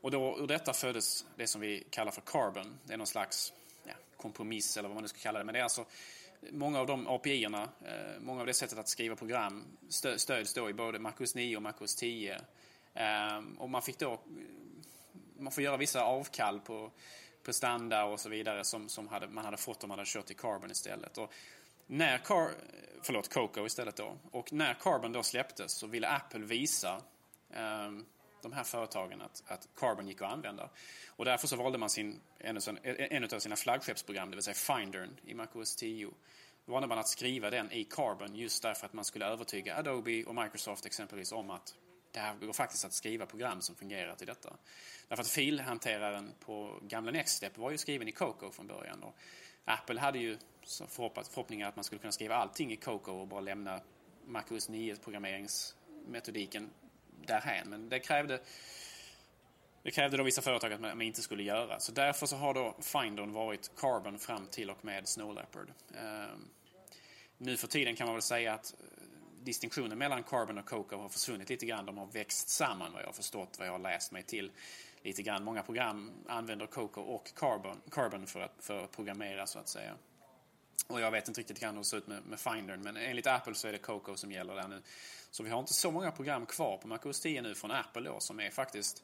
Och 0.00 0.10
då, 0.10 0.38
ur 0.38 0.46
detta 0.46 0.72
föddes 0.72 1.26
det 1.36 1.46
som 1.46 1.60
vi 1.60 1.86
kallar 1.90 2.12
för 2.12 2.20
Carbon. 2.20 2.78
Det 2.84 2.92
är 2.92 2.98
någon 2.98 3.06
slags 3.06 3.52
ja, 3.84 3.92
kompromiss 4.16 4.76
eller 4.76 4.88
vad 4.88 4.96
man 4.96 5.02
nu 5.02 5.08
ska 5.08 5.18
kalla 5.18 5.38
det. 5.38 5.44
Men 5.44 5.52
det 5.52 5.58
är 5.58 5.64
alltså 5.64 5.84
många 6.50 6.80
av 6.80 6.86
de 6.86 7.06
API-erna, 7.06 7.68
eh, 7.84 8.20
många 8.20 8.40
av 8.40 8.46
det 8.46 8.54
sättet 8.54 8.78
att 8.78 8.88
skriva 8.88 9.16
program 9.16 9.64
stöds 10.16 10.54
då 10.54 10.70
i 10.70 10.72
både 10.72 10.98
MacOS 10.98 11.34
9 11.34 11.56
och 11.56 11.62
MacOS 11.62 11.94
10. 11.94 12.40
Ehm, 12.94 13.58
och 13.58 13.70
man 13.70 13.82
fick 13.82 13.98
då, 13.98 14.12
eh, 14.12 14.18
man 15.38 15.52
får 15.52 15.64
göra 15.64 15.76
vissa 15.76 16.02
avkall 16.02 16.60
på 16.60 16.90
prestanda 17.42 18.04
och 18.04 18.20
så 18.20 18.28
vidare 18.28 18.64
som, 18.64 18.88
som 18.88 19.08
hade, 19.08 19.28
man 19.28 19.44
hade 19.44 19.56
fått 19.56 19.84
om 19.84 19.88
man 19.88 19.98
hade 19.98 20.10
kört 20.10 20.30
i 20.30 20.34
Carbon 20.34 20.70
istället. 20.70 21.18
Och 21.18 21.32
när 21.86 22.18
Car, 22.18 22.42
eh, 22.42 22.50
förlåt, 23.02 23.34
Coco 23.34 23.66
istället 23.66 23.96
då. 23.96 24.16
Och 24.30 24.52
när 24.52 24.74
Carbon 24.74 25.12
då 25.12 25.22
släpptes 25.22 25.72
så 25.72 25.86
ville 25.86 26.08
Apple 26.08 26.44
visa 26.44 27.02
um, 27.56 28.06
de 28.42 28.52
här 28.52 28.64
företagen 28.64 29.22
att, 29.22 29.42
att 29.46 29.68
Carbon 29.76 30.08
gick 30.08 30.22
att 30.22 30.32
använda. 30.32 30.70
Och 31.08 31.24
därför 31.24 31.46
så 31.46 31.56
valde 31.56 31.78
man 31.78 31.90
sin, 31.90 32.20
en, 32.38 32.58
en 32.84 33.24
av 33.24 33.38
sina 33.38 33.56
flaggskeppsprogram, 33.56 34.30
det 34.30 34.36
vill 34.36 34.44
säga 34.44 34.54
Findern 34.54 35.10
i 35.24 35.34
MacOS 35.34 35.76
10. 35.76 36.10
Då 36.66 36.72
valde 36.72 36.88
man 36.88 36.98
att 36.98 37.08
skriva 37.08 37.50
den 37.50 37.72
i 37.72 37.84
Carbon 37.84 38.34
just 38.34 38.62
därför 38.62 38.86
att 38.86 38.92
man 38.92 39.04
skulle 39.04 39.26
övertyga 39.26 39.76
Adobe 39.76 40.24
och 40.24 40.34
Microsoft 40.34 40.86
exempelvis 40.86 41.32
om 41.32 41.50
att 41.50 41.74
det 42.12 42.20
här 42.20 42.34
går 42.34 42.52
faktiskt 42.52 42.84
att 42.84 42.92
skriva 42.92 43.26
program 43.26 43.60
som 43.60 43.74
fungerar 43.74 44.14
till 44.14 44.26
detta. 44.26 44.56
Därför 45.08 45.22
att 45.22 45.28
filhanteraren 45.28 46.32
på 46.40 46.78
gamla 46.82 47.10
Nextstep 47.10 47.58
var 47.58 47.70
ju 47.70 47.78
skriven 47.78 48.08
i 48.08 48.12
Coco 48.12 48.50
från 48.50 48.66
början. 48.66 49.02
Och 49.02 49.14
Apple 49.64 50.00
hade 50.00 50.18
ju 50.18 50.38
förhoppningar 50.88 51.68
att 51.68 51.76
man 51.76 51.84
skulle 51.84 51.98
kunna 51.98 52.12
skriva 52.12 52.34
allting 52.34 52.72
i 52.72 52.76
Coco 52.76 53.12
och 53.12 53.28
bara 53.28 53.40
lämna 53.40 53.80
MacOS 54.26 54.68
9 54.68 54.96
programmeringsmetodiken 54.96 56.70
därhän. 57.26 57.70
Men 57.70 57.88
det 57.88 57.98
krävde, 57.98 58.40
det 59.82 59.90
krävde 59.90 60.16
då 60.16 60.22
vissa 60.22 60.42
företag 60.42 60.72
att 60.72 60.80
man 60.80 61.02
inte 61.02 61.22
skulle 61.22 61.42
göra. 61.42 61.80
Så 61.80 61.92
därför 61.92 62.26
så 62.26 62.36
har 62.36 62.54
då 62.54 62.76
Findern 62.80 63.32
varit 63.32 63.70
Carbon 63.76 64.18
fram 64.18 64.46
till 64.46 64.70
och 64.70 64.84
med 64.84 65.08
Snow 65.08 65.34
Leopard. 65.34 65.72
Ehm, 65.96 66.48
nu 67.38 67.56
för 67.56 67.66
tiden 67.66 67.96
kan 67.96 68.06
man 68.06 68.14
väl 68.14 68.22
säga 68.22 68.54
att 68.54 68.74
eh, 68.80 68.86
distinktionen 69.42 69.98
mellan 69.98 70.22
Carbon 70.22 70.58
och 70.58 70.66
Coco 70.66 70.96
har 70.96 71.08
försvunnit 71.08 71.48
lite 71.48 71.66
grann. 71.66 71.86
De 71.86 71.98
har 71.98 72.06
växt 72.06 72.48
samman 72.48 72.92
vad 72.92 73.02
jag 73.02 73.06
har 73.06 73.12
förstått, 73.12 73.56
vad 73.58 73.68
jag 73.68 73.72
har 73.72 73.78
läst 73.78 74.12
mig 74.12 74.22
till 74.22 74.50
lite 75.02 75.22
grann. 75.22 75.44
Många 75.44 75.62
program 75.62 76.12
använder 76.28 76.66
Coco 76.66 77.00
och 77.00 77.30
Carbon, 77.36 77.80
Carbon 77.90 78.26
för, 78.26 78.40
att, 78.40 78.54
för 78.60 78.84
att 78.84 78.90
programmera 78.90 79.46
så 79.46 79.58
att 79.58 79.68
säga. 79.68 79.94
Och 80.88 81.00
jag 81.00 81.10
vet 81.10 81.28
inte 81.28 81.40
riktigt 81.40 81.62
hur 81.62 81.72
det 81.72 81.84
ser 81.84 81.96
ut 81.96 82.06
med, 82.06 82.26
med 82.26 82.40
Findern 82.40 82.82
men 82.82 82.96
enligt 82.96 83.26
Apple 83.26 83.54
så 83.54 83.68
är 83.68 83.72
det 83.72 83.78
Coco 83.78 84.16
som 84.16 84.32
gäller 84.32 84.54
där 84.54 84.68
nu. 84.68 84.82
Så 85.30 85.42
vi 85.42 85.50
har 85.50 85.60
inte 85.60 85.74
så 85.74 85.90
många 85.90 86.10
program 86.10 86.46
kvar 86.46 86.76
på 86.76 86.88
MacOS 86.88 87.20
10 87.20 87.42
nu 87.42 87.54
från 87.54 87.70
Apple 87.70 88.02
då 88.02 88.20
som 88.20 88.40
är 88.40 88.50
faktiskt 88.50 89.02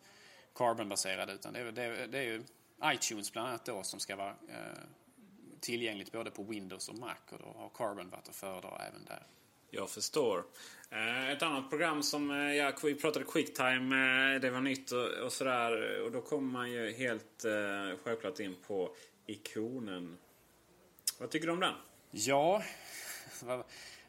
Carbon-baserade 0.55 1.33
utan 1.33 1.53
det 1.53 1.61
är, 1.61 1.73
det, 1.73 2.07
det 2.07 2.19
är 2.19 2.23
ju 2.23 2.43
iTunes 2.85 3.33
bland 3.33 3.49
annat 3.49 3.65
då 3.65 3.83
som 3.83 4.01
ska 4.01 4.17
vara 4.17 4.31
eh, 4.49 4.79
tillgängligt 5.61 6.13
både 6.13 6.31
på 6.31 6.43
Windows 6.43 6.89
och 6.89 6.99
Mac 6.99 7.15
och 7.31 7.39
då 7.39 7.55
har 7.59 7.69
Carbon 7.69 8.11
varit 8.11 8.29
att 8.29 8.37
föredra 8.37 8.83
även 8.89 9.05
där. 9.05 9.23
Jag 9.71 9.91
förstår. 9.91 10.45
Eh, 10.91 11.31
ett 11.31 11.43
annat 11.43 11.71
program 11.71 12.03
som 12.03 12.31
eh, 12.31 12.55
ja, 12.55 12.73
vi 12.83 12.95
pratade 12.95 13.25
Quicktime, 13.25 14.35
eh, 14.35 14.41
det 14.41 14.51
var 14.51 14.61
nytt 14.61 14.93
och, 14.93 15.25
och 15.25 15.33
sådär. 15.33 16.01
Och 16.01 16.13
då 16.13 16.21
kommer 16.21 16.53
man 16.53 16.71
ju 16.71 16.93
helt 16.93 17.45
självklart 18.05 18.41
in 18.41 18.57
på 18.67 18.95
ikonen. 19.27 20.19
Vad 21.25 21.31
tycker 21.31 21.47
du 21.47 21.53
om 21.53 21.61
den? 21.61 21.75
Ja, 22.11 22.63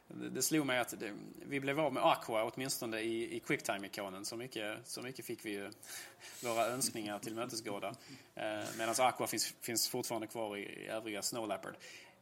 det 0.08 0.41
slog 0.41 0.65
mig 0.65 0.80
att 0.80 0.99
det, 0.99 1.13
vi 1.45 1.60
blev 1.60 1.80
av 1.80 1.93
med 1.93 2.04
Aqua 2.04 2.51
åtminstone 2.54 2.99
i, 2.99 3.36
i 3.36 3.39
Quicktime-ikonen. 3.39 4.25
Så 4.25 4.38
mycket, 4.38 4.88
så 4.88 5.01
mycket 5.01 5.25
fick 5.25 5.45
vi 5.45 5.51
ju 5.51 5.71
våra 6.43 6.67
önskningar 6.67 7.19
tillmötesgådda. 7.19 7.88
Eh, 8.36 8.63
Medan 8.78 8.95
Aqua 8.99 9.28
finns, 9.28 9.54
finns 9.62 9.89
fortfarande 9.89 10.28
kvar 10.28 10.58
i, 10.58 10.62
i 10.62 10.88
övriga 10.88 11.21
Snow 11.21 11.47
Leopard. 11.47 11.75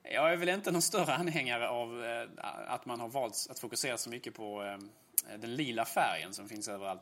Jag 0.04 0.34
är 0.34 0.36
väl 0.36 0.50
inte 0.50 0.72
någon 0.72 0.82
större 0.82 1.14
anhängare 1.14 1.70
av 1.70 2.06
eh, 2.06 2.28
att 2.68 2.86
man 2.86 3.00
har 3.00 3.10
valt 3.10 3.48
att 3.50 3.60
fokusera 3.60 3.98
så 3.98 4.10
mycket 4.10 4.34
på 4.34 4.64
eh, 4.64 5.38
den 5.38 5.56
lila 5.56 5.86
färgen 5.86 6.34
som 6.34 6.50
finns 6.50 6.68
överallt. 6.68 7.02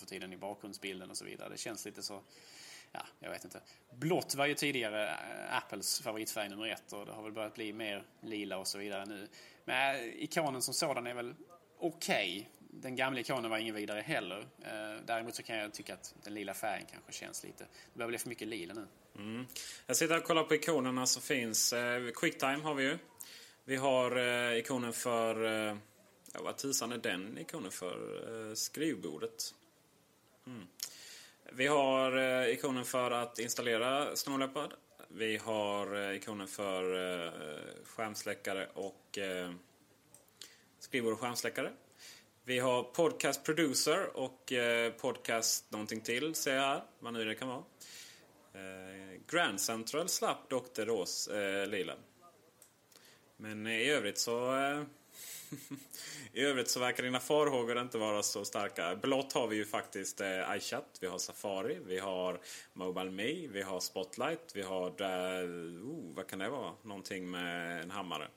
För 0.00 0.06
tiden 0.06 0.32
i 0.32 0.36
bakgrundsbilden 0.36 1.10
och 1.10 1.16
så 1.16 1.24
vidare. 1.24 1.48
Det 1.48 1.58
känns 1.58 1.84
lite 1.84 2.02
så, 2.02 2.22
ja, 2.92 3.06
jag 3.18 3.30
vet 3.30 3.44
inte. 3.44 3.60
Blått 3.94 4.34
var 4.34 4.46
ju 4.46 4.54
tidigare 4.54 5.08
eh, 5.08 5.56
Apples 5.56 6.00
favoritfärg 6.00 6.48
nummer 6.48 6.68
ett 6.68 6.92
och 6.92 7.06
det 7.06 7.12
har 7.12 7.22
väl 7.22 7.32
börjat 7.32 7.54
bli 7.54 7.72
mer 7.72 8.04
lila 8.20 8.58
och 8.58 8.66
så 8.66 8.78
vidare 8.78 9.06
nu. 9.06 9.28
Men 9.64 9.96
eh, 9.96 10.22
ikonen 10.22 10.62
som 10.62 10.74
sådan 10.74 11.06
är 11.06 11.14
väl 11.14 11.34
okej. 11.78 12.38
Okay. 12.38 12.44
Den 12.72 12.96
gamla 12.96 13.20
ikonen 13.20 13.50
var 13.50 13.58
ingen 13.58 13.74
vidare 13.74 14.00
heller. 14.00 14.38
Eh, 14.38 15.04
däremot 15.06 15.34
så 15.34 15.42
kan 15.42 15.56
jag 15.56 15.72
tycka 15.72 15.94
att 15.94 16.14
den 16.24 16.34
lila 16.34 16.54
färgen 16.54 16.86
kanske 16.92 17.12
känns 17.12 17.44
lite, 17.44 17.64
det 17.64 17.98
börjar 17.98 18.08
bli 18.08 18.18
för 18.18 18.28
mycket 18.28 18.48
lila 18.48 18.74
nu. 18.74 18.86
Mm. 19.16 19.46
Jag 19.86 19.96
sitter 19.96 20.16
och 20.16 20.24
kollar 20.24 20.44
på 20.44 20.54
ikonerna 20.54 21.06
som 21.06 21.22
finns. 21.22 21.74
Quicktime 22.14 22.62
har 22.62 22.74
vi 22.74 22.82
ju. 22.82 22.98
Vi 23.70 23.76
har 23.76 24.16
eh, 24.16 24.58
ikonen 24.58 24.92
för, 24.92 25.44
eh, 25.44 25.76
ja, 26.32 26.40
vad 26.42 26.56
tusan 26.56 26.92
är 26.92 26.98
den 26.98 27.38
ikonen 27.38 27.70
för? 27.70 27.98
Eh, 28.48 28.54
skrivbordet. 28.54 29.54
Mm. 30.46 30.66
Vi 31.52 31.66
har 31.66 32.16
eh, 32.16 32.52
ikonen 32.54 32.84
för 32.84 33.10
att 33.10 33.38
installera 33.38 34.16
Snow 34.16 34.38
Leopard. 34.38 34.74
Vi 35.08 35.36
har 35.36 35.96
eh, 35.96 36.16
ikonen 36.16 36.48
för 36.48 36.82
eh, 37.26 37.32
skärmsläckare 37.84 38.68
och 38.74 39.18
eh, 39.18 39.52
skrivbord 40.78 41.12
och 41.12 41.20
skärmsläckare. 41.20 41.72
Vi 42.44 42.58
har 42.58 42.82
Podcast 42.82 43.44
Producer 43.44 44.16
och 44.16 44.52
eh, 44.52 44.92
Podcast 44.92 45.70
någonting 45.72 46.00
till, 46.00 46.34
ser 46.34 46.54
jag 46.54 46.62
här. 46.62 46.84
Vad 46.98 47.12
nu 47.12 47.24
det 47.24 47.34
kan 47.34 47.48
vara. 47.48 47.64
Eh, 48.52 49.20
Grand 49.26 49.60
Central 49.60 50.08
slapp 50.08 50.48
Dr. 50.48 50.84
Ros 50.84 51.28
eh, 51.28 51.66
lila. 51.66 51.94
Men 53.40 53.66
eh, 53.66 53.80
i 53.80 53.90
övrigt 53.90 54.18
så 54.18 54.56
eh, 54.56 54.82
I 56.32 56.40
övrigt 56.40 56.68
så 56.68 56.80
verkar 56.80 57.02
dina 57.02 57.20
farhågor 57.20 57.80
inte 57.80 57.98
vara 57.98 58.22
så 58.22 58.44
starka. 58.44 58.96
Blått 58.96 59.32
har 59.32 59.46
vi 59.46 59.56
ju 59.56 59.64
faktiskt 59.64 60.20
eh, 60.20 60.56
iChat, 60.56 60.98
vi 61.00 61.06
har 61.06 61.18
Safari, 61.18 61.78
vi 61.86 61.98
har 61.98 62.40
Mobile 62.72 63.10
Me, 63.10 63.46
vi 63.46 63.62
har 63.62 63.80
Spotlight, 63.80 64.52
vi 64.54 64.62
har... 64.62 64.86
Eh, 64.86 65.48
oh, 65.84 66.14
vad 66.14 66.26
kan 66.26 66.38
det 66.38 66.48
vara? 66.48 66.72
Någonting 66.82 67.30
med 67.30 67.82
en 67.82 67.90
hammare. 67.90 68.28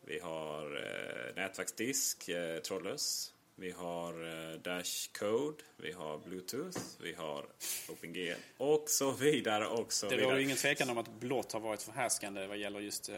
Vi 0.00 0.18
har 0.18 0.76
eh, 0.76 1.34
nätverksdisk, 1.36 2.28
eh, 2.28 2.58
trådlös. 2.58 3.31
Vi 3.54 3.70
har 3.70 4.12
eh, 4.12 4.58
Dash 4.58 5.12
Code, 5.18 5.56
vi 5.76 5.92
har 5.92 6.18
Bluetooth, 6.18 6.78
vi 7.02 7.14
har 7.14 7.46
OpenGL 7.88 8.32
och 8.56 8.84
så 8.86 9.10
vidare. 9.10 9.66
Och 9.66 9.92
så 9.92 10.08
det 10.08 10.16
vidare. 10.16 10.30
råder 10.30 10.42
ingen 10.42 10.56
tvekan 10.56 10.90
om 10.90 10.98
att 10.98 11.08
blått 11.20 11.52
har 11.52 11.60
varit 11.60 11.82
förhärskande 11.82 12.46
vad 12.46 12.58
gäller 12.58 12.80
just 12.80 13.08
eh, 13.08 13.16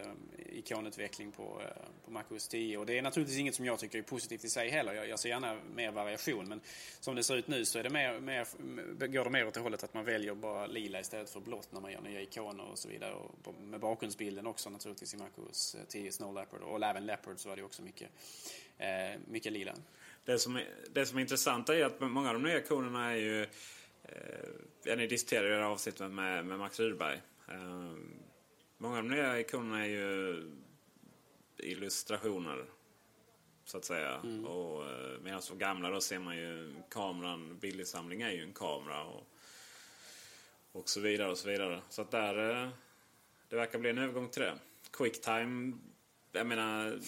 ikonutveckling 0.53 1.33
på, 1.33 1.63
eh, 1.63 1.69
på 2.05 2.11
MacOS 2.11 2.49
10. 2.49 2.79
Och 2.79 2.87
det 2.87 2.99
är 2.99 3.03
naturligtvis 3.03 3.39
inget 3.39 3.55
som 3.55 3.65
jag 3.65 3.79
tycker 3.79 3.99
är 3.99 4.03
positivt 4.03 4.45
i 4.45 4.49
sig 4.49 4.69
heller. 4.69 4.93
Jag, 4.93 5.09
jag 5.09 5.19
ser 5.19 5.29
gärna 5.29 5.57
mer 5.75 5.91
variation. 5.91 6.49
Men 6.49 6.61
som 7.01 7.15
det 7.15 7.23
ser 7.23 7.37
ut 7.37 7.49
nu 7.49 7.65
så 7.65 7.79
är 7.79 7.83
det 7.83 7.91
mer, 7.91 8.21
mer, 8.21 8.47
går 9.07 9.25
det 9.25 9.31
mer 9.31 9.47
åt 9.47 9.55
det 9.55 9.61
hållet 9.61 9.85
att 9.85 9.95
man 9.95 10.05
väljer 10.05 10.35
bara 10.35 10.67
lila 10.67 11.01
istället 11.01 11.31
för 11.31 11.41
blått 11.41 11.73
när 11.73 11.81
man 11.81 11.93
gör 11.93 12.01
nya 12.01 12.23
ikoner 12.23 12.65
och 12.65 12.79
så 12.79 12.89
vidare. 12.89 13.15
Och 13.15 13.55
med 13.63 13.81
bakgrundsbilden 13.81 14.47
också 14.47 14.71
naturligtvis 14.71 15.15
i 15.15 15.17
MacOS 15.17 15.77
10 15.89 16.13
Snow 16.13 16.35
Leopard. 16.35 16.63
Och 16.63 16.85
även 16.85 17.07
Leopard 17.07 17.39
så 17.39 17.49
var 17.49 17.57
det 17.57 17.63
också 17.63 17.83
mycket, 17.83 18.11
eh, 18.79 19.21
mycket 19.29 19.53
lila. 19.53 19.75
Det 20.25 20.39
som, 20.39 20.57
är, 20.57 20.69
det 20.93 21.07
som 21.07 21.19
är 21.19 21.23
intressant 21.23 21.69
är 21.69 21.85
att 21.85 22.01
många 22.01 22.29
av 22.29 22.35
de 22.35 22.43
nya 22.43 22.59
ikonerna 22.59 23.11
är 23.11 23.17
ju... 23.17 23.43
Eh, 24.03 24.97
ni 24.97 25.07
diskuterade 25.07 25.49
i 25.49 25.51
det 25.51 25.57
här 25.57 25.63
avsnittet 25.63 26.11
med, 26.11 26.47
med 26.47 26.59
Max 26.59 26.81
Rydberg. 26.81 27.21
Eh, 27.49 27.93
många 28.79 28.99
av 28.99 29.03
de 29.03 29.09
nya 29.09 29.41
ikonerna 29.41 29.85
är 29.85 29.89
ju 29.89 30.43
illustrationer. 31.57 32.65
Så 33.65 33.77
att 33.77 33.85
säga. 33.85 34.15
Mm. 34.15 34.45
Och, 34.45 34.91
eh, 34.91 35.21
medan 35.23 35.43
de 35.49 35.59
gamla 35.59 35.91
då 35.91 36.01
ser 36.01 36.19
man 36.19 36.37
ju 36.37 36.75
kameran, 36.91 37.59
bildinsamling 37.61 38.23
är 38.23 38.31
ju 38.31 38.43
en 38.43 38.53
kamera. 38.53 39.05
Och, 39.05 39.27
och 40.73 40.89
så 40.89 41.01
vidare 41.01 41.31
och 41.31 41.39
så 41.39 41.49
vidare. 41.49 41.81
Så 41.89 42.03
att 42.03 42.11
där... 42.11 42.63
Eh, 42.63 42.69
det 43.49 43.57
verkar 43.57 43.79
bli 43.79 43.91
en 43.91 43.99
övergång 43.99 44.29
till 44.29 44.43
det. 44.43 44.59
Quicktime, 44.91 45.73
jag 46.33 46.47
menar 46.47 46.99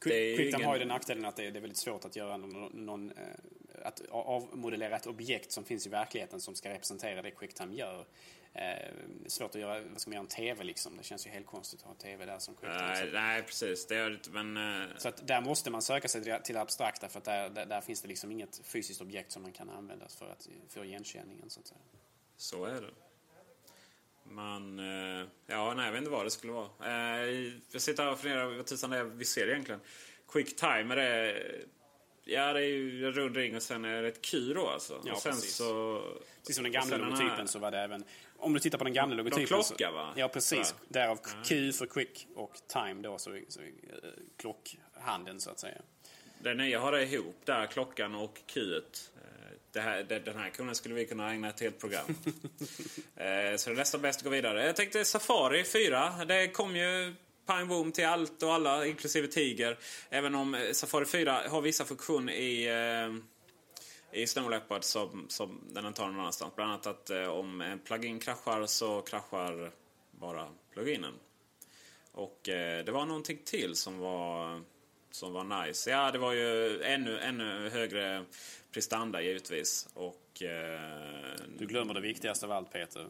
Quicktime 0.00 0.48
ingen... 0.48 0.64
har 0.64 0.74
ju 0.74 0.78
den 0.78 0.88
nackdelen 0.88 1.24
att 1.24 1.36
det 1.36 1.46
är, 1.46 1.50
väldigt 1.50 1.76
svårt 1.76 2.04
att 2.04 2.16
göra 2.16 2.36
någon, 2.36 2.86
någon 2.86 3.10
eh, 3.10 3.16
att 3.82 4.02
avmodellera 4.10 4.96
ett 4.96 5.06
objekt 5.06 5.52
som 5.52 5.64
finns 5.64 5.86
i 5.86 5.90
verkligheten 5.90 6.40
som 6.40 6.54
ska 6.54 6.70
representera 6.70 7.22
det 7.22 7.30
Quicktime 7.30 7.74
gör. 7.74 8.06
Eh, 8.54 8.92
svårt 9.26 9.54
att 9.54 9.60
göra, 9.60 9.80
vad 9.80 10.00
ska 10.00 10.10
man 10.10 10.14
göra, 10.14 10.22
en 10.22 10.28
TV 10.28 10.64
liksom. 10.64 10.96
Det 10.96 11.04
känns 11.04 11.26
ju 11.26 11.30
helt 11.30 11.46
konstigt 11.46 11.80
att 11.80 11.86
ha 11.86 11.92
en 11.92 11.98
TV 11.98 12.26
där 12.26 12.38
som 12.38 12.54
Quicktime. 12.54 12.88
Nej, 12.88 13.10
nej 13.12 13.42
precis. 13.42 13.86
Det 13.86 13.94
gör 13.94 14.10
det 14.10 14.30
men... 14.30 14.56
Uh... 14.56 14.96
Så 14.98 15.08
att 15.08 15.26
där 15.26 15.40
måste 15.40 15.70
man 15.70 15.82
söka 15.82 16.08
sig 16.08 16.22
till, 16.22 16.36
till 16.44 16.54
det 16.54 16.60
abstrakta 16.60 17.08
för 17.08 17.18
att 17.18 17.24
där, 17.24 17.48
där, 17.48 17.66
där, 17.66 17.80
finns 17.80 18.02
det 18.02 18.08
liksom 18.08 18.32
inget 18.32 18.60
fysiskt 18.64 19.00
objekt 19.00 19.32
som 19.32 19.42
man 19.42 19.52
kan 19.52 19.70
använda 19.70 20.08
för, 20.08 20.30
att, 20.30 20.48
för 20.68 20.84
igenkänningen 20.84 21.50
så 21.50 21.60
att 21.60 21.66
säga. 21.66 21.80
Så 22.36 22.64
är 22.64 22.80
det. 22.80 22.90
Man... 24.30 24.78
Eh, 24.78 25.26
ja, 25.46 25.74
nej, 25.74 25.84
jag 25.84 25.92
vet 25.92 25.98
inte 25.98 26.10
vad 26.10 26.26
det 26.26 26.30
skulle 26.30 26.52
vara. 26.52 26.68
Eh, 26.84 27.52
jag 27.70 27.82
sitter 27.82 28.02
här 28.02 28.12
och 28.12 28.18
funderar 28.18 28.56
vad 28.56 28.66
tusan 28.66 28.90
det 28.90 28.98
är 28.98 29.04
vi 29.04 29.24
ser 29.24 29.48
egentligen. 29.48 29.80
Quick 30.32 30.56
time, 30.56 30.94
är. 30.94 31.64
Ja, 32.24 32.52
det 32.52 32.60
är 32.60 32.66
ju 32.66 33.06
en 33.06 33.12
rund 33.12 33.36
ring 33.36 33.56
och 33.56 33.62
sen 33.62 33.84
är 33.84 34.02
det 34.02 34.08
ett 34.08 34.22
Q 34.22 34.54
då 34.54 34.68
alltså. 34.68 35.02
Ja, 35.04 35.12
och 35.12 35.18
sen 35.18 35.32
precis. 35.32 35.54
Så, 35.54 36.02
precis 36.40 36.56
som 36.56 36.62
den 36.62 36.72
gamla 36.72 36.96
logotypen 36.96 37.30
här... 37.30 37.46
så 37.46 37.58
var 37.58 37.70
det 37.70 37.78
även... 37.78 38.04
Om 38.36 38.52
du 38.52 38.60
tittar 38.60 38.78
på 38.78 38.84
den 38.84 38.92
gamla 38.92 39.16
logotypen... 39.16 39.42
De 39.42 39.46
klocka 39.46 39.90
va? 39.90 40.12
Ja, 40.16 40.28
precis. 40.28 40.74
Ja. 40.78 40.86
Därav 40.88 41.18
Q 41.44 41.72
för 41.72 41.86
quick 41.86 42.26
och 42.34 42.52
time 42.66 43.02
då, 43.02 43.18
så, 43.18 43.38
så 43.48 43.60
uh, 43.60 43.68
klockhanden 44.36 45.40
så 45.40 45.50
att 45.50 45.60
säga. 45.60 45.78
Det 46.42 46.54
nya 46.54 46.80
har 46.80 46.92
det 46.92 47.02
ihop 47.02 47.36
där, 47.44 47.66
klockan 47.66 48.14
och 48.14 48.40
Q 48.46 48.80
det 49.72 49.80
här, 49.80 50.02
den 50.24 50.36
här 50.36 50.50
kunden 50.50 50.74
skulle 50.74 50.94
vi 50.94 51.06
kunna 51.06 51.30
ägna 51.30 51.48
ett 51.48 51.60
helt 51.60 51.80
program. 51.80 52.06
eh, 53.16 53.56
så 53.56 53.70
det 53.70 53.74
är 53.74 53.74
nästan 53.74 54.02
bäst 54.02 54.20
att 54.20 54.24
gå 54.24 54.30
vidare. 54.30 54.66
Jag 54.66 54.76
tänkte 54.76 55.04
Safari 55.04 55.64
4. 55.64 56.24
Det 56.24 56.48
kom 56.48 56.76
ju 56.76 57.14
pang 57.46 57.68
boom 57.68 57.92
till 57.92 58.06
allt 58.06 58.42
och 58.42 58.54
alla, 58.54 58.86
inklusive 58.86 59.28
Tiger. 59.28 59.78
Även 60.10 60.34
om 60.34 60.54
eh, 60.54 60.72
Safari 60.72 61.04
4 61.04 61.42
har 61.48 61.60
vissa 61.60 61.84
funktioner 61.84 62.32
i, 62.32 62.68
eh, 62.68 64.20
i 64.20 64.26
Snow 64.26 64.50
Leopard 64.50 64.84
som, 64.84 65.26
som 65.28 65.60
den 65.68 65.86
inte 65.86 66.02
har 66.02 66.08
någon 66.08 66.20
annanstans. 66.20 66.54
Bland 66.56 66.70
annat 66.72 66.86
att 66.86 67.10
eh, 67.10 67.28
om 67.28 67.60
en 67.60 67.78
plugin 67.78 68.20
kraschar 68.20 68.66
så 68.66 69.02
kraschar 69.02 69.72
bara 70.10 70.48
pluginen. 70.72 71.14
Och 72.12 72.48
eh, 72.48 72.84
det 72.84 72.92
var 72.92 73.06
någonting 73.06 73.38
till 73.44 73.74
som 73.74 73.98
var 73.98 74.60
som 75.10 75.32
var 75.32 75.64
nice. 75.64 75.90
Ja, 75.90 76.10
det 76.10 76.18
var 76.18 76.32
ju 76.32 76.82
ännu, 76.82 77.18
ännu 77.18 77.68
högre 77.68 78.24
prestanda 78.72 79.22
givetvis. 79.22 79.88
Och, 79.94 80.42
eh, 80.42 80.80
du 81.58 81.66
glömmer 81.66 81.94
det 81.94 82.00
viktigaste 82.00 82.46
av 82.46 82.52
allt 82.52 82.72
Peter. 82.72 83.06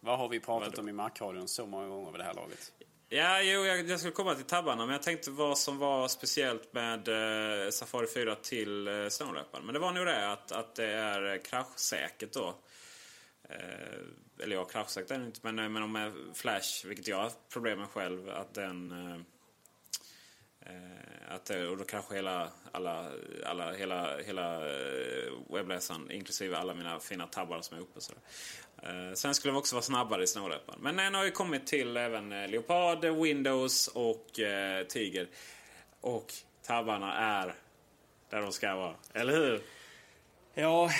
Vad 0.00 0.18
har 0.18 0.28
vi 0.28 0.40
pratat 0.40 0.78
om 0.78 0.88
i 0.88 0.92
Macradion 0.92 1.48
så 1.48 1.66
många 1.66 1.88
gånger 1.88 2.10
vid 2.10 2.20
det 2.20 2.24
här 2.24 2.34
laget? 2.34 2.72
Ja, 3.08 3.42
jo, 3.42 3.64
jag, 3.64 3.88
jag 3.88 3.98
skulle 3.98 4.12
komma 4.12 4.34
till 4.34 4.44
tabbarna, 4.44 4.86
men 4.86 4.92
jag 4.92 5.02
tänkte 5.02 5.30
vad 5.30 5.58
som 5.58 5.78
var 5.78 6.08
speciellt 6.08 6.72
med 6.72 7.08
eh, 7.08 7.70
Safari 7.70 8.06
4 8.06 8.34
till 8.34 8.88
eh, 8.88 9.08
Snowrapparen. 9.08 9.66
Men 9.66 9.72
det 9.72 9.78
var 9.78 9.92
nog 9.92 10.06
det 10.06 10.32
att, 10.32 10.52
att 10.52 10.74
det 10.74 10.86
är 10.86 11.44
kraschsäkert 11.44 12.32
då. 12.32 12.54
Eh, 13.48 14.42
eller 14.42 14.56
ja, 14.56 14.64
kraschsäkert 14.64 15.10
är 15.10 15.18
det 15.18 15.26
inte, 15.26 15.40
men, 15.42 15.58
eh, 15.58 15.68
men 15.68 15.82
om 15.82 16.12
Flash, 16.34 16.86
vilket 16.86 17.08
jag 17.08 17.16
har 17.16 17.32
problem 17.52 17.78
med 17.78 17.88
själv, 17.88 18.28
att 18.28 18.54
den... 18.54 18.90
Eh, 18.90 19.20
eh, 20.72 21.11
att, 21.34 21.50
och 21.50 21.76
då 21.76 21.84
kanske 21.84 22.14
hela, 22.14 22.48
alla, 22.72 23.06
alla, 23.46 23.72
hela, 23.72 24.18
hela 24.18 24.54
eh, 24.54 25.32
webbläsaren, 25.48 26.10
inklusive 26.10 26.56
alla 26.56 26.74
mina 26.74 27.00
fina 27.00 27.26
tabbar 27.26 27.60
som 27.60 27.76
är 27.76 27.80
uppe. 27.80 28.00
Så 28.00 28.12
eh, 28.82 29.14
sen 29.14 29.34
skulle 29.34 29.52
de 29.52 29.58
också 29.58 29.74
vara 29.74 29.82
snabbare 29.82 30.22
i 30.22 30.26
snåräppan. 30.26 30.78
Men 30.80 30.96
den 30.96 31.14
har 31.14 31.24
ju 31.24 31.30
kommit 31.30 31.66
till 31.66 31.96
även 31.96 32.32
eh, 32.32 32.48
Leopard, 32.48 33.04
Windows 33.04 33.88
och 33.88 34.40
eh, 34.40 34.86
Tiger. 34.86 35.28
Och 36.00 36.32
tabbarna 36.66 37.14
är 37.14 37.54
där 38.30 38.40
de 38.40 38.52
ska 38.52 38.74
vara. 38.74 38.94
Eller 39.12 39.32
hur? 39.32 39.62
Ja, 40.54 40.90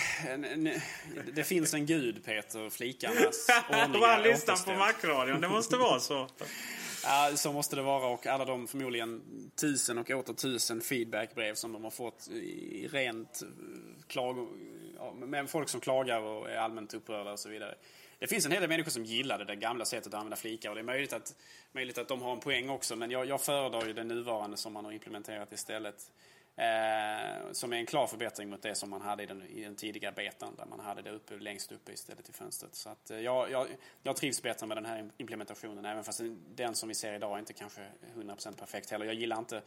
det 1.32 1.44
finns 1.44 1.74
en 1.74 1.86
gud 1.86 2.24
Peter, 2.24 2.70
flikarnas 2.70 3.48
ordningar 3.70 4.00
Bara 4.00 4.18
lyssna 4.18 4.56
på 4.56 4.72
Macradion, 4.72 5.40
det 5.40 5.48
måste 5.48 5.76
vara 5.76 6.00
så. 6.00 6.28
Ja, 7.04 7.32
så 7.36 7.52
måste 7.52 7.76
det 7.76 7.82
vara 7.82 8.06
och 8.06 8.26
alla 8.26 8.44
de 8.44 8.68
förmodligen 8.68 9.22
tusen 9.60 9.98
och 9.98 10.10
åter 10.10 10.32
tusen 10.32 10.80
feedbackbrev 10.80 11.54
som 11.54 11.72
de 11.72 11.84
har 11.84 11.90
fått 11.90 12.28
i 12.28 12.88
rent 12.92 13.42
eh, 13.42 13.48
klag... 14.06 14.48
Ja, 14.96 15.12
med 15.12 15.50
folk 15.50 15.68
som 15.68 15.80
klagar 15.80 16.20
och 16.20 16.50
är 16.50 16.56
allmänt 16.56 16.94
upprörda 16.94 17.32
och 17.32 17.38
så 17.38 17.48
vidare. 17.48 17.74
Det 18.18 18.26
finns 18.26 18.46
en 18.46 18.52
hel 18.52 18.60
del 18.60 18.68
människor 18.68 18.90
som 18.90 19.04
gillade 19.04 19.44
det 19.44 19.56
gamla 19.56 19.84
sättet 19.84 20.06
att 20.06 20.14
använda 20.14 20.36
flikar 20.36 20.68
och 20.68 20.74
det 20.74 20.80
är 20.80 20.84
möjligt 20.84 21.12
att, 21.12 21.34
möjligt 21.72 21.98
att 21.98 22.08
de 22.08 22.22
har 22.22 22.32
en 22.32 22.40
poäng 22.40 22.68
också 22.68 22.96
men 22.96 23.10
jag, 23.10 23.26
jag 23.26 23.40
föredrar 23.40 23.86
ju 23.86 23.92
det 23.92 24.04
nuvarande 24.04 24.56
som 24.56 24.72
man 24.72 24.84
har 24.84 24.92
implementerat 24.92 25.52
istället. 25.52 26.10
Eh, 26.56 27.52
som 27.52 27.72
är 27.72 27.76
en 27.76 27.86
klar 27.86 28.06
förbättring 28.06 28.50
mot 28.50 28.62
det 28.62 28.74
som 28.74 28.90
man 28.90 29.00
hade 29.00 29.22
i 29.22 29.26
den, 29.26 29.42
i 29.42 29.64
den 29.64 29.76
tidiga 29.76 30.12
betan 30.12 30.54
där 30.56 30.66
man 30.66 30.80
hade 30.80 31.02
det 31.02 31.10
uppe, 31.10 31.34
längst 31.34 31.72
uppe 31.72 31.92
istället 31.92 32.28
i 32.28 32.32
fönstret. 32.32 32.74
Så 32.74 32.88
att, 32.88 33.10
eh, 33.10 33.20
jag, 33.20 33.68
jag, 34.02 34.16
trivs 34.16 34.42
bättre 34.42 34.66
med 34.66 34.76
den 34.76 34.86
här 34.86 35.10
implementationen 35.16 35.84
även 35.84 36.04
fast 36.04 36.20
den 36.54 36.74
som 36.74 36.88
vi 36.88 36.94
ser 36.94 37.14
idag 37.14 37.34
är 37.34 37.38
inte 37.38 37.52
kanske 37.52 37.80
100% 38.16 38.56
perfekt 38.56 38.90
heller. 38.90 39.06
Jag 39.06 39.14
gillar 39.14 39.38
inte 39.38 39.62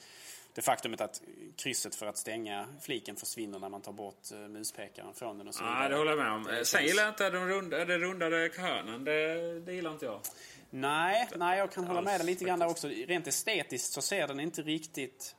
det 0.53 0.61
faktumet 0.61 1.01
att 1.01 1.21
krysset 1.55 1.95
för 1.95 2.05
att 2.05 2.17
stänga 2.17 2.67
fliken 2.81 3.15
försvinner 3.15 3.59
när 3.59 3.69
man 3.69 3.81
tar 3.81 3.93
bort 3.93 4.31
uh, 4.33 4.39
muspekaren 4.39 5.13
från 5.13 5.37
den. 5.37 5.47
Och 5.47 5.55
så 5.55 5.63
ja, 5.63 5.89
det 5.89 5.95
håller 5.95 6.11
jag 6.11 6.19
med 6.19 6.31
om. 6.31 6.65
Sen 6.65 6.85
gillar 6.85 7.03
jag 7.03 7.11
inte 7.11 7.29
den 7.29 7.47
runda, 7.47 7.85
det 7.85 7.97
rundade 7.97 8.51
hörnen. 8.57 9.03
Det, 9.03 9.59
det 9.59 9.73
gillar 9.73 9.91
inte 9.91 10.05
jag. 10.05 10.21
Nej, 10.69 11.29
nej, 11.35 11.59
jag 11.59 11.71
kan 11.71 11.87
hålla 11.87 12.01
med 12.01 12.19
dig 12.19 12.25
lite 12.25 12.45
grann 12.45 12.59
där 12.59 12.67
också. 12.67 12.87
Rent 12.87 13.27
estetiskt 13.27 13.93
så 13.93 14.01
ser 14.01 14.27
den 14.27 14.39
inte 14.39 14.61
riktigt 14.61 15.35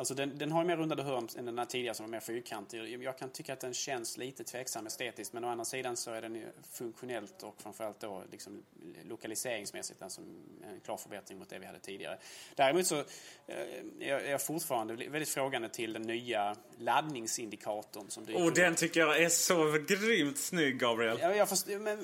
Alltså 0.00 0.14
den, 0.14 0.38
den 0.38 0.52
har 0.52 0.62
ju 0.62 0.66
mer 0.66 0.76
rundade 0.76 1.02
hörn 1.02 1.28
än 1.38 1.44
den 1.44 1.58
här 1.58 1.64
tidigare 1.64 1.94
som 1.94 2.06
var 2.06 2.10
mer 2.10 2.20
fyrkantig. 2.20 3.02
Jag 3.02 3.18
kan 3.18 3.30
tycka 3.30 3.52
att 3.52 3.60
den 3.60 3.74
känns 3.74 4.16
lite 4.16 4.44
tveksam 4.44 4.86
estetiskt 4.86 5.32
men 5.32 5.44
å 5.44 5.48
andra 5.48 5.64
sidan 5.64 5.96
så 5.96 6.10
är 6.10 6.22
den 6.22 6.34
ju 6.34 6.46
funktionellt 6.72 7.42
och 7.42 7.54
framförallt 7.62 8.00
då 8.00 8.22
liksom 8.30 8.62
lokaliseringsmässigt 9.04 10.02
alltså 10.02 10.20
en 10.20 10.80
klar 10.84 10.96
förbättring 10.96 11.38
mot 11.38 11.48
det 11.48 11.58
vi 11.58 11.66
hade 11.66 11.78
tidigare. 11.78 12.18
Däremot 12.54 12.86
så 12.86 12.98
eh, 13.46 13.56
är 14.00 14.30
jag 14.30 14.42
fortfarande 14.42 14.94
väldigt 14.94 15.28
frågande 15.28 15.68
till 15.68 15.92
den 15.92 16.02
nya 16.02 16.56
laddningsindikatorn 16.78 18.10
som 18.10 18.26
dyker 18.26 18.44
Och 18.44 18.54
den 18.54 18.74
tycker 18.74 19.00
jag 19.00 19.22
är 19.22 19.28
så 19.28 19.78
grymt 19.88 20.38
snygg 20.38 20.78
Gabriel. 20.78 21.18
Ja, 21.20 21.34
jag 21.34 21.48
men 21.80 21.98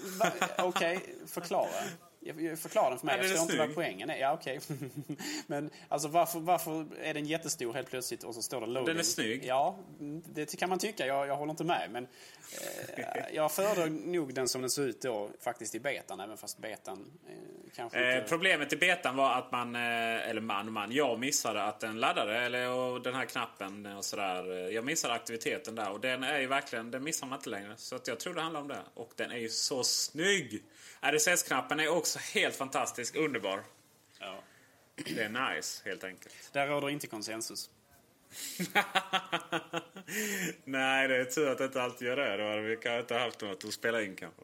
okej, 0.59 0.97
okay, 0.97 1.15
förklara. 1.27 1.83
Förklara 2.57 2.91
den 2.91 2.99
för 2.99 3.07
mig. 3.07 3.17
Ja, 3.17 3.23
jag 3.23 3.31
förstår 3.31 3.43
inte 3.43 3.67
vad 3.67 3.75
poängen 3.75 4.11
är. 4.11 4.17
Ja, 4.17 4.33
okej. 4.33 4.59
Okay. 4.59 5.17
Men 5.47 5.71
alltså 5.89 6.09
varför, 6.09 6.41
varför 6.41 6.87
är 7.03 7.15
den 7.15 7.27
jättestor 7.27 7.75
helt 7.75 7.91
plötsligt 7.91 8.25
och 8.25 8.35
så 8.35 8.43
står 8.43 8.61
det 8.61 8.67
loading? 8.67 8.87
Den 8.87 8.99
är 8.99 9.03
snygg. 9.03 9.45
Ja, 9.45 9.79
det 10.25 10.59
kan 10.59 10.69
man 10.69 10.79
tycka. 10.79 11.07
Jag, 11.07 11.27
jag 11.27 11.37
håller 11.37 11.51
inte 11.51 11.65
med. 11.65 11.89
Men 11.91 12.07
eh, 12.97 13.35
jag 13.35 13.53
föredrar 13.53 13.87
nog 13.87 14.35
den 14.35 14.49
som 14.49 14.61
den 14.61 14.71
ser 14.71 14.83
ut 14.83 15.03
då 15.03 15.31
faktiskt 15.41 15.75
i 15.75 15.81
betan. 15.81 16.21
Även 16.21 16.37
fast 16.37 16.59
betan 16.59 17.11
eh, 17.29 17.35
kanske 17.75 17.99
eh, 17.99 18.17
inte... 18.17 18.29
Problemet 18.29 18.73
i 18.73 18.77
betan 18.77 19.17
var 19.17 19.35
att 19.35 19.53
man, 19.53 19.77
eh, 19.77 20.29
eller 20.29 20.41
man 20.41 20.73
man, 20.73 20.93
jag 20.93 21.19
missade 21.19 21.63
att 21.63 21.81
den 21.81 22.01
laddade. 22.01 22.39
Eller 22.39 22.71
och 22.71 23.03
den 23.03 23.15
här 23.15 23.25
knappen 23.25 23.87
och 23.87 24.05
sådär. 24.05 24.71
Jag 24.71 24.85
missade 24.85 25.15
aktiviteten 25.15 25.75
där. 25.75 25.91
Och 25.91 26.01
den 26.01 26.23
är 26.23 26.39
ju 26.39 26.47
verkligen, 26.47 26.91
den 26.91 27.05
missar 27.05 27.27
man 27.27 27.39
inte 27.39 27.51
längre. 27.51 27.75
Så 27.77 27.97
att 27.97 28.09
jag 28.09 28.21
tror 28.21 28.35
det 28.35 28.41
handlar 28.41 28.61
om 28.61 28.69
det. 28.69 28.83
Och 28.95 29.13
den 29.17 29.31
är 29.31 29.39
ju 29.39 29.49
så 29.49 29.85
snygg! 29.85 30.63
RSS-knappen 31.01 31.81
är 31.81 31.89
också 31.89 32.19
helt 32.35 32.57
fantastisk, 32.57 33.17
underbar. 33.17 33.63
Ja. 34.19 34.43
Det 34.95 35.23
är 35.23 35.55
nice, 35.55 35.83
helt 35.85 36.05
enkelt. 36.05 36.35
Där 36.53 36.67
råder 36.67 36.91
inte 36.91 37.07
konsensus. 37.07 37.71
Nej, 40.65 41.09
det 41.09 41.17
är 41.17 41.25
tur 41.25 41.49
att 41.49 41.59
det 41.59 41.65
inte 41.65 41.83
alltid 41.83 42.09
gör 42.09 42.17
det. 42.17 42.37
Då 42.37 42.45
hade 42.45 42.63
vi 42.63 42.77
kanske 42.77 43.01
inte 43.01 43.15
haft 43.15 43.41
något 43.41 43.65
att 43.65 43.73
spela 43.73 44.03
in 44.03 44.17
kanske. 44.17 44.43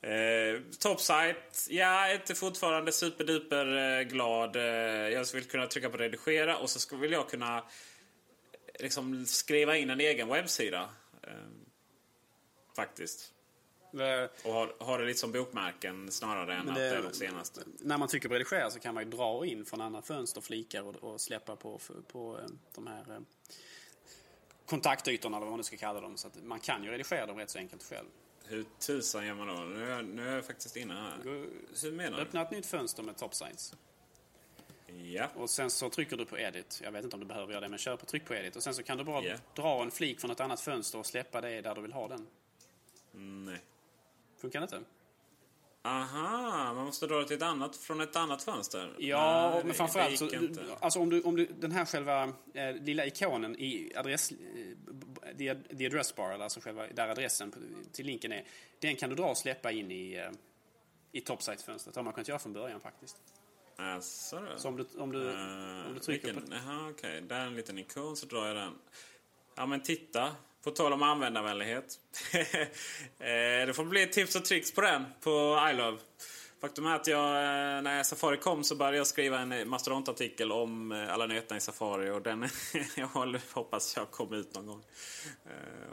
Eh, 0.00 0.60
Topsite, 0.78 1.40
ja, 1.68 2.12
inte 2.12 2.34
fortfarande 2.34 2.92
superduper 2.92 3.98
eh, 3.98 4.02
glad. 4.02 4.56
Eh, 4.56 4.62
jag 5.08 5.32
vill 5.34 5.44
kunna 5.44 5.66
trycka 5.66 5.90
på 5.90 5.96
redigera 5.96 6.56
och 6.56 6.70
så 6.70 6.96
vill 6.96 7.12
jag 7.12 7.30
kunna 7.30 7.64
liksom 8.78 9.26
skriva 9.26 9.76
in 9.76 9.90
en 9.90 10.00
egen 10.00 10.28
webbsida. 10.28 10.88
Eh, 11.22 11.30
faktiskt. 12.76 13.32
Och 14.44 14.52
har, 14.52 14.74
har 14.78 14.98
det 14.98 15.04
lite 15.04 15.18
som 15.18 15.32
bokmärken 15.32 16.10
snarare 16.12 16.54
än 16.54 16.66
det, 16.66 16.72
att 16.72 16.78
det 16.78 16.96
är 16.96 17.02
de 17.02 17.12
senaste. 17.12 17.60
När 17.78 17.98
man 17.98 18.08
trycker 18.08 18.28
på 18.28 18.34
redigera 18.34 18.70
så 18.70 18.80
kan 18.80 18.94
man 18.94 19.04
ju 19.04 19.10
dra 19.10 19.46
in 19.46 19.64
från 19.64 19.80
andra 19.80 20.02
fönster 20.02 20.40
flikar 20.40 20.82
och, 20.82 20.94
och 20.94 21.20
släppa 21.20 21.56
på, 21.56 21.80
på 22.12 22.38
eh, 22.38 22.46
de 22.74 22.86
här 22.86 23.04
eh, 23.10 23.20
kontaktytorna 24.66 25.36
eller 25.36 25.46
vad 25.46 25.52
man 25.52 25.58
nu 25.58 25.64
ska 25.64 25.76
kalla 25.76 26.00
dem. 26.00 26.16
Så 26.16 26.26
att 26.28 26.44
man 26.44 26.60
kan 26.60 26.84
ju 26.84 26.90
redigera 26.90 27.26
dem 27.26 27.36
rätt 27.36 27.50
så 27.50 27.58
enkelt 27.58 27.82
själv. 27.82 28.06
Hur 28.44 28.64
tusan 28.78 29.26
gör 29.26 29.34
man 29.34 29.46
då? 29.46 29.54
Nu 29.54 29.84
är, 29.84 29.90
jag, 29.90 30.04
nu 30.04 30.28
är 30.28 30.34
jag 30.34 30.44
faktiskt 30.44 30.76
inne 30.76 30.94
här. 30.94 31.18
Hur 31.82 31.92
menar 31.92 32.16
du? 32.16 32.22
Öppna 32.22 32.42
ett 32.42 32.50
nytt 32.50 32.66
fönster 32.66 33.02
med 33.02 33.16
top 33.16 33.34
signs. 33.34 33.74
Ja. 34.86 35.28
Och 35.34 35.50
sen 35.50 35.70
så 35.70 35.90
trycker 35.90 36.16
du 36.16 36.24
på 36.24 36.38
edit. 36.38 36.80
Jag 36.84 36.92
vet 36.92 37.04
inte 37.04 37.16
om 37.16 37.20
du 37.20 37.26
behöver 37.26 37.52
göra 37.52 37.60
det 37.60 37.68
men 37.68 37.78
kör 37.78 37.96
på 37.96 38.06
tryck 38.06 38.24
på 38.24 38.34
edit. 38.34 38.56
Och 38.56 38.62
sen 38.62 38.74
så 38.74 38.82
kan 38.82 38.98
du 38.98 39.04
bara 39.04 39.22
yeah. 39.24 39.40
dra 39.54 39.82
en 39.82 39.90
flik 39.90 40.20
från 40.20 40.30
ett 40.30 40.40
annat 40.40 40.60
fönster 40.60 40.98
och 40.98 41.06
släppa 41.06 41.40
det 41.40 41.60
där 41.60 41.74
du 41.74 41.80
vill 41.80 41.92
ha 41.92 42.08
den. 42.08 42.26
Nej. 43.12 43.62
Funkar 44.36 44.60
det 44.60 44.64
inte? 44.64 44.80
Aha, 45.82 46.74
man 46.74 46.84
måste 46.84 47.06
dra 47.06 47.18
det 47.18 47.26
till 47.26 47.36
ett 47.36 47.42
annat, 47.42 47.76
från 47.76 48.00
ett 48.00 48.16
annat 48.16 48.42
fönster? 48.42 48.94
Ja, 48.98 49.50
Nej, 49.54 49.64
men 49.64 49.74
framförallt 49.74 50.18
så, 50.18 50.28
alltså 50.80 51.00
om 51.00 51.10
du, 51.10 51.22
om 51.22 51.36
du, 51.36 51.46
den 51.46 51.72
här 51.72 51.84
själva 51.84 52.32
eh, 52.54 52.74
lilla 52.74 53.06
ikonen 53.06 53.56
i 53.56 53.92
adress, 53.96 54.32
eh, 54.32 55.36
the, 55.38 55.54
the 55.54 55.86
address 55.86 56.16
bar, 56.16 56.30
alltså 56.30 56.60
själva 56.60 56.86
där 56.86 57.08
adressen 57.08 57.54
till 57.92 58.06
linken 58.06 58.32
är, 58.32 58.44
den 58.80 58.96
kan 58.96 59.10
du 59.10 59.16
dra 59.16 59.30
och 59.30 59.36
släppa 59.36 59.70
in 59.72 59.90
i, 59.90 60.14
eh, 60.14 60.30
i 61.12 61.20
topsite-fönstret. 61.20 61.94
Det 61.94 62.00
har 62.00 62.04
man 62.04 62.12
kunnat 62.12 62.28
göra 62.28 62.38
från 62.38 62.52
början 62.52 62.80
faktiskt. 62.80 63.16
Alltså. 63.76 64.42
Så 64.56 64.68
om 64.68 64.76
du, 64.76 64.86
om 64.98 65.12
du, 65.12 65.18
uh, 65.18 65.86
om 65.86 65.94
du 65.94 66.00
trycker 66.00 66.26
vilken, 66.26 66.50
på... 66.50 66.54
Jaha, 66.54 66.90
okej. 66.90 67.10
Okay. 67.10 67.20
Där 67.20 67.40
är 67.40 67.46
en 67.46 67.56
liten 67.56 67.78
ikon 67.78 68.16
så 68.16 68.26
drar 68.26 68.46
jag 68.46 68.56
den. 68.56 68.72
Ja 69.54 69.66
men 69.66 69.82
titta. 69.82 70.36
På 70.66 70.72
tal 70.72 70.92
om 70.92 71.02
användarvänlighet. 71.02 72.00
Eh, 73.18 73.66
det 73.66 73.72
får 73.74 73.84
bli 73.84 74.06
tips 74.06 74.36
och 74.36 74.44
tricks 74.44 74.72
på 74.72 74.80
den 74.80 75.04
på 75.20 75.58
iLove. 75.70 75.98
Faktum 76.60 76.86
är 76.86 76.94
att 76.94 77.06
jag, 77.06 77.26
eh, 77.26 77.82
när 77.82 78.02
Safari 78.02 78.36
kom 78.36 78.64
så 78.64 78.76
började 78.76 78.96
jag 78.96 79.06
skriva 79.06 79.38
en 79.38 79.68
mastodontartikel 79.68 80.52
om 80.52 80.92
eh, 80.92 81.12
alla 81.12 81.26
nyheterna 81.26 81.56
i 81.56 81.60
Safari. 81.60 82.10
Och 82.10 82.22
den 82.22 82.48
jag 82.96 83.06
hoppas 83.52 83.96
jag 83.96 84.10
kommer 84.10 84.36
ut 84.36 84.54
någon 84.54 84.66
gång. 84.66 84.82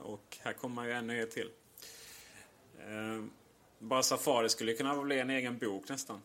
Och 0.04 0.38
här 0.40 0.54
kommer 0.54 0.86
ju 0.86 0.92
en 0.92 1.08
nyhet 1.08 1.32
till. 1.32 1.50
Bara 3.80 4.04
Safari 4.04 4.50
skulle 4.50 4.74
kunna 4.74 5.04
bli 5.04 5.20
en 5.20 5.30
egen 5.30 5.58
bok 5.58 5.90
nästan. 5.90 6.22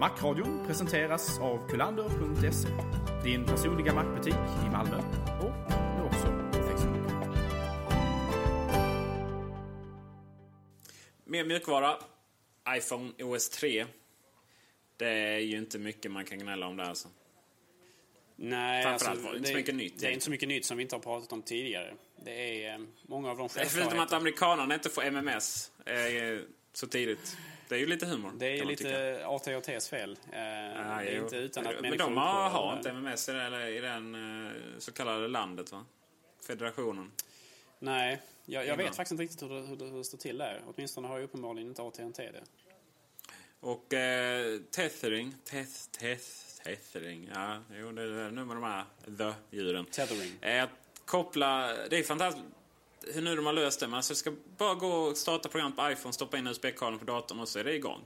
Macradion 0.00 0.66
presenteras 0.66 1.38
av 1.38 1.68
kulander.se. 1.68 2.68
Din 3.24 3.46
personliga 3.46 3.94
Macbutik 3.94 4.34
i 4.66 4.70
Malmö 4.70 5.21
Mer 11.32 11.44
mjukvara. 11.44 11.96
iPhone 12.68 13.12
OS 13.22 13.48
3. 13.48 13.86
Det 14.96 15.08
är 15.08 15.38
ju 15.38 15.58
inte 15.58 15.78
mycket 15.78 16.10
man 16.10 16.24
kan 16.24 16.38
gnälla 16.38 16.66
om 16.66 16.76
där 16.76 16.84
alltså. 16.84 17.08
Nej, 18.36 18.82
Framförallt 18.82 19.10
alltså, 19.10 19.26
var 19.26 19.32
det 19.32 19.38
inte 19.38 19.50
så 19.50 19.56
mycket 19.56 19.74
nytt. 19.74 20.00
Det 20.00 20.06
är 20.06 20.10
inte 20.10 20.24
så 20.24 20.30
mycket 20.30 20.48
nytt 20.48 20.64
som 20.64 20.76
vi 20.76 20.82
inte 20.82 20.94
har 20.94 21.00
pratat 21.00 21.32
om 21.32 21.42
tidigare. 21.42 21.94
Det 22.24 22.64
är 22.64 22.74
eh, 22.74 22.80
många 23.02 23.30
av 23.30 23.36
de 23.36 23.48
Förutom 23.48 23.98
att 23.98 24.12
amerikanerna 24.12 24.74
inte 24.74 24.90
får 24.90 25.02
MMS 25.02 25.70
eh, 25.86 25.94
så 26.72 26.86
tidigt. 26.86 27.36
Det 27.68 27.74
är 27.74 27.78
ju 27.78 27.86
lite 27.86 28.06
humor. 28.06 28.32
Det 28.38 28.58
är 28.58 28.64
lite 28.64 29.22
AT&T's 29.26 29.90
fel. 29.90 30.18
Eh, 30.32 30.38
ah, 30.38 31.02
det 31.02 31.10
är 31.10 31.22
inte 31.22 31.36
utan 31.36 31.66
att 31.66 31.80
Men 31.80 31.98
de 31.98 32.16
har, 32.16 32.48
har 32.48 32.76
inte 32.76 32.90
MMS 32.90 33.28
i, 33.28 33.32
det, 33.32 33.68
i 33.68 33.80
den 33.80 34.16
så 34.78 34.92
kallade 34.92 35.28
landet 35.28 35.72
va? 35.72 35.84
Federationen. 36.46 37.12
Nej, 37.82 38.22
jag, 38.44 38.66
jag 38.66 38.76
vet 38.76 38.96
faktiskt 38.96 39.12
inte 39.12 39.22
riktigt 39.22 39.42
hur 39.42 39.48
det, 39.48 39.60
hur 39.60 39.76
det, 39.76 39.84
hur 39.84 39.98
det 39.98 40.04
står 40.04 40.18
till 40.18 40.38
där. 40.38 40.62
Åtminstone 40.66 41.08
har 41.08 41.18
ju 41.18 41.24
uppenbarligen 41.24 41.68
inte 41.68 41.82
AT&T 41.82 42.30
det. 42.32 42.42
Och 43.60 43.94
eh, 43.94 44.60
tethering, 44.70 45.34
teth, 45.44 45.90
teth, 45.90 46.26
tethering, 46.64 47.30
ja, 47.34 47.62
jo, 47.80 47.92
det 47.92 48.02
är 48.02 48.30
nu 48.30 48.44
med 48.44 48.56
de 48.56 48.62
här 48.62 48.84
the-djuren. 49.06 49.84
Tethering. 49.84 50.32
Eh, 50.40 50.64
att 50.64 50.70
koppla, 51.04 51.74
det 51.90 51.98
är 51.98 52.02
fantastiskt 52.02 52.46
hur 53.06 53.22
nu 53.22 53.36
de 53.36 53.46
har 53.46 53.52
löst 53.52 53.80
det. 53.80 53.86
Men 53.86 53.94
alltså, 53.94 54.12
det 54.12 54.16
ska 54.16 54.32
bara 54.56 54.74
gå 54.74 54.88
och 54.88 55.16
starta 55.16 55.48
program 55.48 55.76
på 55.76 55.90
iPhone, 55.90 56.12
stoppa 56.12 56.38
in 56.38 56.46
USB-kabeln 56.46 56.98
på 56.98 57.04
datorn 57.04 57.40
och 57.40 57.48
så 57.48 57.58
är 57.58 57.64
det 57.64 57.74
igång. 57.74 58.00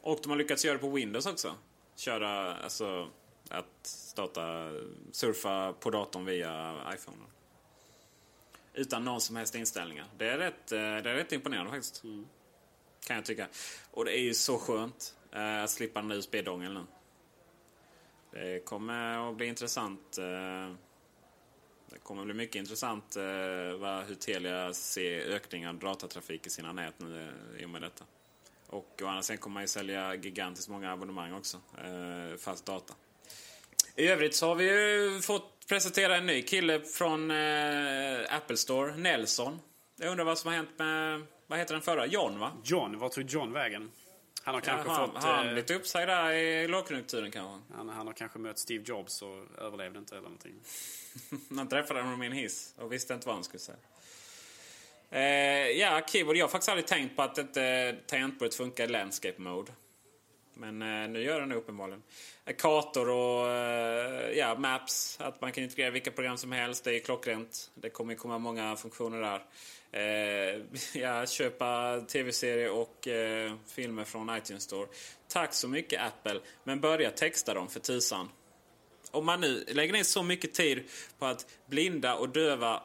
Och 0.00 0.18
de 0.22 0.30
har 0.30 0.36
lyckats 0.36 0.64
göra 0.64 0.74
det 0.74 0.80
på 0.80 0.90
Windows 0.90 1.26
också. 1.26 1.54
Köra, 1.96 2.56
alltså 2.56 3.08
att 3.48 3.86
starta, 3.86 4.72
surfa 5.12 5.72
på 5.72 5.90
datorn 5.90 6.24
via 6.24 6.74
iPhone. 6.94 7.16
Utan 8.74 9.04
någon 9.04 9.20
som 9.20 9.36
helst 9.36 9.54
inställningar. 9.54 10.06
Det 10.18 10.28
är 10.28 10.38
rätt, 10.38 10.72
eh, 10.72 10.78
det 10.78 11.10
är 11.10 11.14
rätt 11.14 11.32
imponerande 11.32 11.70
faktiskt. 11.70 12.02
Kan 13.06 13.16
jag 13.16 13.24
tycka. 13.24 13.48
Och 13.90 14.04
det 14.04 14.18
är 14.18 14.22
ju 14.22 14.34
så 14.34 14.58
skönt 14.58 15.14
eh, 15.32 15.62
att 15.62 15.70
slippa 15.70 16.00
den 16.00 16.08
där 16.08 16.16
USB-dongeln 16.16 16.74
nu. 16.74 16.84
Det 18.30 18.64
kommer 18.64 19.30
att 19.30 19.36
bli 19.36 19.46
intressant. 19.46 20.18
Eh, 20.18 20.74
det 21.92 21.98
kommer 22.02 22.22
att 22.22 22.26
bli 22.26 22.34
mycket 22.34 22.56
intressant 22.56 23.16
eh, 23.16 23.78
vad, 23.78 24.04
hur 24.04 24.14
Telia 24.14 24.72
ser 24.72 25.20
ökningen 25.20 25.68
av 25.68 25.78
datatrafik 25.78 26.46
i 26.46 26.50
sina 26.50 26.72
nät 26.72 26.94
nu 26.98 27.28
eh, 27.56 27.62
i 27.62 27.64
och 27.64 27.70
med 27.70 27.82
detta. 27.82 28.04
Och 28.66 29.02
å 29.02 29.06
andra 29.06 29.22
sidan 29.22 29.38
kommer 29.38 29.54
man 29.54 29.62
ju 29.62 29.68
sälja 29.68 30.14
gigantiskt 30.14 30.68
många 30.68 30.92
abonnemang 30.92 31.32
också. 31.32 31.56
Eh, 31.56 32.36
fast 32.38 32.66
data. 32.66 32.94
I 33.96 34.08
övrigt 34.08 34.34
så 34.34 34.48
har 34.48 34.54
vi 34.54 34.64
ju 34.64 35.20
fått 35.20 35.61
presentera 35.72 36.16
en 36.16 36.26
ny 36.26 36.42
kille 36.42 36.80
från 36.80 37.30
eh, 37.30 38.36
Apple 38.36 38.56
Store, 38.56 38.96
Nelson. 38.96 39.60
Jag 39.98 40.10
undrar 40.10 40.24
vad 40.24 40.38
som 40.38 40.48
har 40.48 40.56
hänt 40.56 40.70
med, 40.78 41.22
vad 41.46 41.58
heter 41.58 41.74
den 41.74 41.82
förra? 41.82 42.06
John 42.06 42.38
va? 42.38 42.52
John, 42.64 42.98
var 42.98 43.08
tog 43.08 43.30
John 43.30 43.52
vägen? 43.52 43.90
Han 44.42 44.54
har 44.54 44.60
kanske 44.60 44.90
har, 44.90 45.06
fått... 45.06 45.22
har 45.22 45.32
han 45.32 45.46
eh, 45.46 45.52
blivit 45.52 45.70
uppsagd 45.70 46.08
där 46.08 46.32
i 46.32 46.68
lågkonjunkturen 46.68 47.30
kanske? 47.30 47.74
han, 47.74 47.88
han 47.88 48.06
har 48.06 48.14
kanske 48.14 48.38
mött 48.38 48.58
Steve 48.58 48.84
Jobs 48.86 49.22
och 49.22 49.44
överlevde 49.58 49.98
inte 49.98 50.14
eller 50.14 50.22
någonting. 50.22 50.54
Han 51.56 51.68
träffade 51.68 52.02
honom 52.02 52.22
i 52.22 52.26
en 52.26 52.32
hiss 52.32 52.74
och 52.78 52.92
visste 52.92 53.14
inte 53.14 53.26
vad 53.26 53.36
han 53.36 53.44
skulle 53.44 53.60
säga. 53.60 53.78
Eh, 55.10 55.70
ja, 55.70 56.02
keyboard. 56.08 56.36
Jag 56.36 56.44
har 56.44 56.50
faktiskt 56.50 56.68
aldrig 56.68 56.86
tänkt 56.86 57.16
på 57.16 57.22
att 57.22 57.38
inte 57.38 57.96
tangentbordet 58.06 58.54
funkar 58.54 58.84
i 58.84 58.88
landscape 58.88 59.40
mode. 59.40 59.72
Men 60.62 60.82
eh, 60.82 61.08
nu 61.08 61.22
gör 61.22 61.40
den 61.40 61.48
det 61.48 61.54
uppenbarligen. 61.54 62.02
Kartor 62.58 63.08
och 63.08 63.48
eh, 63.48 64.38
ja, 64.38 64.54
maps. 64.58 65.20
Att 65.20 65.40
man 65.40 65.52
kan 65.52 65.64
integrera 65.64 65.90
vilka 65.90 66.10
program 66.10 66.36
som 66.36 66.52
helst. 66.52 66.84
Det 66.84 66.94
är 66.94 67.00
klockrent. 67.00 67.70
Det 67.74 67.90
kommer 67.90 68.14
komma 68.14 68.38
många 68.38 68.76
funktioner 68.76 69.20
där. 69.20 69.42
Eh, 69.92 70.60
ja, 71.02 71.26
köpa 71.26 72.00
tv-serier 72.00 72.70
och 72.70 73.08
eh, 73.08 73.52
filmer 73.66 74.04
från 74.04 74.36
iTunes 74.36 74.62
Store. 74.62 74.88
Tack 75.28 75.54
så 75.54 75.68
mycket 75.68 76.00
Apple. 76.02 76.40
Men 76.64 76.80
börja 76.80 77.10
texta 77.10 77.54
dem 77.54 77.68
för 77.68 77.80
tusan 77.80 78.28
om 79.12 79.26
man 79.26 79.40
nu 79.40 79.64
lägger 79.68 79.92
ner 79.92 80.02
så 80.02 80.22
mycket 80.22 80.54
tid 80.54 80.82
på 81.18 81.26
att 81.26 81.46
blinda 81.66 82.14
och 82.14 82.28
döva 82.28 82.82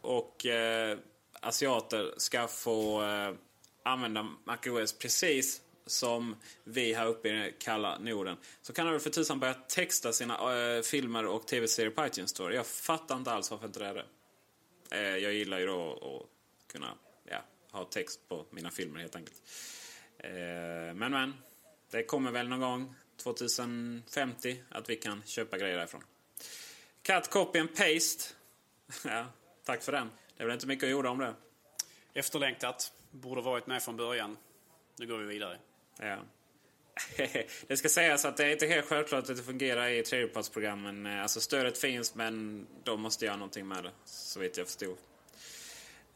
och 0.00 0.46
eh, 0.46 0.98
asiater 1.40 2.14
ska 2.16 2.48
få 2.48 3.02
eh, 3.02 3.34
använda 3.82 4.26
MacOS 4.44 4.92
precis 4.92 5.62
som 5.86 6.36
vi 6.64 6.94
här 6.94 7.06
uppe 7.06 7.28
i 7.28 7.54
kalla 7.58 7.98
Norden. 7.98 8.36
Så 8.62 8.72
kan 8.72 8.86
de 8.86 8.92
väl 8.92 9.00
för 9.00 9.10
tusan 9.10 9.40
börja 9.40 9.54
texta 9.54 10.12
sina 10.12 10.76
äh, 10.76 10.82
filmer 10.82 11.26
och 11.26 11.46
tv-serier 11.46 11.90
på 11.90 12.06
iTunes 12.06 12.30
Store. 12.30 12.54
Jag 12.54 12.66
fattar 12.66 13.16
inte 13.16 13.30
alls 13.30 13.50
varför 13.50 13.66
inte 13.66 13.78
det 13.78 13.86
är 13.86 13.94
det. 13.94 14.04
Äh, 14.90 15.16
jag 15.16 15.32
gillar 15.32 15.58
ju 15.58 15.66
då 15.66 15.92
att 15.92 16.72
kunna 16.72 16.94
ja, 17.24 17.44
ha 17.70 17.84
text 17.84 18.28
på 18.28 18.46
mina 18.50 18.70
filmer 18.70 19.00
helt 19.00 19.16
enkelt. 19.16 19.42
Äh, 20.18 20.30
men 20.94 21.10
men, 21.10 21.34
det 21.90 22.02
kommer 22.02 22.30
väl 22.30 22.48
någon 22.48 22.60
gång 22.60 22.94
2050 23.16 24.62
att 24.68 24.90
vi 24.90 24.96
kan 24.96 25.22
köpa 25.26 25.58
grejer 25.58 25.76
därifrån. 25.76 26.04
Cut, 27.02 27.30
copy 27.30 27.58
and 27.58 27.76
paste. 27.76 28.34
ja, 29.04 29.26
tack 29.64 29.82
för 29.82 29.92
den. 29.92 30.10
Det 30.36 30.42
är 30.42 30.46
väl 30.46 30.54
inte 30.54 30.66
mycket 30.66 30.84
att 30.84 30.90
göra 30.90 31.10
om 31.10 31.18
det. 31.18 31.34
Efterlängtat. 32.14 32.92
Borde 33.10 33.42
varit 33.42 33.66
med 33.66 33.82
från 33.82 33.96
början. 33.96 34.36
Nu 34.96 35.06
går 35.06 35.18
vi 35.18 35.26
vidare. 35.26 35.58
Ja. 35.98 36.18
det 37.66 37.76
ska 37.76 37.88
sägas 37.88 38.24
att 38.24 38.36
det 38.36 38.44
är 38.44 38.50
inte 38.50 38.66
helt 38.66 38.86
självklart 38.86 39.30
att 39.30 39.36
det 39.36 39.42
fungerar 39.42 39.88
i 39.88 40.02
tredjepartsprogrammen. 40.02 41.06
Eh, 41.06 41.22
alltså 41.22 41.40
stödet 41.40 41.78
finns 41.78 42.14
men 42.14 42.66
de 42.84 43.00
måste 43.00 43.24
göra 43.24 43.36
någonting 43.36 43.68
med 43.68 43.84
det. 43.84 43.90
Så 44.04 44.40
vitt 44.40 44.56
jag 44.56 44.66
förstod. 44.66 44.96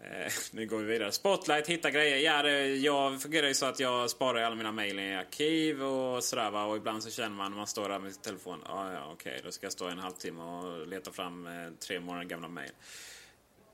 Eh, 0.02 0.32
nu 0.52 0.66
går 0.66 0.78
vi 0.78 0.84
vidare. 0.84 1.12
Spotlight, 1.12 1.66
hitta 1.66 1.90
grejer. 1.90 2.16
Ja, 2.16 2.42
det, 2.42 2.66
jag 2.76 3.22
fungerar 3.22 3.48
ju 3.48 3.54
så 3.54 3.66
att 3.66 3.80
jag 3.80 4.10
sparar 4.10 4.42
alla 4.42 4.56
mina 4.56 4.72
mejl 4.72 4.98
i 4.98 5.14
arkiv 5.14 5.82
och 5.82 6.24
sådär 6.24 6.50
va. 6.50 6.64
Och 6.64 6.76
ibland 6.76 7.02
så 7.02 7.10
känner 7.10 7.36
man 7.36 7.50
när 7.50 7.58
man 7.58 7.66
står 7.66 7.88
där 7.88 7.98
med 7.98 8.12
sin 8.12 8.22
telefon. 8.22 8.62
Ah, 8.66 8.92
ja, 8.92 9.10
okej, 9.12 9.40
då 9.44 9.52
ska 9.52 9.66
jag 9.66 9.72
stå 9.72 9.88
en 9.88 9.98
halvtimme 9.98 10.42
och 10.42 10.86
leta 10.86 11.12
fram 11.12 11.46
eh, 11.46 11.52
tre 11.86 12.00
månader 12.00 12.24
gamla 12.24 12.48
mejl. 12.48 12.70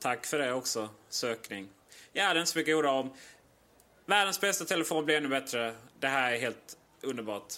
Tack 0.00 0.26
för 0.26 0.38
det 0.38 0.52
också, 0.52 0.88
sökning. 1.08 1.68
Ja, 2.12 2.32
det 2.32 2.38
är 2.38 2.40
inte 2.40 2.52
så 2.52 2.58
mycket 2.58 2.74
att 2.74 2.78
orda 2.78 2.90
om. 2.90 3.12
Världens 4.06 4.40
bästa 4.40 4.64
telefon 4.64 5.04
blir 5.04 5.16
ännu 5.16 5.28
bättre. 5.28 5.74
Det 6.00 6.08
här 6.08 6.32
är 6.32 6.38
helt 6.38 6.76
underbart. 7.00 7.54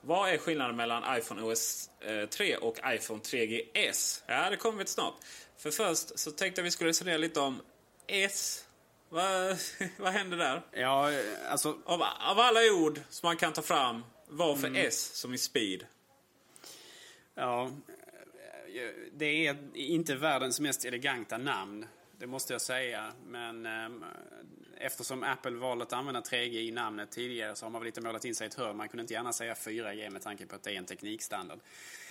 Vad 0.00 0.30
är 0.30 0.38
skillnaden 0.38 0.76
mellan 0.76 1.18
iPhone 1.18 1.42
OS 1.42 1.90
eh, 2.00 2.28
3 2.28 2.56
och 2.56 2.78
iPhone 2.84 3.20
3GS? 3.20 4.22
Ja, 4.26 4.50
det 4.50 4.56
kommer 4.56 4.78
vi 4.78 4.84
till 4.84 4.94
snart. 4.94 5.14
För 5.56 5.70
först 5.70 6.18
så 6.18 6.30
tänkte 6.30 6.60
jag 6.60 6.64
vi 6.64 6.70
skulle 6.70 6.90
resonera 6.90 7.16
lite 7.16 7.40
om 7.40 7.60
S. 8.06 8.64
Vad, 9.08 9.56
vad 9.98 10.12
händer 10.12 10.36
där? 10.36 10.62
Ja, 10.72 11.10
alltså... 11.50 11.78
Av, 11.84 12.02
av 12.02 12.38
alla 12.38 12.60
ord 12.72 13.00
som 13.08 13.26
man 13.26 13.36
kan 13.36 13.52
ta 13.52 13.62
fram, 13.62 14.04
varför 14.28 14.76
S 14.76 15.14
som 15.14 15.34
i 15.34 15.38
speed? 15.38 15.86
Ja, 17.34 17.70
det 19.12 19.46
är 19.46 19.56
inte 19.74 20.14
världens 20.14 20.60
mest 20.60 20.84
eleganta 20.84 21.38
namn. 21.38 21.86
Det 22.18 22.26
måste 22.26 22.52
jag 22.52 22.60
säga. 22.60 23.12
Men 23.26 23.66
eh, 23.66 23.88
eftersom 24.80 25.22
Apple 25.22 25.50
valde 25.50 25.84
att 25.84 25.92
använda 25.92 26.20
3G 26.20 26.60
i 26.60 26.70
namnet 26.70 27.10
tidigare 27.10 27.56
så 27.56 27.64
har 27.66 27.70
man 27.70 27.80
väl 27.80 27.86
lite 27.86 28.00
målat 28.00 28.24
in 28.24 28.34
sig 28.34 28.44
i 28.44 28.48
ett 28.48 28.54
hörn. 28.54 28.76
Man 28.76 28.88
kunde 28.88 29.00
inte 29.02 29.14
gärna 29.14 29.32
säga 29.32 29.54
4G 29.54 30.10
med 30.10 30.22
tanke 30.22 30.46
på 30.46 30.54
att 30.54 30.62
det 30.62 30.70
är 30.72 30.78
en 30.78 30.84
teknikstandard. 30.84 31.58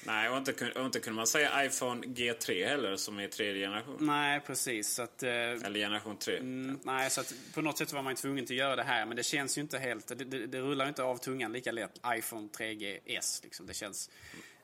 Nej, 0.05 0.29
och 0.29 0.37
inte, 0.37 0.71
och 0.71 0.85
inte 0.85 0.99
kunde 0.99 1.15
man 1.17 1.27
säga 1.27 1.65
iPhone 1.65 2.07
G3 2.07 2.67
heller 2.67 2.95
som 2.95 3.19
är 3.19 3.27
tredje 3.27 3.65
generation. 3.67 3.97
Nej, 3.99 4.39
precis. 4.39 4.99
Att, 4.99 5.23
eh, 5.23 5.29
Eller 5.31 5.73
generation 5.79 6.17
3. 6.17 6.37
Mm, 6.37 6.79
nej, 6.83 7.09
så 7.09 7.21
att 7.21 7.33
på 7.53 7.61
något 7.61 7.77
sätt 7.77 7.93
var 7.93 8.01
man 8.01 8.15
tvungen 8.15 8.43
att 8.43 8.49
göra 8.49 8.75
det 8.75 8.83
här. 8.83 9.05
Men 9.05 9.17
det 9.17 9.23
känns 9.23 9.57
ju 9.57 9.61
inte 9.61 9.77
helt... 9.77 10.07
Det, 10.07 10.15
det, 10.15 10.45
det 10.45 10.59
rullar 10.59 10.87
inte 10.87 11.03
av 11.03 11.17
tungan 11.17 11.51
lika 11.51 11.71
lätt. 11.71 12.01
iPhone 12.07 12.47
3GS 12.47 13.43
liksom. 13.43 13.65
Det 13.67 13.73
känns... 13.73 14.09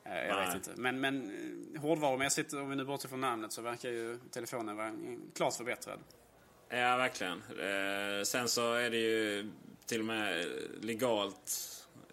eh, 0.04 0.12
jag 0.26 0.36
Nej. 0.36 0.46
vet 0.46 0.54
inte. 0.54 0.70
Men, 0.76 1.00
men 1.00 1.30
eh, 1.74 1.80
hårdvarumässigt, 1.80 2.52
om 2.52 2.70
vi 2.70 2.76
nu 2.76 2.84
bortser 2.84 3.08
från 3.08 3.20
namnet, 3.20 3.52
så 3.52 3.62
verkar 3.62 3.88
ju 3.88 4.18
telefonen 4.30 4.76
vara 4.76 4.92
klart 5.34 5.54
förbättrad. 5.56 5.98
Ja, 6.74 6.96
verkligen. 6.96 7.42
Eh, 7.42 8.22
sen 8.24 8.48
så 8.48 8.74
är 8.74 8.90
det 8.90 8.96
ju 8.96 9.50
till 9.86 10.00
och 10.00 10.06
med 10.06 10.46
legalt, 10.80 11.52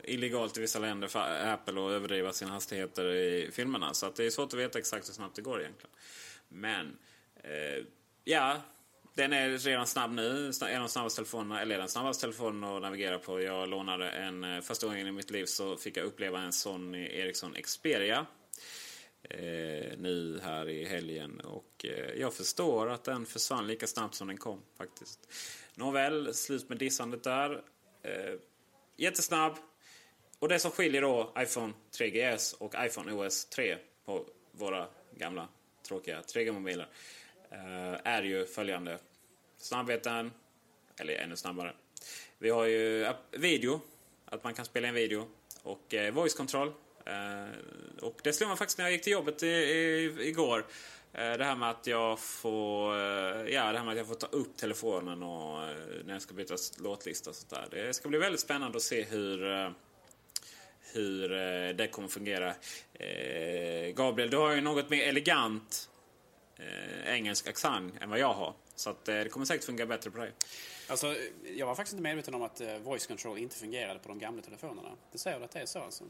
illegalt 0.04 0.58
i 0.58 0.62
vissa 0.62 0.80
länder 0.80 1.08
för 1.08 1.48
Apple 1.48 1.74
att 1.86 1.92
överdriva 1.92 2.34
sina 2.34 2.52
hastigheter 2.52 3.06
i 3.06 3.50
filmerna. 3.52 3.94
Så 3.94 4.06
att 4.06 4.16
det 4.16 4.26
är 4.26 4.30
svårt 4.30 4.54
att 4.54 4.60
veta 4.60 4.80
exakt 4.80 5.10
hur 5.10 5.14
snabbt 5.14 5.36
det 5.36 5.42
går 5.42 5.62
egentligen. 5.62 5.92
Men, 6.50 6.98
eh, 7.44 7.84
ja. 8.24 8.62
Den 9.14 9.34
är 9.34 9.50
redan 9.50 9.88
snabb 9.88 10.12
nu. 10.12 10.52
En 10.62 10.76
av 10.76 10.82
de 10.82 10.90
snabbaste 10.90 11.16
telefonerna, 11.22 11.62
eller 11.62 11.78
den 11.78 11.90
snabbaste 11.90 12.22
telefonen 12.22 12.64
att 12.64 12.82
navigera 12.82 13.20
på. 13.20 13.42
Jag 13.42 13.70
lånade 13.70 14.10
en, 14.10 14.44
eh, 14.44 14.62
första 14.62 14.88
gången 14.88 15.08
i 15.08 15.12
mitt 15.12 15.32
liv 15.32 15.46
så 15.46 15.78
fick 15.78 15.98
jag 15.98 16.06
uppleva 16.06 16.42
en 16.42 16.54
Sony 16.54 17.08
Ericsson 17.12 17.54
Xperia 17.64 18.26
eh, 19.30 19.98
nu 19.98 20.40
här 20.44 20.70
i 20.70 20.86
helgen. 20.86 21.40
Och 21.40 21.86
eh, 21.86 22.20
jag 22.20 22.34
förstår 22.34 22.90
att 22.90 23.04
den 23.04 23.26
försvann 23.26 23.68
lika 23.68 23.88
snabbt 23.88 24.16
som 24.16 24.28
den 24.28 24.38
kom 24.38 24.62
faktiskt. 24.78 25.20
Nåväl, 25.76 26.34
slut 26.34 26.70
med 26.70 26.78
dissandet 26.78 27.24
där. 27.24 27.64
Eh, 28.02 28.34
jättesnabb. 28.98 29.58
Och 30.40 30.50
det 30.50 30.60
som 30.60 30.72
skiljer 30.72 31.02
då 31.02 31.34
iPhone 31.38 31.74
3GS 32.00 32.56
och 32.58 32.74
iPhone 32.78 33.14
OS 33.14 33.46
3 33.46 33.78
på 34.06 34.26
våra 34.52 34.88
gamla 35.16 35.48
tråkiga 35.88 36.22
3G-mobiler 36.22 36.88
eh, 37.52 37.94
är 38.04 38.24
ju 38.24 38.46
följande. 38.46 39.00
Snabbheten, 39.58 40.32
eller 40.98 41.14
ännu 41.14 41.36
snabbare. 41.36 41.74
Vi 42.38 42.50
har 42.50 42.66
ju 42.66 43.14
video, 43.32 43.82
att 44.26 44.44
man 44.44 44.54
kan 44.54 44.66
spela 44.66 44.88
in 44.88 44.94
video. 44.94 45.28
Och 45.64 45.94
eh, 45.94 46.14
voice 46.14 46.34
control. 46.34 46.74
Eh, 47.10 48.04
och 48.04 48.20
det 48.24 48.34
slog 48.34 48.50
mig 48.50 48.58
faktiskt 48.58 48.78
när 48.78 48.86
jag 48.86 48.92
gick 48.92 49.04
till 49.04 49.14
jobbet 49.14 49.44
i, 49.44 49.48
i, 49.48 50.16
igår. 50.20 50.66
Eh, 51.14 51.34
det 51.34 51.44
här 51.44 51.56
med 51.56 51.70
att 51.70 51.88
jag 51.88 52.20
får 52.20 52.96
eh, 52.96 53.54
ja, 53.54 53.72
det 53.72 53.78
här 53.78 53.86
med 53.86 53.92
att 53.92 53.98
jag 53.98 54.08
får 54.08 54.16
ta 54.16 54.28
upp 54.28 54.58
telefonen 54.58 55.24
och 55.24 55.60
när 56.06 56.14
jag 56.14 56.22
ska 56.22 56.34
byta 56.34 56.56
låtlista 56.78 57.30
och 57.30 57.36
sånt 57.36 57.50
där. 57.50 57.68
Det 57.72 57.94
ska 57.94 58.10
bli 58.10 58.20
väldigt 58.20 58.42
spännande 58.42 58.78
att 58.78 58.84
se 58.84 59.04
hur 59.04 59.74
hur 60.94 61.32
eh, 61.32 61.76
det 61.76 61.88
kommer 61.88 62.08
fungera. 62.08 62.56
Eh, 62.94 63.94
Gabriel, 63.94 64.30
du 64.30 64.38
har 64.38 64.56
ju 64.56 64.62
något 64.62 64.90
mer 64.90 65.04
elegant 65.04 65.90
eh, 66.58 67.14
engelsk 67.14 67.48
accent 67.48 67.94
än 68.02 68.10
vad 68.10 68.20
jag 68.20 68.34
har. 68.34 68.54
Så 68.76 68.90
att, 68.90 69.08
eh, 69.08 69.16
det 69.16 69.30
kommer 69.30 69.46
säkert 69.46 69.66
fungera 69.66 69.88
bättre 69.88 70.12
på 70.12 70.18
dig. 70.18 70.32
Alltså, 70.88 71.16
jag 71.56 71.66
var 71.66 71.76
faktiskt 71.76 71.94
inte 71.94 72.04
medveten 72.04 72.34
om 72.34 72.42
att 72.42 72.62
eh, 72.62 72.78
voice 72.78 73.08
control 73.08 73.38
inte 73.38 73.56
fungerade 73.56 74.00
på 74.00 74.08
de 74.08 74.20
gamla 74.20 74.42
telefonerna. 74.42 74.90
Det 75.12 75.18
säger 75.18 75.40
du 75.40 75.46
att 75.46 75.52
det 75.52 75.60
är 75.60 75.66
så 75.66 75.80
alltså? 75.80 76.04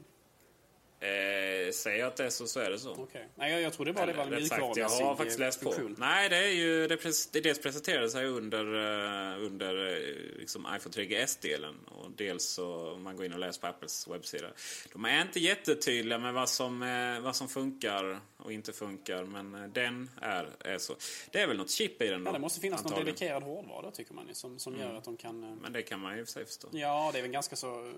Eh, 1.02 1.90
jag 1.98 2.06
att 2.06 2.16
det 2.16 2.24
är 2.24 2.30
så, 2.30 2.46
så 2.46 2.60
är 2.60 2.70
det 2.70 2.78
så. 2.78 2.90
Okej. 2.92 3.28
Nej, 3.34 3.52
jag, 3.52 3.62
jag 3.62 3.72
trodde 3.72 3.92
bara 3.92 4.06
det 4.06 4.12
var 4.12 4.24
en 4.24 4.30
mjukvarumässig 4.30 4.80
Jag 4.82 4.88
har 4.88 5.16
faktiskt 5.16 5.38
läst 5.38 5.62
på. 5.62 5.72
funktion. 5.72 5.96
Nej, 5.98 6.28
det 6.28 6.36
är 6.36 6.52
ju 6.52 6.86
det, 6.86 6.96
pres, 6.96 7.26
det 7.26 7.40
dels 7.40 7.58
presenterades 7.58 8.14
här 8.14 8.24
under, 8.24 8.60
eh, 8.60 9.46
under 9.46 9.92
eh, 9.92 10.38
liksom 10.38 10.66
iPhone 10.76 10.94
3GS-delen. 10.94 11.74
Och 11.86 12.10
dels 12.16 12.44
så, 12.44 12.90
om 12.90 13.02
man 13.02 13.16
går 13.16 13.26
in 13.26 13.32
och 13.32 13.38
läser 13.38 13.60
på 13.60 13.66
Apples 13.66 14.08
webbsida. 14.08 14.48
De 14.92 15.04
är 15.04 15.22
inte 15.22 15.40
jättetydliga 15.40 16.18
med 16.18 16.34
vad 16.34 16.48
som, 16.48 16.82
eh, 16.82 17.20
vad 17.20 17.36
som 17.36 17.48
funkar 17.48 18.20
och 18.44 18.52
inte 18.52 18.72
funkar. 18.72 19.24
Men 19.24 19.54
eh, 19.54 19.62
den 19.68 20.10
är, 20.20 20.48
är 20.60 20.78
så. 20.78 20.94
Det 21.30 21.40
är 21.40 21.46
väl 21.46 21.56
något 21.56 21.70
chip 21.70 22.02
i 22.02 22.06
den 22.08 22.24
då? 22.24 22.28
Ja, 22.28 22.32
det 22.32 22.38
måste 22.38 22.60
finnas 22.60 22.82
någon 22.82 22.92
antagligen. 22.92 23.14
dedikerad 23.16 23.42
hårdvara 23.42 23.90
tycker 23.90 24.14
man 24.14 24.28
ju, 24.28 24.34
som, 24.34 24.58
som 24.58 24.76
gör 24.78 24.94
att 24.94 25.04
de 25.04 25.16
kan... 25.16 25.44
eh, 25.44 25.50
Men 25.50 25.72
det 25.72 25.82
kan 25.82 26.00
man 26.00 26.16
ju 26.16 26.24
för 26.24 26.32
sig 26.32 26.46
förstå. 26.46 26.68
Ja, 26.72 27.10
det 27.12 27.18
är 27.18 27.22
väl 27.22 27.30
ganska 27.30 27.56
så 27.56 27.86
eh, 27.86 27.92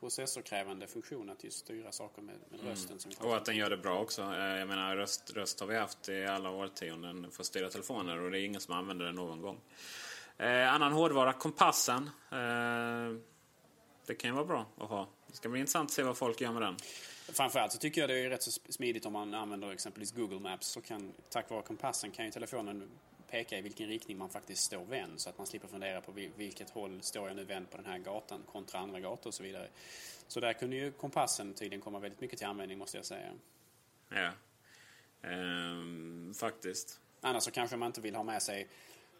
processorkrävande 0.00 0.86
funktion 0.86 1.30
att 1.30 1.44
just 1.44 1.58
styra 1.58 1.92
saker 1.92 2.22
med, 2.22 2.34
med 2.50 2.60
rösten. 2.64 3.00
Som 3.00 3.12
Och 3.28 3.36
att 3.36 3.44
den 3.44 3.56
gör 3.56 3.70
det 3.70 3.76
bra 3.76 3.98
också. 3.98 4.22
Jag 4.22 4.68
menar 4.68 4.96
röst, 4.96 5.32
röst 5.34 5.60
har 5.60 5.66
vi 5.66 5.76
haft 5.76 6.08
i 6.08 6.26
alla 6.26 6.50
årtionden 6.50 7.30
för 7.30 7.42
att 7.42 7.46
styra 7.46 7.70
telefoner 7.70 8.18
och 8.20 8.30
det 8.30 8.38
är 8.40 8.44
ingen 8.44 8.60
som 8.60 8.74
använder 8.74 9.04
det 9.06 9.12
någon 9.12 9.40
gång. 9.40 9.60
Eh, 10.38 10.74
annan 10.74 10.92
hårdvara, 10.92 11.32
kompassen. 11.32 12.10
Eh, 12.32 13.18
det 14.06 14.14
kan 14.14 14.30
ju 14.30 14.34
vara 14.34 14.44
bra 14.44 14.66
att 14.78 14.88
ha. 14.88 15.08
Det 15.26 15.36
ska 15.36 15.48
bli 15.48 15.60
intressant 15.60 15.90
att 15.90 15.94
se 15.94 16.02
vad 16.02 16.16
folk 16.16 16.40
gör 16.40 16.52
med 16.52 16.62
den. 16.62 16.76
Framförallt 17.32 17.72
så 17.72 17.78
tycker 17.78 18.00
jag 18.00 18.10
det 18.10 18.18
är 18.18 18.30
rätt 18.30 18.42
så 18.42 18.50
smidigt 18.50 19.06
om 19.06 19.12
man 19.12 19.34
använder 19.34 19.72
exempelvis 19.72 20.12
Google 20.12 20.40
Maps. 20.40 20.66
Så 20.66 20.80
kan, 20.80 21.12
tack 21.28 21.50
vare 21.50 21.62
kompassen 21.62 22.10
kan 22.10 22.24
ju 22.24 22.30
telefonen 22.30 22.90
peka 23.30 23.58
i 23.58 23.60
vilken 23.60 23.88
riktning 23.88 24.18
man 24.18 24.30
faktiskt 24.30 24.62
står 24.62 24.84
vänd. 24.84 25.20
Så 25.20 25.30
att 25.30 25.38
man 25.38 25.46
slipper 25.46 25.68
fundera 25.68 26.00
på 26.00 26.12
vil- 26.12 26.30
vilket 26.36 26.70
håll 26.70 27.02
står 27.02 27.28
jag 27.28 27.36
nu 27.36 27.44
vänd 27.44 27.70
på 27.70 27.76
den 27.76 27.86
här 27.86 27.98
gatan 27.98 28.42
kontra 28.52 28.78
andra 28.78 29.00
gator 29.00 29.30
och 29.30 29.34
så 29.34 29.42
vidare. 29.42 29.68
Så 30.28 30.40
där 30.40 30.52
kunde 30.52 30.76
ju 30.76 30.92
kompassen 30.92 31.54
tydligen 31.54 31.80
komma 31.80 31.98
väldigt 31.98 32.20
mycket 32.20 32.38
till 32.38 32.46
användning 32.46 32.78
måste 32.78 32.96
jag 32.96 33.06
säga. 33.06 33.32
Ja. 34.08 34.32
Ehm, 35.28 36.34
faktiskt. 36.34 37.00
Annars 37.20 37.42
så 37.42 37.50
kanske 37.50 37.76
man 37.76 37.86
inte 37.86 38.00
vill 38.00 38.14
ha 38.14 38.22
med 38.22 38.42
sig 38.42 38.68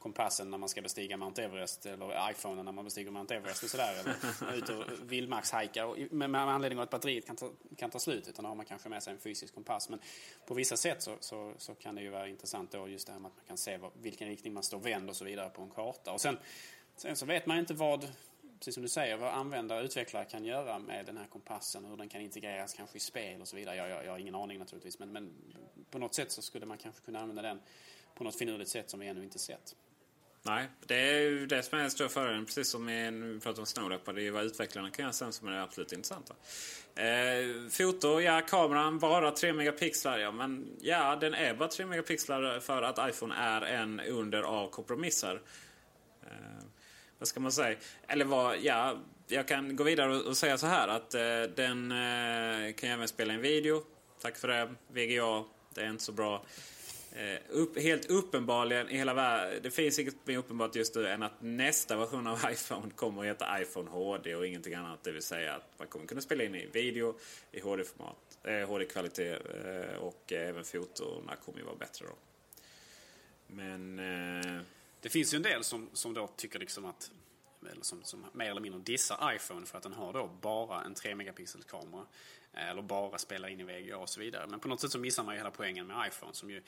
kompassen 0.00 0.50
när 0.50 0.58
man 0.58 0.68
ska 0.68 0.82
bestiga 0.82 1.16
Mount 1.16 1.42
Everest 1.42 1.86
eller 1.86 2.30
iPhonen 2.30 2.64
när 2.64 2.72
man 2.72 2.84
bestiger 2.84 3.10
Mount 3.10 3.34
Everest 3.34 3.62
och 3.62 3.70
sådär. 3.70 3.94
Eller 4.00 4.54
ut 4.56 4.68
och 4.68 4.84
vildmarkshajka 5.12 5.86
och- 5.86 5.96
med, 6.10 6.30
med 6.30 6.40
anledning 6.40 6.78
av 6.78 6.82
att 6.82 6.90
batteriet 6.90 7.26
kan 7.26 7.36
ta, 7.36 7.50
kan 7.76 7.90
ta 7.90 7.98
slut. 7.98 8.28
Utan 8.28 8.42
då 8.42 8.48
har 8.48 8.54
man 8.54 8.66
kanske 8.66 8.88
med 8.88 9.02
sig 9.02 9.12
en 9.12 9.18
fysisk 9.18 9.54
kompass. 9.54 9.88
Men 9.88 10.00
på 10.46 10.54
vissa 10.54 10.76
sätt 10.76 11.02
så, 11.02 11.16
så, 11.20 11.54
så 11.58 11.74
kan 11.74 11.94
det 11.94 12.02
ju 12.02 12.10
vara 12.10 12.28
intressant 12.28 12.70
då 12.72 12.88
just 12.88 13.06
det 13.06 13.12
här 13.12 13.20
med 13.20 13.28
att 13.28 13.36
man 13.36 13.44
kan 13.46 13.56
se 13.58 13.76
vad, 13.76 13.90
vilken 14.02 14.28
riktning 14.28 14.52
man 14.52 14.62
står 14.62 14.78
vänd 14.78 15.08
och 15.10 15.16
så 15.16 15.24
vidare 15.24 15.50
på 15.50 15.62
en 15.62 15.70
karta. 15.70 16.12
Och 16.12 16.20
sen, 16.20 16.38
sen 16.96 17.16
så 17.16 17.26
vet 17.26 17.46
man 17.46 17.58
inte 17.58 17.74
vad, 17.74 18.08
precis 18.58 18.74
som 18.74 18.82
du 18.82 18.88
säger, 18.88 19.16
vad 19.16 19.32
användare 19.34 19.78
och 19.78 19.84
utvecklare 19.84 20.24
kan 20.24 20.44
göra 20.44 20.78
med 20.78 21.06
den 21.06 21.16
här 21.16 21.26
kompassen. 21.26 21.84
Hur 21.84 21.96
den 21.96 22.08
kan 22.08 22.20
integreras 22.20 22.74
kanske 22.74 22.96
i 22.96 23.00
spel 23.00 23.40
och 23.40 23.48
så 23.48 23.56
vidare. 23.56 23.76
Jag, 23.76 23.88
jag, 23.90 24.04
jag 24.04 24.10
har 24.10 24.18
ingen 24.18 24.34
aning 24.34 24.58
naturligtvis. 24.58 24.98
Men, 24.98 25.12
men 25.12 25.32
på 25.90 25.98
något 25.98 26.14
sätt 26.14 26.32
så 26.32 26.42
skulle 26.42 26.66
man 26.66 26.78
kanske 26.78 27.00
kunna 27.02 27.20
använda 27.20 27.42
den 27.42 27.60
på 28.14 28.24
något 28.24 28.36
finurligt 28.38 28.70
sätt 28.70 28.90
som 28.90 29.00
vi 29.00 29.06
ännu 29.06 29.24
inte 29.24 29.38
sett. 29.38 29.76
Nej, 30.42 30.68
det 30.86 30.94
är 30.94 31.20
ju 31.20 31.46
det 31.46 31.62
som 31.62 31.78
är 31.78 31.82
den 31.82 31.90
stora 31.90 32.08
fördelen. 32.08 32.46
Precis 32.46 32.68
som 32.68 32.86
vi 32.86 33.40
pratade 33.42 33.60
om 33.60 33.66
Snowdapper. 33.66 34.12
Det 34.12 34.20
är 34.20 34.22
ju 34.22 34.30
vad 34.30 34.44
utvecklarna 34.44 34.90
kan 34.90 35.02
göra 35.02 35.12
sen 35.12 35.32
som 35.32 35.48
är 35.48 35.52
det 35.52 35.62
absolut 35.62 35.92
intressanta. 35.92 36.34
Eh, 36.94 37.68
foto, 37.70 38.20
ja 38.20 38.40
kameran 38.48 38.98
bara 38.98 39.30
3 39.30 39.52
megapixlar. 39.52 40.18
Ja, 40.18 40.32
men 40.32 40.76
ja, 40.80 41.16
den 41.16 41.34
är 41.34 41.54
bara 41.54 41.68
3 41.68 41.86
megapixlar 41.86 42.60
för 42.60 42.82
att 42.82 43.10
iPhone 43.10 43.34
är 43.34 43.62
en 43.62 44.00
under 44.00 44.42
av 44.42 44.70
kompromisser. 44.70 45.40
Eh, 46.22 46.64
vad 47.18 47.28
ska 47.28 47.40
man 47.40 47.52
säga? 47.52 47.76
Eller 48.08 48.24
vad, 48.24 48.58
ja, 48.58 48.96
jag 49.26 49.48
kan 49.48 49.76
gå 49.76 49.84
vidare 49.84 50.16
och, 50.16 50.26
och 50.26 50.36
säga 50.36 50.58
så 50.58 50.66
här 50.66 50.88
att 50.88 51.14
eh, 51.14 51.42
den 51.56 51.92
eh, 51.92 52.74
kan 52.74 52.90
även 52.90 53.08
spela 53.08 53.34
en 53.34 53.40
video. 53.40 53.82
Tack 54.22 54.36
för 54.36 54.48
det. 54.48 54.74
VGA, 54.88 55.44
det 55.74 55.80
är 55.80 55.90
inte 55.90 56.04
så 56.04 56.12
bra. 56.12 56.44
Eh, 57.12 57.40
upp, 57.48 57.78
helt 57.78 58.06
uppenbarligen 58.10 58.88
i 58.88 58.96
hela 58.96 59.14
världen. 59.14 59.60
Det 59.62 59.70
finns 59.70 59.98
inget 59.98 60.26
mer 60.26 60.38
uppenbart 60.38 60.74
just 60.74 60.94
nu 60.94 61.06
än 61.08 61.22
att 61.22 61.32
nästa 61.42 61.96
version 61.96 62.26
av 62.26 62.38
iPhone 62.52 62.90
kommer 62.90 63.20
att 63.20 63.26
heta 63.28 63.62
iPhone 63.62 63.90
HD 63.90 64.34
och 64.34 64.46
ingenting 64.46 64.74
annat. 64.74 65.02
Det 65.04 65.12
vill 65.12 65.22
säga 65.22 65.54
att 65.54 65.78
man 65.78 65.88
kommer 65.88 66.06
kunna 66.06 66.20
spela 66.20 66.44
in 66.44 66.54
i 66.54 66.66
video 66.66 67.18
i 67.52 67.60
HD-format, 67.60 68.38
eh, 68.44 68.68
HD-kvalitet 68.68 69.30
eh, 69.32 69.96
och 69.98 70.32
eh, 70.32 70.48
även 70.48 70.64
fotona 70.64 71.36
kommer 71.36 71.58
ju 71.58 71.64
vara 71.64 71.76
bättre 71.76 72.06
då. 72.06 72.14
Men... 73.46 73.98
Eh, 73.98 74.60
Det 75.02 75.08
finns 75.08 75.34
ju 75.34 75.36
en 75.36 75.42
del 75.42 75.64
som, 75.64 75.88
som 75.92 76.14
då 76.14 76.26
tycker 76.26 76.58
liksom 76.58 76.84
att 76.84 77.10
eller 77.70 77.82
som, 77.82 78.02
som 78.02 78.26
mer 78.32 78.50
eller 78.50 78.60
mindre 78.60 78.80
dissar 78.80 79.34
iPhone 79.34 79.66
för 79.66 79.76
att 79.78 79.82
den 79.82 79.92
har 79.92 80.12
då 80.12 80.30
bara 80.40 80.82
en 80.82 80.94
3 80.94 81.14
megapixels 81.14 81.64
kamera. 81.64 82.06
Eh, 82.54 82.68
eller 82.70 82.82
bara 82.82 83.18
spelar 83.18 83.48
in 83.48 83.60
i 83.60 83.64
VGA 83.64 83.96
och 83.98 84.08
så 84.08 84.20
vidare. 84.20 84.46
Men 84.46 84.60
på 84.60 84.68
något 84.68 84.80
sätt 84.80 84.90
så 84.90 84.98
missar 84.98 85.24
man 85.24 85.34
ju 85.34 85.38
hela 85.38 85.50
poängen 85.50 85.86
med 85.86 86.08
iPhone. 86.08 86.34
Som 86.34 86.50
ju, 86.50 86.62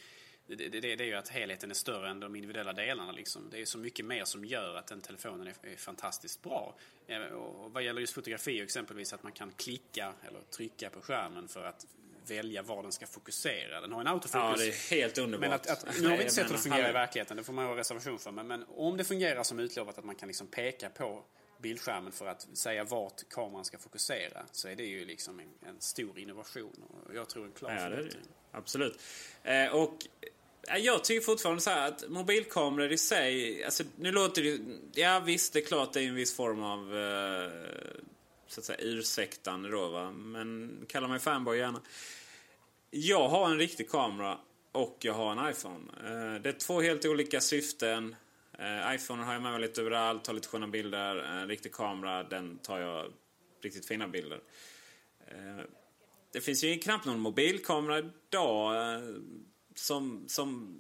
det, 0.47 0.55
det, 0.55 0.81
det, 0.81 1.05
är 1.05 1.09
ju 1.09 1.15
att 1.15 1.29
helheten 1.29 1.71
är 1.71 1.75
större 1.75 2.11
än 2.11 2.21
de 2.21 2.37
individuella 2.37 2.73
delarna. 2.73 3.13
Liksom. 3.13 3.51
Det 3.51 3.61
är 3.61 3.65
så 3.65 3.79
mycket 3.79 4.05
mer 4.05 4.25
som 4.25 4.45
gör 4.45 4.75
att 4.75 4.87
den 4.87 5.01
telefonen 5.01 5.47
är, 5.47 5.73
är 5.73 5.77
fantastiskt 5.77 6.43
bra. 6.43 6.75
Eh, 7.07 7.23
Och 7.23 7.73
vad 7.73 7.83
gäller 7.83 8.01
just 8.01 8.15
fotografi 8.15 8.61
exempelvis 8.61 9.13
att 9.13 9.23
man 9.23 9.33
kan 9.33 9.53
klicka 9.53 10.13
eller 10.29 10.41
trycka 10.41 10.91
på 10.91 11.01
skärmen 11.01 11.49
för 11.49 11.65
att 11.65 11.87
välja 12.29 12.63
var 12.63 12.83
den 12.83 12.93
ska 12.93 13.07
fokusera. 13.07 13.81
Den 13.81 13.93
har 13.93 14.01
en 14.01 14.07
autofokus. 14.07 14.35
ja, 14.35 14.57
det 14.57 14.69
är 14.69 15.01
helt 15.01 15.19
underbart. 15.19 15.49
Men 15.49 15.53
att, 15.53 15.67
att, 15.71 16.01
nu 16.01 16.09
har 16.09 16.17
vi 16.17 16.23
inte 16.23 16.35
sett 16.35 16.49
hur 16.49 16.53
det 16.53 16.59
fungerar 16.59 16.91
i 16.91 16.93
verkligheten, 16.93 17.37
det 17.37 17.45
får 17.45 17.53
man 17.53 17.67
ha 17.67 17.77
reservation 17.77 18.19
för. 18.19 18.31
Men, 18.31 18.47
men 18.47 18.65
om 18.69 18.97
det 18.97 19.05
fungerar 19.05 19.43
som 19.43 19.59
utlovat, 19.59 19.99
att 19.99 20.05
man 20.05 20.15
kan 20.15 20.27
liksom 20.27 20.47
peka 20.47 20.91
på 20.91 21.25
bildskärmen 21.63 22.13
för 22.13 22.27
att 22.27 22.47
säga 22.53 22.85
vart 22.85 23.29
kameran 23.31 23.65
ska 23.65 23.79
fokusera, 23.79 24.43
så 24.53 24.69
är 24.69 24.77
det 24.77 24.85
ju 24.85 25.05
liksom 25.05 25.41
en, 25.41 25.69
en 25.69 25.81
stor 25.81 26.19
innovation. 26.19 26.85
Och 27.07 27.15
jag 27.15 27.29
tror 27.29 27.45
en 27.45 27.53
klar 27.53 27.71
Ja, 27.71 27.79
förbättring. 27.79 28.23
Absolut. 28.53 29.01
Eh, 29.43 29.67
och 29.67 30.07
eh, 30.69 30.77
jag 30.77 31.05
tycker 31.05 31.25
fortfarande 31.25 31.61
så 31.63 31.71
här 31.71 31.89
att 31.89 32.09
mobilkameror 32.09 32.93
i 32.93 32.99
sig, 32.99 33.65
alltså 33.65 33.85
nu 33.97 34.13
låter 34.13 34.43
det 34.43 34.61
ja 34.95 35.21
visst 35.21 35.53
det 35.53 35.59
är 35.59 35.65
klart 35.65 35.93
det 35.93 36.01
är 36.01 36.09
en 36.09 36.15
viss 36.15 36.37
form 36.37 36.63
av 36.63 36.97
eh, 36.97 37.51
så 38.47 38.61
att 38.61 38.65
säga 38.65 38.79
ursäktande 38.79 39.71
då 39.71 39.89
va, 39.89 40.11
men 40.11 40.79
kalla 40.89 41.09
mig 41.09 41.19
fanboy 41.19 41.59
gärna. 41.59 41.81
Jag 42.91 43.29
har 43.29 43.51
en 43.51 43.59
riktig 43.59 43.91
kamera 43.91 44.39
och 44.73 44.97
jag 45.01 45.15
har 45.15 45.33
en 45.33 45.51
iPhone. 45.51 45.91
Eh, 46.05 46.43
det 46.43 46.49
är 46.49 46.59
två 46.59 46.81
helt 46.81 47.05
olika 47.05 47.41
syften. 47.41 48.17
Eh, 48.63 48.95
iPhone 48.95 49.23
har 49.23 49.33
jag 49.33 49.43
med 49.43 49.53
mig 49.53 49.61
lite 49.61 49.81
överallt, 49.81 50.25
tar 50.25 50.33
lite 50.33 50.49
sköna 50.49 50.69
bilder. 50.69 51.25
Eh, 51.25 51.43
en 51.43 51.49
riktig 51.49 51.73
kamera, 51.73 52.23
den 52.23 52.59
tar 52.59 52.79
jag 52.79 53.13
riktigt 53.63 53.87
fina 53.87 54.09
bilder. 54.09 54.41
Eh, 55.27 55.65
det 56.33 56.41
finns 56.41 56.65
ju 56.65 56.79
knappt 56.79 57.07
någon 57.07 57.21
mobilkamera 57.21 57.99
idag 57.99 58.95
eh, 58.95 59.01
som, 59.75 60.25
som... 60.29 60.79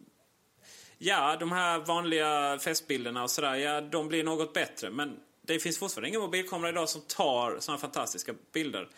Ja, 0.98 1.36
de 1.40 1.52
här 1.52 1.78
vanliga 1.78 2.58
festbilderna 2.58 3.22
och 3.22 3.30
sådär, 3.30 3.54
ja, 3.54 3.80
de 3.80 4.08
blir 4.08 4.24
något 4.24 4.52
bättre. 4.52 4.90
Men 4.90 5.20
det 5.42 5.58
finns 5.58 5.78
fortfarande 5.78 6.08
ingen 6.08 6.20
mobilkamera 6.20 6.70
idag 6.70 6.88
som 6.88 7.00
tar 7.00 7.58
sådana 7.60 7.78
fantastiska 7.78 8.34
bilder. 8.52 8.88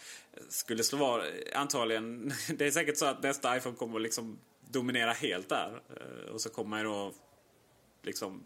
Skulle 0.48 0.84
slå 0.84 0.98
var 0.98 1.30
antagligen... 1.54 2.32
Det 2.56 2.66
är 2.66 2.70
säkert 2.70 2.96
så 2.96 3.06
att 3.06 3.22
nästa 3.22 3.56
iPhone 3.56 3.76
kommer 3.76 3.96
att 3.96 4.02
liksom 4.02 4.38
dominera 4.70 5.12
helt 5.12 5.48
där. 5.48 5.82
Eh, 5.90 6.30
och 6.32 6.40
så 6.40 6.50
kommer 6.50 6.70
man 6.70 6.78
ju 6.78 6.84
då 6.84 7.12
liksom 8.06 8.42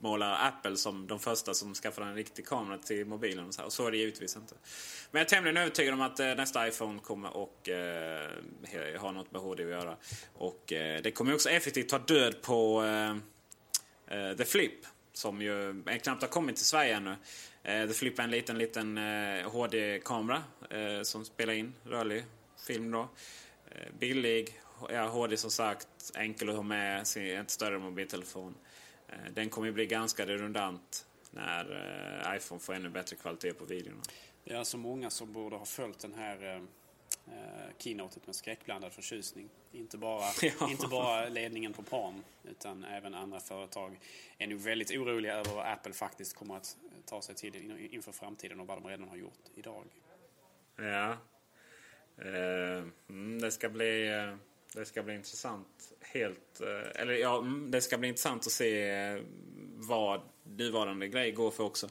utmålar 0.00 0.48
Apple 0.48 0.76
som 0.76 1.06
de 1.06 1.20
första 1.20 1.54
som 1.54 1.74
skaffade 1.74 2.06
en 2.06 2.14
riktig 2.14 2.46
kamera 2.46 2.78
till 2.78 3.06
mobilen. 3.06 3.46
Och 3.46 3.54
så, 3.54 3.60
här. 3.60 3.66
och 3.66 3.72
så 3.72 3.86
är 3.86 3.90
det 3.90 3.96
givetvis 3.96 4.36
inte. 4.36 4.54
Men 5.10 5.20
jag 5.20 5.26
är 5.26 5.28
tämligen 5.28 5.56
övertygad 5.56 5.94
om 5.94 6.00
att 6.00 6.20
eh, 6.20 6.34
nästa 6.34 6.68
iPhone 6.68 6.98
kommer 6.98 7.36
och 7.36 7.68
eh, 7.68 9.00
ha 9.00 9.12
något 9.12 9.32
med 9.32 9.40
HD 9.40 9.62
att 9.62 9.70
göra. 9.70 9.96
Och 10.34 10.72
eh, 10.72 11.02
det 11.02 11.10
kommer 11.10 11.34
också 11.34 11.50
effektivt 11.50 11.88
ta 11.88 11.98
död 11.98 12.42
på 12.42 12.84
eh, 12.84 13.10
eh, 14.18 14.36
The 14.36 14.44
Flip. 14.44 14.86
Som 15.12 15.42
ju 15.42 15.70
eh, 15.70 15.96
knappt 15.98 16.22
har 16.22 16.28
kommit 16.28 16.56
till 16.56 16.66
Sverige 16.66 16.96
ännu. 16.96 17.16
Eh, 17.62 17.86
The 17.86 17.94
Flip 17.94 18.18
är 18.18 18.22
en 18.22 18.30
liten, 18.30 18.58
liten 18.58 18.98
eh, 18.98 19.50
HD-kamera 19.50 20.42
eh, 20.70 21.02
som 21.02 21.24
spelar 21.24 21.52
in 21.52 21.74
rörlig 21.84 22.24
film 22.66 22.90
då. 22.90 23.08
Eh, 23.70 23.92
billig, 23.98 24.60
ja, 24.90 25.06
HD 25.08 25.36
som 25.36 25.50
sagt, 25.50 25.88
enkel 26.14 26.48
att 26.50 26.56
ha 26.56 26.62
med, 26.62 27.06
en 27.16 27.46
större 27.48 27.78
mobiltelefon. 27.78 28.54
Eh, 29.08 29.14
Den 29.32 29.50
kommer 29.50 29.66
ju 29.68 29.72
bli 29.72 29.86
ganska 29.86 30.26
redundant 30.26 31.06
när 31.30 31.64
eh, 32.30 32.36
iPhone 32.36 32.60
får 32.60 32.74
ännu 32.74 32.88
bättre 32.88 33.16
kvalitet 33.16 33.52
på 33.52 33.64
videorna. 33.64 34.00
Det 34.44 34.52
är 34.54 34.58
alltså 34.58 34.76
många 34.76 35.10
som 35.10 35.32
borde 35.32 35.56
ha 35.56 35.64
följt 35.64 35.98
den 35.98 36.14
här 36.14 36.44
eh, 36.44 36.62
eh, 37.34 37.70
keynotet 37.78 38.26
med 38.26 38.34
skräckblandad 38.36 38.92
förtjusning. 38.92 39.48
Inte 39.72 39.98
bara, 39.98 40.24
Ja. 40.60 40.70
inte 40.70 40.86
bara 40.88 41.28
ledningen 41.28 41.72
på 41.72 41.82
Palm, 41.82 42.24
utan 42.44 42.84
även 42.84 43.14
andra 43.14 43.40
företag 43.40 44.00
är 44.38 44.46
nog 44.46 44.58
väldigt 44.60 44.90
oroliga 44.90 45.34
över 45.34 45.54
vad 45.54 45.66
Apple 45.66 45.92
faktiskt 45.92 46.36
kommer 46.36 46.56
att 46.56 46.76
ta 47.06 47.22
sig 47.22 47.34
till 47.34 47.56
in- 47.56 47.88
inför 47.90 48.12
framtiden 48.12 48.60
och 48.60 48.66
vad 48.66 48.82
de 48.82 48.88
redan 48.88 49.08
har 49.08 49.16
gjort 49.16 49.38
idag. 49.54 49.84
Ja. 50.76 51.16
Eh, 52.24 52.84
mm, 53.08 53.40
det 53.40 53.50
ska 53.50 53.68
bli... 53.68 54.08
eh, 54.08 54.34
det 54.74 54.84
ska 54.84 55.02
bli 55.02 55.14
intressant. 55.14 55.92
Helt, 56.00 56.60
eh, 56.60 57.02
eller 57.02 57.14
ja, 57.14 57.38
mm, 57.38 57.70
det 57.70 57.80
ska 57.80 57.98
bli 57.98 58.08
intressant 58.08 58.46
att 58.46 58.52
se 58.52 58.90
eh, 58.90 59.22
vad 59.76 60.20
nuvarande 60.44 61.08
grej 61.08 61.32
går 61.32 61.50
för 61.50 61.64
också. 61.64 61.88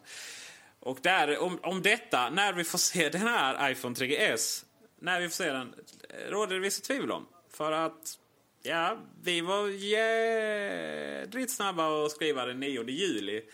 Och 0.79 0.99
där, 1.01 1.39
om, 1.39 1.59
om 1.63 1.81
detta, 1.81 2.29
när 2.29 2.53
vi 2.53 2.63
får 2.63 2.77
se 2.77 3.09
den 3.09 3.21
här 3.21 3.71
iPhone 3.71 3.95
3GS, 3.95 4.65
när 4.99 5.21
vi 5.21 5.29
får 5.29 5.35
se 5.35 5.51
den, 5.51 5.73
eh, 6.09 6.31
råder 6.31 6.55
det 6.55 6.61
vissa 6.61 6.81
tvivel 6.81 7.11
om. 7.11 7.27
För 7.49 7.71
att, 7.71 8.19
ja, 8.61 8.97
vi 9.23 9.41
var 9.41 9.67
jädrigt 9.67 11.51
snabba 11.51 12.05
att 12.05 12.11
skriva 12.11 12.45
den 12.45 12.59
9 12.59 12.89
juli. 12.89 13.45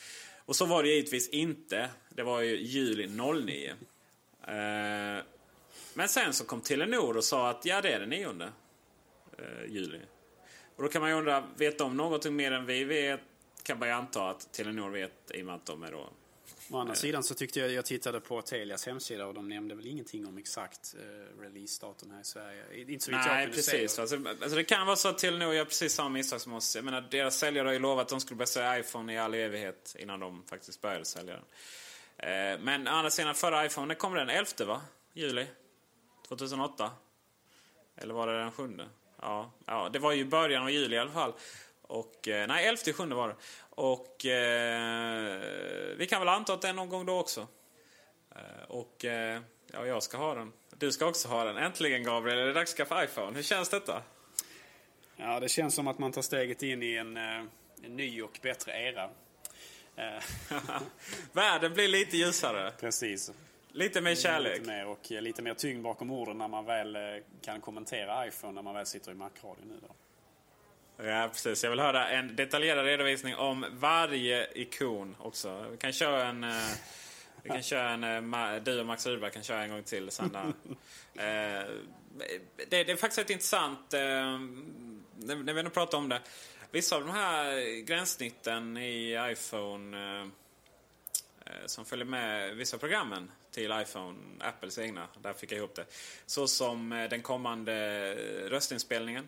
Och 0.46 0.56
så 0.56 0.66
var 0.66 0.84
det 0.84 0.90
givetvis 0.90 1.30
inte. 1.30 1.90
Det 2.10 2.24
var 2.24 2.42
ju 2.42 2.58
juli 2.58 3.08
09. 3.08 3.74
Eh, 4.48 5.24
men 5.94 6.10
sen 6.10 6.34
så 6.34 6.46
kom 6.46 6.62
Telenor 6.62 7.18
och 7.18 7.24
sa 7.24 7.50
att 7.50 7.66
ja, 7.66 7.82
det 7.82 7.92
är 7.92 8.00
den 8.00 8.10
9 8.10 8.34
eh, 9.38 9.72
juli. 9.72 10.00
Och 10.76 10.84
då 10.84 10.90
kan 10.90 11.02
man 11.02 11.12
ju 11.12 11.18
undra, 11.18 11.44
vet 11.58 11.78
de 11.78 11.98
någonting 11.98 12.36
mer 12.36 12.52
än 12.52 12.66
vi 12.66 12.84
vet? 12.84 13.20
Kan 13.64 13.80
man 13.80 13.88
ju 13.88 13.94
anta 13.94 14.30
att 14.30 14.54
Telenor 14.54 14.90
vet 14.90 15.32
i 15.34 15.42
och 15.42 15.46
med 15.46 15.56
att 15.56 15.66
de 15.66 15.84
är 15.84 15.92
då 15.92 16.10
Å 16.72 16.78
andra 16.78 16.96
sidan 16.96 17.24
så 17.24 17.34
tyckte 17.34 17.60
jag, 17.60 17.72
jag 17.72 17.86
tittade 17.86 18.20
på 18.20 18.42
Telias 18.42 18.86
hemsida 18.86 19.26
och 19.26 19.34
de 19.34 19.50
nämnde 19.50 19.76
väl 19.76 19.88
ingenting 19.88 20.28
om 20.28 20.38
exakt 20.38 20.96
eh, 21.00 21.42
releasedatum 21.42 22.12
här 22.12 22.22
i 22.22 22.24
Sverige. 22.24 22.82
Inte 22.92 23.06
så 23.06 23.12
vitt 23.12 23.20
jag 23.26 23.42
kunde 23.42 23.56
precis. 23.56 23.92
se. 23.92 24.02
Alltså, 24.02 24.16
alltså, 24.16 24.56
det 24.56 24.64
kan 24.64 24.86
vara 24.86 24.96
så 24.96 25.08
att 25.08 25.18
Telenor 25.18 25.54
gör 25.54 25.66
precis 25.66 25.94
samma 25.94 26.10
misstag 26.10 26.42
som 26.42 26.54
oss. 26.54 26.76
Jag 26.76 26.86
menar, 26.86 27.08
deras 27.12 27.38
säljare 27.38 27.68
har 27.68 27.74
ju 27.74 27.80
lovat 27.80 28.02
att 28.02 28.10
de 28.10 28.20
skulle 28.20 28.38
börja 28.38 28.48
sälja 28.48 28.80
iPhone 28.80 29.14
i 29.14 29.18
all 29.18 29.34
evighet 29.34 29.96
innan 30.00 30.20
de 30.20 30.44
faktiskt 30.44 30.82
började 30.82 31.06
sälja 31.06 31.34
den. 31.34 31.44
Eh, 32.18 32.60
men 32.60 32.88
å 32.88 32.92
andra 32.92 33.10
sidan, 33.10 33.36
förra 33.36 33.66
iPhone, 33.66 33.88
när 33.88 33.96
kom 33.96 34.14
den? 34.14 34.30
11 34.30 34.66
va? 34.66 34.82
Juli? 35.14 35.48
2008? 36.28 36.92
Eller 37.96 38.14
var 38.14 38.28
det 38.28 38.40
den 38.40 38.52
7? 38.52 38.80
Ja, 39.22 39.52
ja, 39.66 39.90
det 39.94 40.00
var 40.00 40.12
ju 40.12 40.26
början 40.26 40.64
av 40.64 40.72
juli 40.72 40.96
i 40.96 41.00
alla 41.00 41.12
fall. 41.12 41.34
Och, 41.82 42.28
eh, 42.28 42.48
nej, 42.48 42.66
11 42.66 42.94
7 42.94 43.06
var 43.06 43.28
det. 43.28 43.36
Och 43.70 44.26
eh, 44.26 45.40
vi 45.98 46.08
kan 46.08 46.22
väl 46.22 46.30
anta 46.30 46.54
att 46.54 46.62
det 46.62 46.68
är 46.68 46.74
någon 46.74 46.90
gång 46.90 47.06
då 47.06 47.20
också. 47.20 47.48
Eh, 48.36 48.64
och 48.68 49.06
eh, 49.06 49.42
ja, 49.72 49.86
jag 49.86 50.04
ska 50.04 50.18
ha 50.18 50.36
den. 50.36 50.54
Du 50.78 50.92
ska 50.92 51.06
också 51.06 51.28
ha 51.28 51.44
den. 51.44 51.58
Äntligen 51.58 52.04
Gabriel, 52.04 52.40
är 52.40 52.46
det 52.46 52.54
dags 52.54 52.72
att 52.72 52.78
skaffa 52.78 53.04
iPhone. 53.04 53.36
Hur 53.36 53.44
känns 53.44 53.70
detta? 53.70 54.02
Ja, 55.16 55.40
det 55.40 55.50
känns 55.50 55.76
som 55.76 55.88
att 55.88 56.00
man 56.00 56.12
tar 56.12 56.22
steget 56.22 56.64
in 56.64 56.84
i 56.84 56.94
en, 56.94 57.18
eh, 57.18 57.44
en 57.84 57.96
ny 57.96 58.22
och 58.22 58.40
bättre 58.42 58.72
era. 58.90 59.10
Världen 61.32 61.74
blir 61.74 61.88
lite 61.88 62.18
ljusare. 62.18 62.74
precis. 62.80 63.32
Lite 63.76 64.02
mer 64.02 64.16
kärlek. 64.16 64.58
Lite 64.58 64.68
mer 64.68 64.86
och 64.86 65.12
eh, 65.12 65.22
lite 65.22 65.42
mer 65.42 65.54
tyngd 65.54 65.84
bakom 65.84 66.12
orden 66.12 66.38
när 66.38 66.48
man 66.48 66.66
väl 66.66 66.96
eh, 66.96 67.02
kan 67.42 67.62
kommentera 67.62 68.28
iPhone 68.28 68.54
när 68.54 68.62
man 68.62 68.74
väl 68.76 68.86
sitter 68.86 69.12
i 69.12 69.16
Mac-radio 69.16 69.66
nu 69.66 69.80
då. 69.82 69.96
Ja, 71.06 71.28
precis. 71.32 71.64
Jag 71.64 71.70
vill 71.72 71.80
höra 71.80 72.08
en 72.10 72.36
detaljerad 72.36 72.86
redovisning 72.86 73.36
om 73.36 73.66
varje 73.72 74.48
ikon 74.56 75.16
också. 75.20 75.66
Vi 75.72 75.78
kan 75.78 75.94
köra 75.94 76.28
en... 76.28 76.44
eh, 76.44 76.50
Vi 77.44 77.50
kan 77.50 77.64
köra 77.64 77.90
en... 77.90 78.64
Du 78.64 78.80
och 78.80 78.86
Max 78.86 79.06
Rydberg 79.08 79.32
kan 79.32 79.44
köra 79.44 79.64
en 79.64 79.70
gång 79.70 79.84
till. 79.84 80.10
Eh, 81.18 81.22
det, 82.70 82.84
det 82.84 82.92
är 82.92 82.96
faktiskt 82.96 83.20
rätt 83.20 83.30
intressant 83.30 83.92
när 83.92 85.54
vi 85.54 85.64
nu 85.64 85.70
pratar 85.70 85.98
om 85.98 86.10
det. 86.10 86.22
Vissa 86.72 86.96
av 86.96 87.02
de 87.02 87.12
här 87.12 87.80
gränssnitten 87.82 88.78
i 88.78 89.18
iPhone 89.32 89.98
som 91.66 91.86
följer 91.86 92.06
med 92.06 92.56
vissa 92.56 92.78
programmen 92.78 93.32
till 93.56 93.72
iPhone, 93.82 94.18
Apples 94.40 94.78
egna. 94.78 95.08
Där 95.22 95.34
fick 95.34 95.52
jag 95.52 95.58
ihop 95.58 95.76
det. 95.76 95.86
Så 96.26 96.48
som 96.48 96.92
eh, 96.92 97.10
den 97.10 97.22
kommande 97.22 97.74
eh, 97.74 98.50
röstinspelningen. 98.50 99.28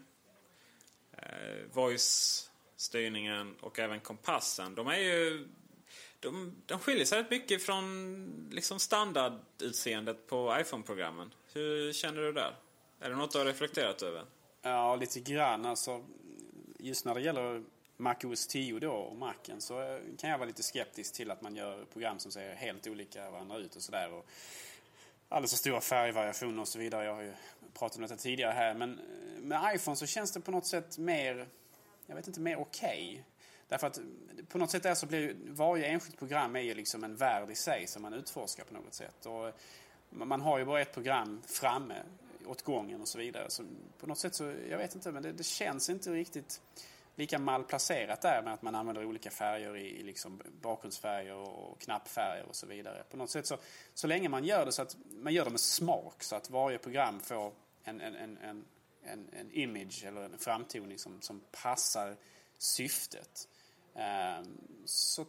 Eh, 1.11 1.71
voice-styrningen 1.73 3.55
och 3.61 3.80
även 3.80 3.99
kompassen. 3.99 4.75
De 4.75 4.88
är 4.88 4.97
ju... 4.97 5.47
De, 6.19 6.55
de 6.65 6.80
skiljer 6.80 7.05
sig 7.05 7.19
rätt 7.19 7.32
mycket 7.32 7.63
från 7.63 8.49
liksom 8.51 8.80
standardutseendet 8.80 10.28
på 10.28 10.57
iPhone-programmen. 10.59 11.34
Hur 11.53 11.93
känner 11.93 12.21
du 12.21 12.34
där? 12.34 12.55
Är 12.99 13.09
det 13.09 13.15
något 13.15 13.32
du 13.32 13.38
har 13.38 13.45
reflekterat 13.45 14.01
över? 14.01 14.25
Ja, 14.61 14.95
lite 14.95 15.19
grann. 15.19 15.65
Alltså, 15.65 16.05
just 16.80 17.05
när 17.05 17.15
det 17.15 17.21
gäller 17.21 17.63
Mac 17.98 18.16
OS 18.24 18.48
10 18.48 18.80
då 18.80 18.91
och 18.91 19.16
Macen 19.16 19.62
så 19.62 19.82
eh, 19.82 20.00
kan 20.18 20.30
jag 20.30 20.38
vara 20.38 20.48
lite 20.48 20.64
skeptisk 20.64 21.14
till 21.14 21.32
att 21.32 21.41
man 21.41 21.56
gör 21.56 21.86
program 21.86 22.20
som 22.20 22.32
ser 22.32 22.56
helt 22.56 22.88
olika 22.88 23.30
varandra 23.30 23.58
ut 23.58 23.76
och 23.76 23.82
sådär. 23.82 24.22
Alldeles 25.30 25.52
för 25.52 25.58
stora 25.58 25.82
färgvariationer 25.82 26.62
och 26.62 26.68
så 26.68 26.80
vidare. 26.80 27.06
Jag 27.06 27.16
har 27.16 27.22
ju 27.22 27.34
pratat 27.74 27.95
om 27.98 28.02
detta 28.02 28.16
tidigare 28.16 28.52
här. 28.52 28.74
Men 28.74 29.00
eh, 29.00 29.41
med 29.41 29.76
iPhone 29.76 29.98
så 29.98 30.06
känns 30.06 30.32
det 30.32 30.39
på 30.39 30.52
något 30.52 30.66
sätt 30.66 30.98
mer, 30.98 31.48
jag 32.08 32.16
vet 32.16 32.28
inte, 32.28 32.39
mer 32.39 32.60
okej. 32.60 33.10
Okay. 33.12 33.24
Därför 33.68 33.88
att 33.88 34.00
på 34.50 34.58
något 34.58 34.72
sätt 34.72 34.84
där 34.84 34.95
så 34.95 35.06
blir 35.06 35.20
ju, 35.20 35.36
varje 35.48 35.86
enskilt 35.86 36.18
program 36.18 36.56
är 36.56 36.62
ju 36.62 36.74
liksom 36.74 37.04
en 37.04 37.16
värld 37.16 37.50
i 37.50 37.56
sig 37.56 37.88
som 37.88 38.02
man 38.02 38.14
utforskar 38.14 38.64
på 38.64 38.74
något 38.74 38.93
sätt. 38.93 39.26
Och 39.26 39.48
eh, 39.48 39.54
man 40.10 40.41
har 40.41 40.58
ju 40.58 40.66
bara 40.66 40.82
ett 40.82 40.93
program 40.93 41.41
framme 41.45 42.04
åt 42.45 42.62
gången 42.62 43.02
och 43.02 43.08
så 43.08 43.18
vidare. 43.18 43.50
Så 43.50 43.64
på 44.00 44.08
något 44.08 44.18
sätt 44.18 44.36
så, 44.36 44.54
jag 44.70 44.78
vet 44.78 44.95
inte, 44.95 45.12
men 45.12 45.24
det, 45.24 45.32
det 45.32 45.43
känns 45.43 45.89
inte 45.89 46.12
riktigt 46.12 46.62
lika 47.18 47.39
malplacerat 47.39 48.22
där 48.22 48.41
med 48.41 48.53
att 48.53 48.61
man 48.61 48.76
använder 48.76 49.05
olika 49.05 49.32
färger 49.32 49.78
i, 49.78 49.99
i 49.99 50.03
liksom 50.03 50.41
bakgrundsfärger 50.61 51.34
och 51.34 51.82
knappfärger 51.82 52.45
och 52.45 52.55
så 52.55 52.68
vidare. 52.68 53.03
På 53.11 53.18
något 53.18 53.30
sätt 53.30 53.47
så, 53.47 53.57
så 53.93 54.07
länge 54.07 54.30
man 54.30 54.43
gör 54.43 54.65
det 54.65 54.72
så 54.72 54.82
att 54.82 54.97
man 55.09 55.34
gör 55.34 55.45
det 55.45 55.51
med 55.51 55.59
smak 55.59 56.24
så 56.24 56.36
att 56.36 56.49
varje 56.49 56.78
program 56.78 57.20
får 57.20 57.53
en, 57.84 58.01
en, 58.01 58.15
en, 58.15 58.38
en, 58.38 58.65
en, 59.03 59.30
en 59.34 59.51
image 59.51 60.03
eller 60.05 60.22
en 60.22 60.38
framtoning 60.38 60.97
som, 60.97 61.22
som 61.22 61.41
passar 61.51 62.15
syftet. 62.57 63.47
Ehm, 63.95 64.57
så 64.86 65.26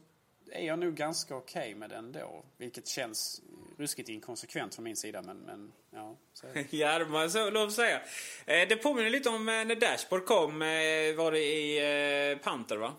är 0.51 0.66
jag 0.66 0.78
nog 0.78 0.95
ganska 0.95 1.36
okej 1.36 1.74
med 1.74 1.91
det 1.91 1.97
ändå. 1.97 2.45
Vilket 2.57 2.86
känns 2.86 3.43
ruskigt 3.79 4.09
inkonsekvent 4.09 4.74
från 4.74 4.85
min 4.85 4.97
sida 4.97 5.22
men, 5.22 5.37
men 5.39 5.72
ja. 5.91 6.16
Så. 6.35 6.47
Ja, 6.70 6.99
det 6.99 7.05
jag 7.20 7.31
så- 7.31 7.51
lov 7.51 7.68
att 7.68 7.74
säga. 7.74 8.01
Eh, 8.47 8.68
Det 8.68 8.76
påminner 8.83 9.11
lite 9.11 9.29
om 9.29 9.49
eh, 9.49 9.64
när 9.64 9.74
Dashboard 9.74 10.24
kom. 10.24 10.62
eh, 10.62 10.68
Var 11.16 11.33
det 11.33 11.41
i 11.41 12.39
Panther, 12.43 12.76
va? 12.76 12.95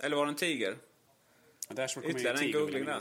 Eller 0.00 0.16
var 0.16 0.26
det 0.26 0.30
en 0.32 0.36
tiger? 0.36 0.76
Dashboard 1.68 2.04
kommer 2.04 2.14
Ytterligare 2.20 2.38
en 2.44 2.52
googling 2.52 2.84
där. 2.84 3.00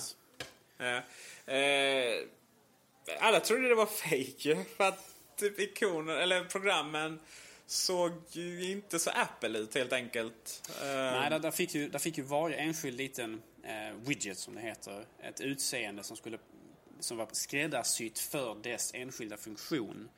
alla 3.19 3.39
trodde 3.39 3.67
det 3.69 3.75
var 3.75 3.85
fake 3.85 4.65
För 4.77 4.83
att 4.83 5.15
typ 5.35 5.59
ikoner, 5.59 6.15
eller 6.15 6.43
programmen 6.45 7.19
såg 7.65 8.11
ju 8.29 8.71
inte 8.71 8.99
så 8.99 9.09
Apple 9.09 9.59
ut 9.59 9.75
helt 9.75 9.93
enkelt. 9.93 10.69
Nej, 10.81 11.29
där, 11.29 11.39
där, 11.39 11.51
fick 11.51 11.75
ju, 11.75 11.89
där 11.89 11.99
fick 11.99 12.17
ju 12.17 12.23
varje 12.23 12.55
enskild 12.55 12.97
liten 12.97 13.41
eh, 13.63 13.95
widget 13.97 14.37
som 14.37 14.55
det 14.55 14.61
heter 14.61 15.05
ett 15.23 15.41
utseende 15.41 16.03
som, 16.03 16.17
skulle, 16.17 16.37
som 17.01 17.17
var 17.17 17.27
skräddarsytt 17.31 18.19
för 18.19 18.55
dess 18.63 18.91
enskilda 18.93 19.37
funktion. 19.37 20.09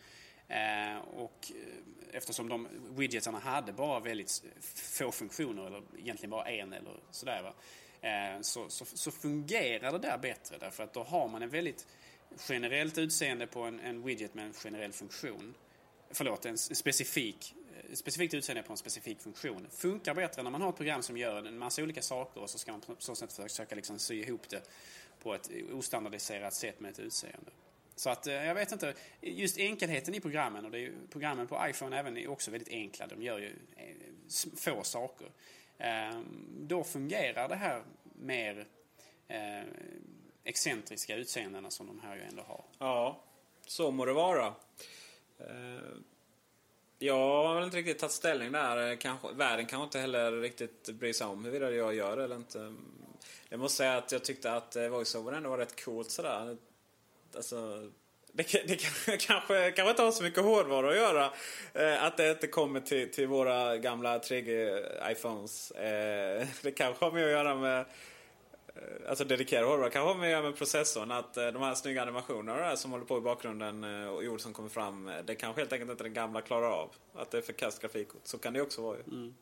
Eh, 0.47 0.97
och 0.97 1.51
eh, 1.51 2.17
eftersom 2.17 2.49
de 2.49 2.67
widgetarna 2.89 3.39
hade 3.39 3.73
bara 3.73 3.99
väldigt 3.99 4.43
få 4.75 5.11
funktioner, 5.11 5.67
eller 5.67 5.81
egentligen 5.97 6.29
bara 6.29 6.49
en 6.49 6.73
eller 6.73 6.99
sådär, 7.11 7.43
va? 7.43 7.53
Eh, 8.09 8.41
så, 8.41 8.69
så, 8.69 8.85
så 8.85 9.11
fungerar 9.11 9.91
det 9.91 9.97
där 9.97 10.17
bättre 10.17 10.57
därför 10.59 10.83
att 10.83 10.93
då 10.93 11.03
har 11.03 11.27
man 11.27 11.41
en 11.41 11.49
väldigt 11.49 11.87
generellt 12.49 12.97
utseende 12.97 13.47
på 13.47 13.61
en, 13.61 13.79
en 13.79 14.03
widget 14.03 14.33
med 14.33 14.45
en 14.45 14.53
generell 14.53 14.93
funktion. 14.93 15.53
Förlåt, 16.11 16.45
en 16.45 16.57
specifik 16.57 17.55
eh, 17.89 17.93
specifikt 17.93 18.33
utseende 18.33 18.63
på 18.63 18.73
en 18.73 18.77
specifik 18.77 19.21
funktion. 19.21 19.67
Funkar 19.71 20.13
bättre 20.13 20.43
när 20.43 20.51
man 20.51 20.61
har 20.61 20.69
ett 20.69 20.75
program 20.75 21.03
som 21.03 21.17
gör 21.17 21.47
en 21.47 21.57
massa 21.57 21.83
olika 21.83 22.01
saker 22.01 22.41
och 22.41 22.49
så 22.49 22.57
ska 22.57 22.71
man 22.71 22.81
på 22.81 22.95
så 22.99 23.15
sätt 23.15 23.33
försöka 23.33 23.75
liksom 23.75 23.99
sy 23.99 24.23
ihop 24.23 24.49
det 24.49 24.69
på 25.23 25.33
ett 25.33 25.49
ostandardiserat 25.73 26.53
sätt 26.53 26.79
med 26.79 26.91
ett 26.91 26.99
utseende. 26.99 27.51
Så 27.95 28.09
att 28.09 28.27
eh, 28.27 28.33
jag 28.33 28.55
vet 28.55 28.71
inte, 28.71 28.93
just 29.21 29.57
enkelheten 29.57 30.15
i 30.15 30.19
programmen 30.19 30.65
och 30.65 30.71
det 30.71 30.77
är 30.77 30.81
ju, 30.81 30.93
programmen 31.11 31.47
på 31.47 31.67
iPhone 31.69 31.99
även 31.99 32.17
är 32.17 32.27
också 32.27 32.51
väldigt 32.51 32.69
enkla. 32.69 33.07
De 33.07 33.21
gör 33.21 33.39
ju 33.39 33.55
eh, 33.75 33.95
få 34.55 34.83
saker. 34.83 35.27
Ehm, 35.77 36.47
då 36.59 36.83
fungerar 36.83 37.49
det 37.49 37.55
här 37.55 37.83
mer 38.03 38.67
eh, 39.27 39.63
excentriska 40.43 41.15
utseendena 41.15 41.71
som 41.71 41.87
de 41.87 41.99
här 41.99 42.15
ju 42.15 42.21
ändå 42.21 42.43
har. 42.43 42.63
Ja, 42.79 43.23
så 43.67 43.91
må 43.91 44.05
det 44.05 44.13
vara. 44.13 44.53
Jag 46.99 47.47
har 47.47 47.55
väl 47.55 47.63
inte 47.63 47.77
riktigt 47.77 47.99
tagit 47.99 48.11
ställning 48.11 48.51
där. 48.51 48.95
Kanske, 48.95 49.33
världen 49.33 49.65
kanske 49.65 49.83
inte 49.83 49.99
heller 49.99 50.31
riktigt 50.31 50.89
bryr 50.89 51.13
sig 51.13 51.27
om 51.27 51.45
huruvida 51.45 51.71
jag 51.71 51.95
gör 51.95 52.17
det 52.17 52.23
eller 52.23 52.35
inte. 52.35 52.73
Jag 53.53 53.59
måste 53.59 53.77
säga 53.77 53.97
att 53.97 54.11
jag 54.11 54.23
tyckte 54.23 54.53
att 54.53 54.75
eh, 54.75 54.87
voiceover 54.87 55.31
ändå 55.31 55.49
var 55.49 55.57
rätt 55.57 55.85
coolt 55.85 56.11
sådär. 56.11 56.57
Alltså, 57.35 57.89
det, 58.31 58.67
det 58.67 58.75
kan- 58.75 59.17
kanske, 59.19 59.71
kanske 59.71 59.89
inte 59.89 60.01
har 60.01 60.11
så 60.11 60.23
mycket 60.23 60.43
hårdvara 60.43 60.89
att 60.89 60.95
göra. 60.95 61.31
Eh, 61.73 62.03
att 62.03 62.17
det 62.17 62.31
inte 62.31 62.47
kommer 62.47 62.79
till, 62.79 63.11
till 63.11 63.27
våra 63.27 63.77
gamla 63.77 64.17
3G-iPhones. 64.17 65.71
Eh, 65.75 66.41
eh 66.41 66.47
det 66.61 66.71
kanske 66.71 67.05
har 67.05 67.11
mer 67.11 67.25
att 67.25 67.31
göra 67.31 67.55
med 67.55 67.79
eh, 67.79 69.09
Alltså 69.09 69.23
dedikerad 69.23 69.67
hårdvara 69.67 69.89
kanske 69.89 70.13
har 70.13 70.19
med 70.19 70.43
med 70.43 70.55
processorn. 70.55 71.11
Att 71.11 71.37
eh, 71.37 71.47
de 71.47 71.61
här 71.61 71.75
snygga 71.75 72.01
animationerna 72.01 72.75
som 72.75 72.91
håller 72.91 73.05
på 73.05 73.17
i 73.17 73.21
bakgrunden 73.21 73.83
och 74.07 74.23
ord 74.23 74.41
som 74.41 74.53
kommer 74.53 74.69
fram. 74.69 75.11
Det 75.25 75.35
kanske 75.35 75.61
helt 75.61 75.73
enkelt 75.73 75.91
inte 75.91 76.03
den 76.03 76.13
gamla 76.13 76.41
klarar 76.41 76.71
av. 76.71 76.89
Att 77.13 77.31
det 77.31 77.37
är 77.37 77.41
för 77.41 77.53
kast 77.53 77.81
grafik. 77.81 78.07
Så 78.23 78.37
kan 78.37 78.53
det 78.53 78.61
också 78.61 78.81
vara 78.81 78.97
ju. 78.97 79.03
Mm. 79.03 79.33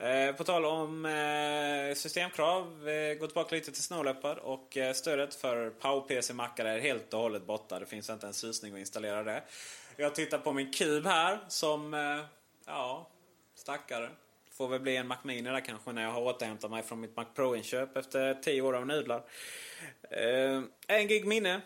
Eh, 0.00 0.34
På 0.36 0.44
tal 0.44 0.64
om 0.64 1.04
eh, 1.06 1.94
systemkrav, 1.94 2.88
eh, 2.88 3.14
gå 3.18 3.26
tillbaka 3.26 3.54
lite 3.54 3.72
till 3.72 3.82
Snow 3.82 4.04
Leopard 4.04 4.38
och 4.38 4.76
eh, 4.76 4.92
stödet 4.92 5.34
för 5.34 5.70
PowerPC-mackar 5.70 6.64
är 6.64 6.78
helt 6.78 7.14
och 7.14 7.20
hållet 7.20 7.46
borta. 7.46 7.78
Det 7.78 7.86
finns 7.86 8.10
inte 8.10 8.26
en 8.26 8.34
susning 8.34 8.72
att 8.72 8.78
installera 8.78 9.22
det. 9.22 9.42
Jag 9.96 10.14
tittar 10.14 10.38
på 10.38 10.52
min 10.52 10.72
kub 10.72 11.06
här 11.06 11.38
som, 11.48 11.94
eh, 11.94 12.24
ja, 12.66 13.08
stackare. 13.54 14.10
Får 14.52 14.68
väl 14.68 14.80
bli 14.80 14.96
en 14.96 15.06
Mac 15.06 15.16
Mini 15.22 15.42
där 15.50 15.60
kanske 15.60 15.92
när 15.92 16.02
jag 16.02 16.10
har 16.10 16.22
återhämtat 16.22 16.70
mig 16.70 16.82
från 16.82 17.00
mitt 17.00 17.16
Mac 17.16 17.24
Pro-inköp 17.34 17.96
efter 17.96 18.34
tio 18.34 18.62
år 18.62 18.76
av 18.76 18.86
nudlar. 18.86 19.22
Eh, 20.10 20.62
en 20.86 21.08
gig 21.08 21.26
minne. 21.26 21.60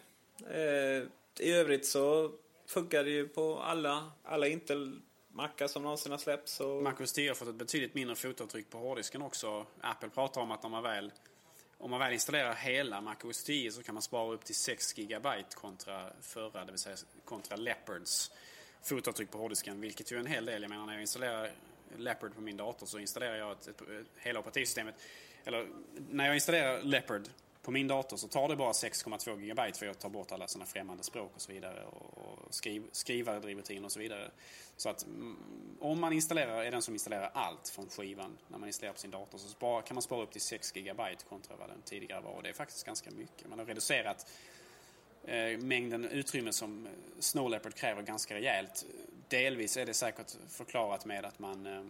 Eh, 0.51 1.03
I 1.47 1.53
övrigt 1.53 1.87
så 1.87 2.33
funkar 2.69 3.05
det 3.05 3.11
ju 3.11 3.29
på 3.29 3.59
alla, 3.59 4.13
alla 4.25 4.49
Intel-mackar 5.35 5.67
som 5.67 5.83
någonsin 5.83 6.13
har 6.13 6.19
släppts. 6.19 6.61
Och... 6.61 6.83
MacOS 6.83 7.13
10 7.13 7.31
har 7.31 7.35
fått 7.35 7.49
ett 7.49 7.55
betydligt 7.55 7.95
mindre 7.95 8.17
fotavtryck 8.17 8.71
på 8.71 8.79
hårddisken 8.79 9.23
också. 9.23 9.67
Apple 9.81 10.09
pratar 10.09 10.41
om 10.41 10.51
att 10.51 10.65
om 10.65 10.71
man 10.71 10.83
väl, 10.83 11.13
om 11.79 11.91
man 11.91 12.01
väl 12.01 12.13
installerar 12.13 12.55
hela 12.55 13.01
MacOS 13.01 13.45
10 13.45 13.73
så 13.73 13.83
kan 13.83 13.95
man 13.95 14.03
spara 14.03 14.35
upp 14.35 14.45
till 14.45 14.55
6 14.55 14.93
GB 14.93 15.29
kontra 15.55 16.11
förra, 16.21 16.65
det 16.65 16.73
vill 16.73 16.81
säga 16.81 16.97
kontra 17.25 17.57
Leopards 17.57 18.31
fotavtryck 18.83 19.31
på 19.31 19.39
hårddisken. 19.39 19.81
Vilket 19.81 20.13
ju 20.13 20.17
är 20.17 20.21
en 20.21 20.27
hel 20.27 20.45
del. 20.45 20.63
Jag 20.63 20.71
menar 20.71 20.87
när 20.87 20.93
jag 20.93 21.01
installerar 21.01 21.51
Leopard 21.97 22.35
på 22.35 22.41
min 22.41 22.57
dator 22.57 22.87
så 22.87 22.99
installerar 22.99 23.37
jag 23.37 23.53
ett, 23.53 23.69
ett, 23.69 23.81
ett, 23.81 24.07
hela 24.17 24.41
operativsystemet. 24.41 24.95
Eller 25.45 25.69
när 26.11 26.27
jag 26.27 26.35
installerar 26.35 26.83
Leopard 26.83 27.29
på 27.65 27.71
min 27.71 27.89
dator 27.89 28.17
så 28.17 28.29
tar 28.29 28.49
det 28.49 28.57
bara 28.57 28.73
6,2 28.73 29.37
GB 29.37 29.73
för 29.73 29.89
att 29.89 29.99
tar 29.99 30.09
bort 30.09 30.33
alla 30.33 30.49
sådana 30.49 30.67
främmande 30.67 31.03
språk 31.03 31.33
och 31.35 31.41
så 31.41 31.53
vidare. 31.53 31.85
Och 31.85 32.55
skriv, 32.55 32.83
skrivardrivrutiner 32.93 33.85
och 33.85 33.93
så 33.93 33.99
vidare. 33.99 34.31
Så 34.77 34.89
att 34.89 35.05
mm, 35.05 35.37
om 35.81 36.01
man 36.01 36.13
installerar, 36.13 36.65
är 36.65 36.71
den 36.71 36.83
som 36.83 36.95
installerar 36.95 37.31
allt 37.35 37.69
från 37.69 37.89
skivan 37.89 38.39
när 38.49 38.59
man 38.59 38.69
installerar 38.69 38.93
på 38.93 39.01
sin 39.01 39.11
dator 39.11 39.39
så 39.39 39.49
spara, 39.49 39.83
kan 39.83 39.95
man 39.95 40.03
spara 40.03 40.23
upp 40.23 40.31
till 40.31 40.41
6 40.41 40.73
GB 40.73 41.03
kontra 41.29 41.57
vad 41.57 41.69
den 41.69 41.83
tidigare 41.85 42.21
var. 42.21 42.31
Och 42.31 42.43
det 42.43 42.49
är 42.49 42.53
faktiskt 42.53 42.87
ganska 42.87 43.11
mycket. 43.11 43.49
Man 43.49 43.59
har 43.59 43.67
reducerat 43.67 44.31
eh, 45.25 45.59
mängden 45.59 46.05
utrymme 46.05 46.53
som 46.53 46.89
Snow 47.19 47.51
Leopard 47.51 47.75
kräver 47.75 48.03
ganska 48.03 48.35
rejält. 48.35 48.87
Delvis 49.29 49.77
är 49.77 49.87
det 49.87 49.95
säkert 49.95 50.37
förklarat 50.49 51.05
med 51.05 51.25
att 51.25 51.39
man 51.39 51.67
eh, 51.67 51.83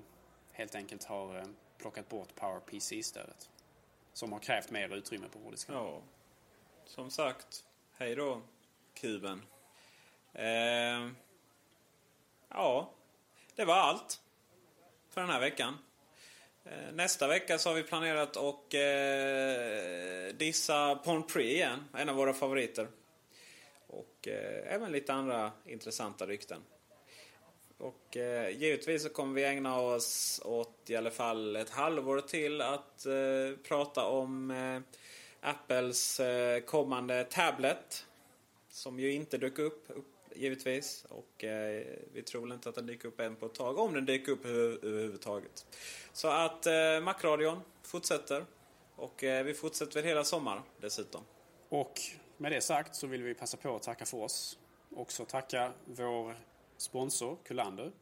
helt 0.53 0.75
enkelt 0.75 1.05
har 1.05 1.39
eh, 1.39 1.45
plockat 1.79 2.09
bort 2.09 2.35
PowerPC-stödet. 2.35 3.49
Som 4.15 4.33
har 4.33 4.41
krävt 4.41 4.71
mer 4.71 4.97
utrymme 4.97 5.29
på 5.29 5.39
hårddisken. 5.39 5.75
Ja, 5.75 6.03
som 6.85 7.11
sagt. 7.11 7.65
Hej 7.97 8.15
då, 8.15 8.43
kuben. 8.95 9.43
Eh, 10.33 11.09
ja, 12.49 12.91
det 13.55 13.65
var 13.65 13.75
allt 13.75 14.21
för 15.11 15.21
den 15.21 15.31
här 15.31 15.41
veckan. 15.41 15.79
Eh, 16.65 16.93
nästa 16.93 17.29
vecka 17.29 17.59
så 17.59 17.69
har 17.69 17.75
vi 17.75 17.83
planerat 17.83 18.37
att 18.37 18.75
eh, 18.75 20.37
dissa 20.37 20.97
Prix 21.33 21.37
igen, 21.37 21.85
en 21.95 22.09
av 22.09 22.17
våra 22.17 22.35
favoriter. 22.35 22.89
Och 23.87 24.29
eh, 24.29 24.75
även 24.75 24.93
lite 24.93 25.12
andra 25.12 25.53
intressanta 25.65 26.27
rykten. 26.27 26.61
Och 27.79 28.16
eh, 28.16 28.49
givetvis 28.59 29.03
så 29.03 29.09
kommer 29.09 29.35
vi 29.35 29.45
ägna 29.45 29.81
oss 29.81 30.41
åt 30.45 30.91
i 30.91 30.97
alla 30.97 31.11
fall 31.11 31.57
ett 31.57 31.70
halvår 31.70 32.20
till 32.20 32.61
att 32.61 33.07
eh, 33.07 33.59
prata 33.68 34.07
om 34.07 34.51
eh, 34.51 34.81
Apples 35.41 36.20
eh, 36.20 36.61
kommande 36.61 37.25
tablet. 37.25 38.07
Som 38.68 39.01
ju 39.01 39.12
inte 39.12 39.39
dök 39.39 39.59
upp, 39.59 39.85
upp 39.89 40.14
givetvis. 40.35 41.07
Och 41.09 41.45
eh, 41.45 41.85
vi 42.12 42.22
tror 42.22 42.43
väl 42.43 42.53
inte 42.53 42.68
att 42.68 42.75
den 42.75 42.87
dyker 42.87 43.09
upp 43.09 43.20
än 43.20 43.37
på 43.37 43.47
ett 43.47 43.55
tag. 43.55 43.79
Om 43.79 43.95
den 43.95 44.07
dyker 44.07 44.33
upp 44.33 44.45
överhuvudtaget. 44.45 45.66
Så 46.12 46.29
att 46.29 46.66
eh, 46.66 47.01
Macradion 47.03 47.61
fortsätter. 47.83 48.45
Och 48.97 49.25
eh, 49.25 49.45
vi 49.45 49.55
fortsätter 49.55 49.95
väl 49.95 50.05
hela 50.05 50.25
sommaren 50.25 50.62
dessutom. 50.81 51.20
Och 51.68 52.01
med 52.37 52.53
det 52.53 52.61
sagt 52.61 52.97
så 52.97 53.07
vill 53.07 53.22
vi 53.22 53.35
passa 53.35 53.57
på 53.57 53.77
att 53.77 53.83
tacka 53.83 54.05
för 54.05 54.18
oss. 54.18 54.59
Också 54.97 55.25
tacka 55.25 55.72
vår 55.85 56.37
sponsor 56.77 57.39
Kullander. 57.45 57.93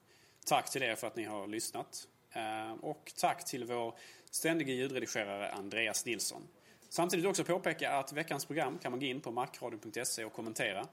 Tack 0.46 0.70
till 0.70 0.82
er 0.82 0.94
för 0.94 1.06
att 1.06 1.16
ni 1.16 1.24
har 1.24 1.46
lyssnat. 1.46 2.08
Eh, 2.32 2.72
och 2.72 3.12
tack 3.16 3.44
till 3.44 3.64
vår 3.64 3.94
ständige 4.30 4.72
ljudredigerare 4.72 5.50
Andreas 5.50 6.06
Nilsson. 6.06 6.48
Samtidigt 6.88 7.26
också 7.26 7.44
påpeka 7.44 7.92
att 7.92 8.12
veckans 8.12 8.44
program 8.44 8.78
kan 8.78 8.90
man 8.92 9.00
gå 9.00 9.06
in 9.06 9.20
på 9.20 9.30
markradion.se 9.30 10.24
och 10.24 10.32
kommentera. 10.32 10.86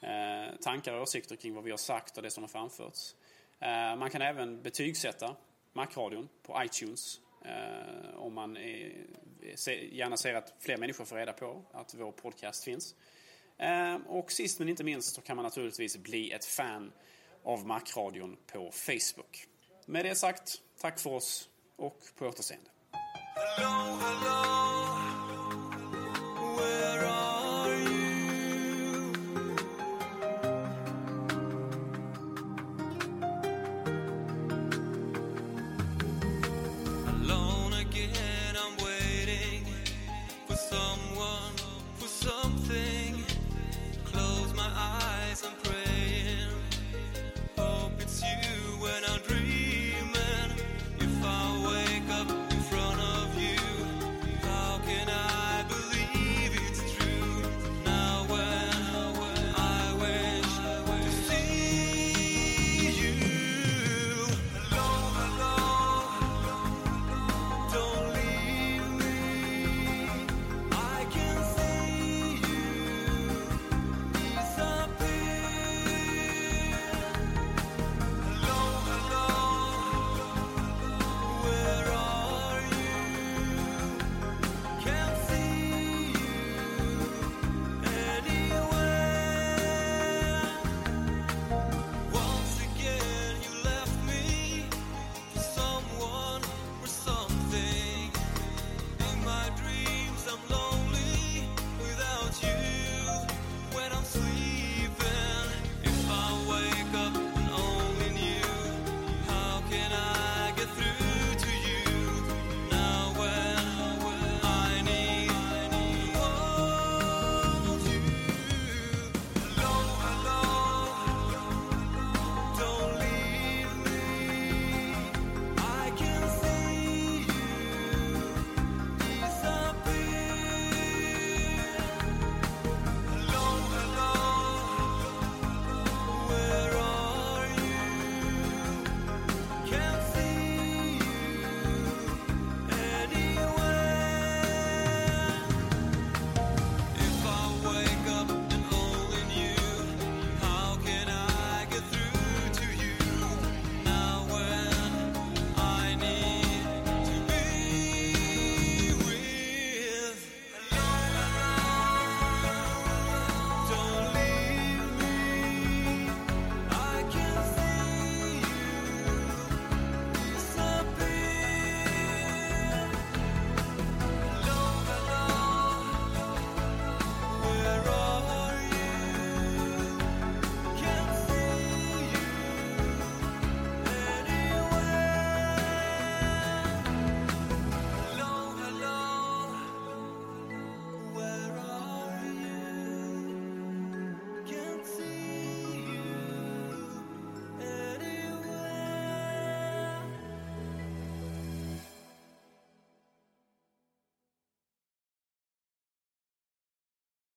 Eh, 0.00 0.56
tankar 0.60 0.94
och 0.94 1.02
åsikter 1.02 1.36
kring 1.36 1.54
vad 1.54 1.64
vi 1.64 1.70
har 1.70 1.78
sagt 1.78 2.16
och 2.16 2.22
det 2.22 2.30
som 2.30 2.42
har 2.42 2.48
framförts. 2.48 3.14
Eh, 3.60 3.96
man 3.96 4.10
kan 4.10 4.22
även 4.22 4.62
betygsätta 4.62 5.36
Macradion 5.72 6.28
på 6.42 6.62
iTunes 6.64 7.20
om 8.14 8.34
man 8.34 8.58
gärna 9.90 10.16
ser 10.16 10.34
att 10.34 10.54
fler 10.58 10.76
människor 10.76 11.04
får 11.04 11.16
reda 11.16 11.32
på 11.32 11.62
att 11.72 11.94
vår 11.94 12.12
podcast 12.12 12.64
finns. 12.64 12.94
Och 14.06 14.32
sist 14.32 14.58
men 14.58 14.68
inte 14.68 14.84
minst 14.84 15.14
så 15.14 15.20
kan 15.20 15.36
man 15.36 15.42
naturligtvis 15.42 15.96
bli 15.96 16.32
ett 16.32 16.44
fan 16.44 16.92
av 17.46 17.66
Macradion 17.66 18.36
på 18.52 18.70
Facebook. 18.72 19.46
Med 19.86 20.04
det 20.04 20.14
sagt, 20.14 20.60
tack 20.80 20.98
för 20.98 21.10
oss 21.10 21.48
och 21.76 21.98
på 22.18 22.26
återseende. 22.26 22.70
Hello, 23.56 23.96
hello. 24.00 24.95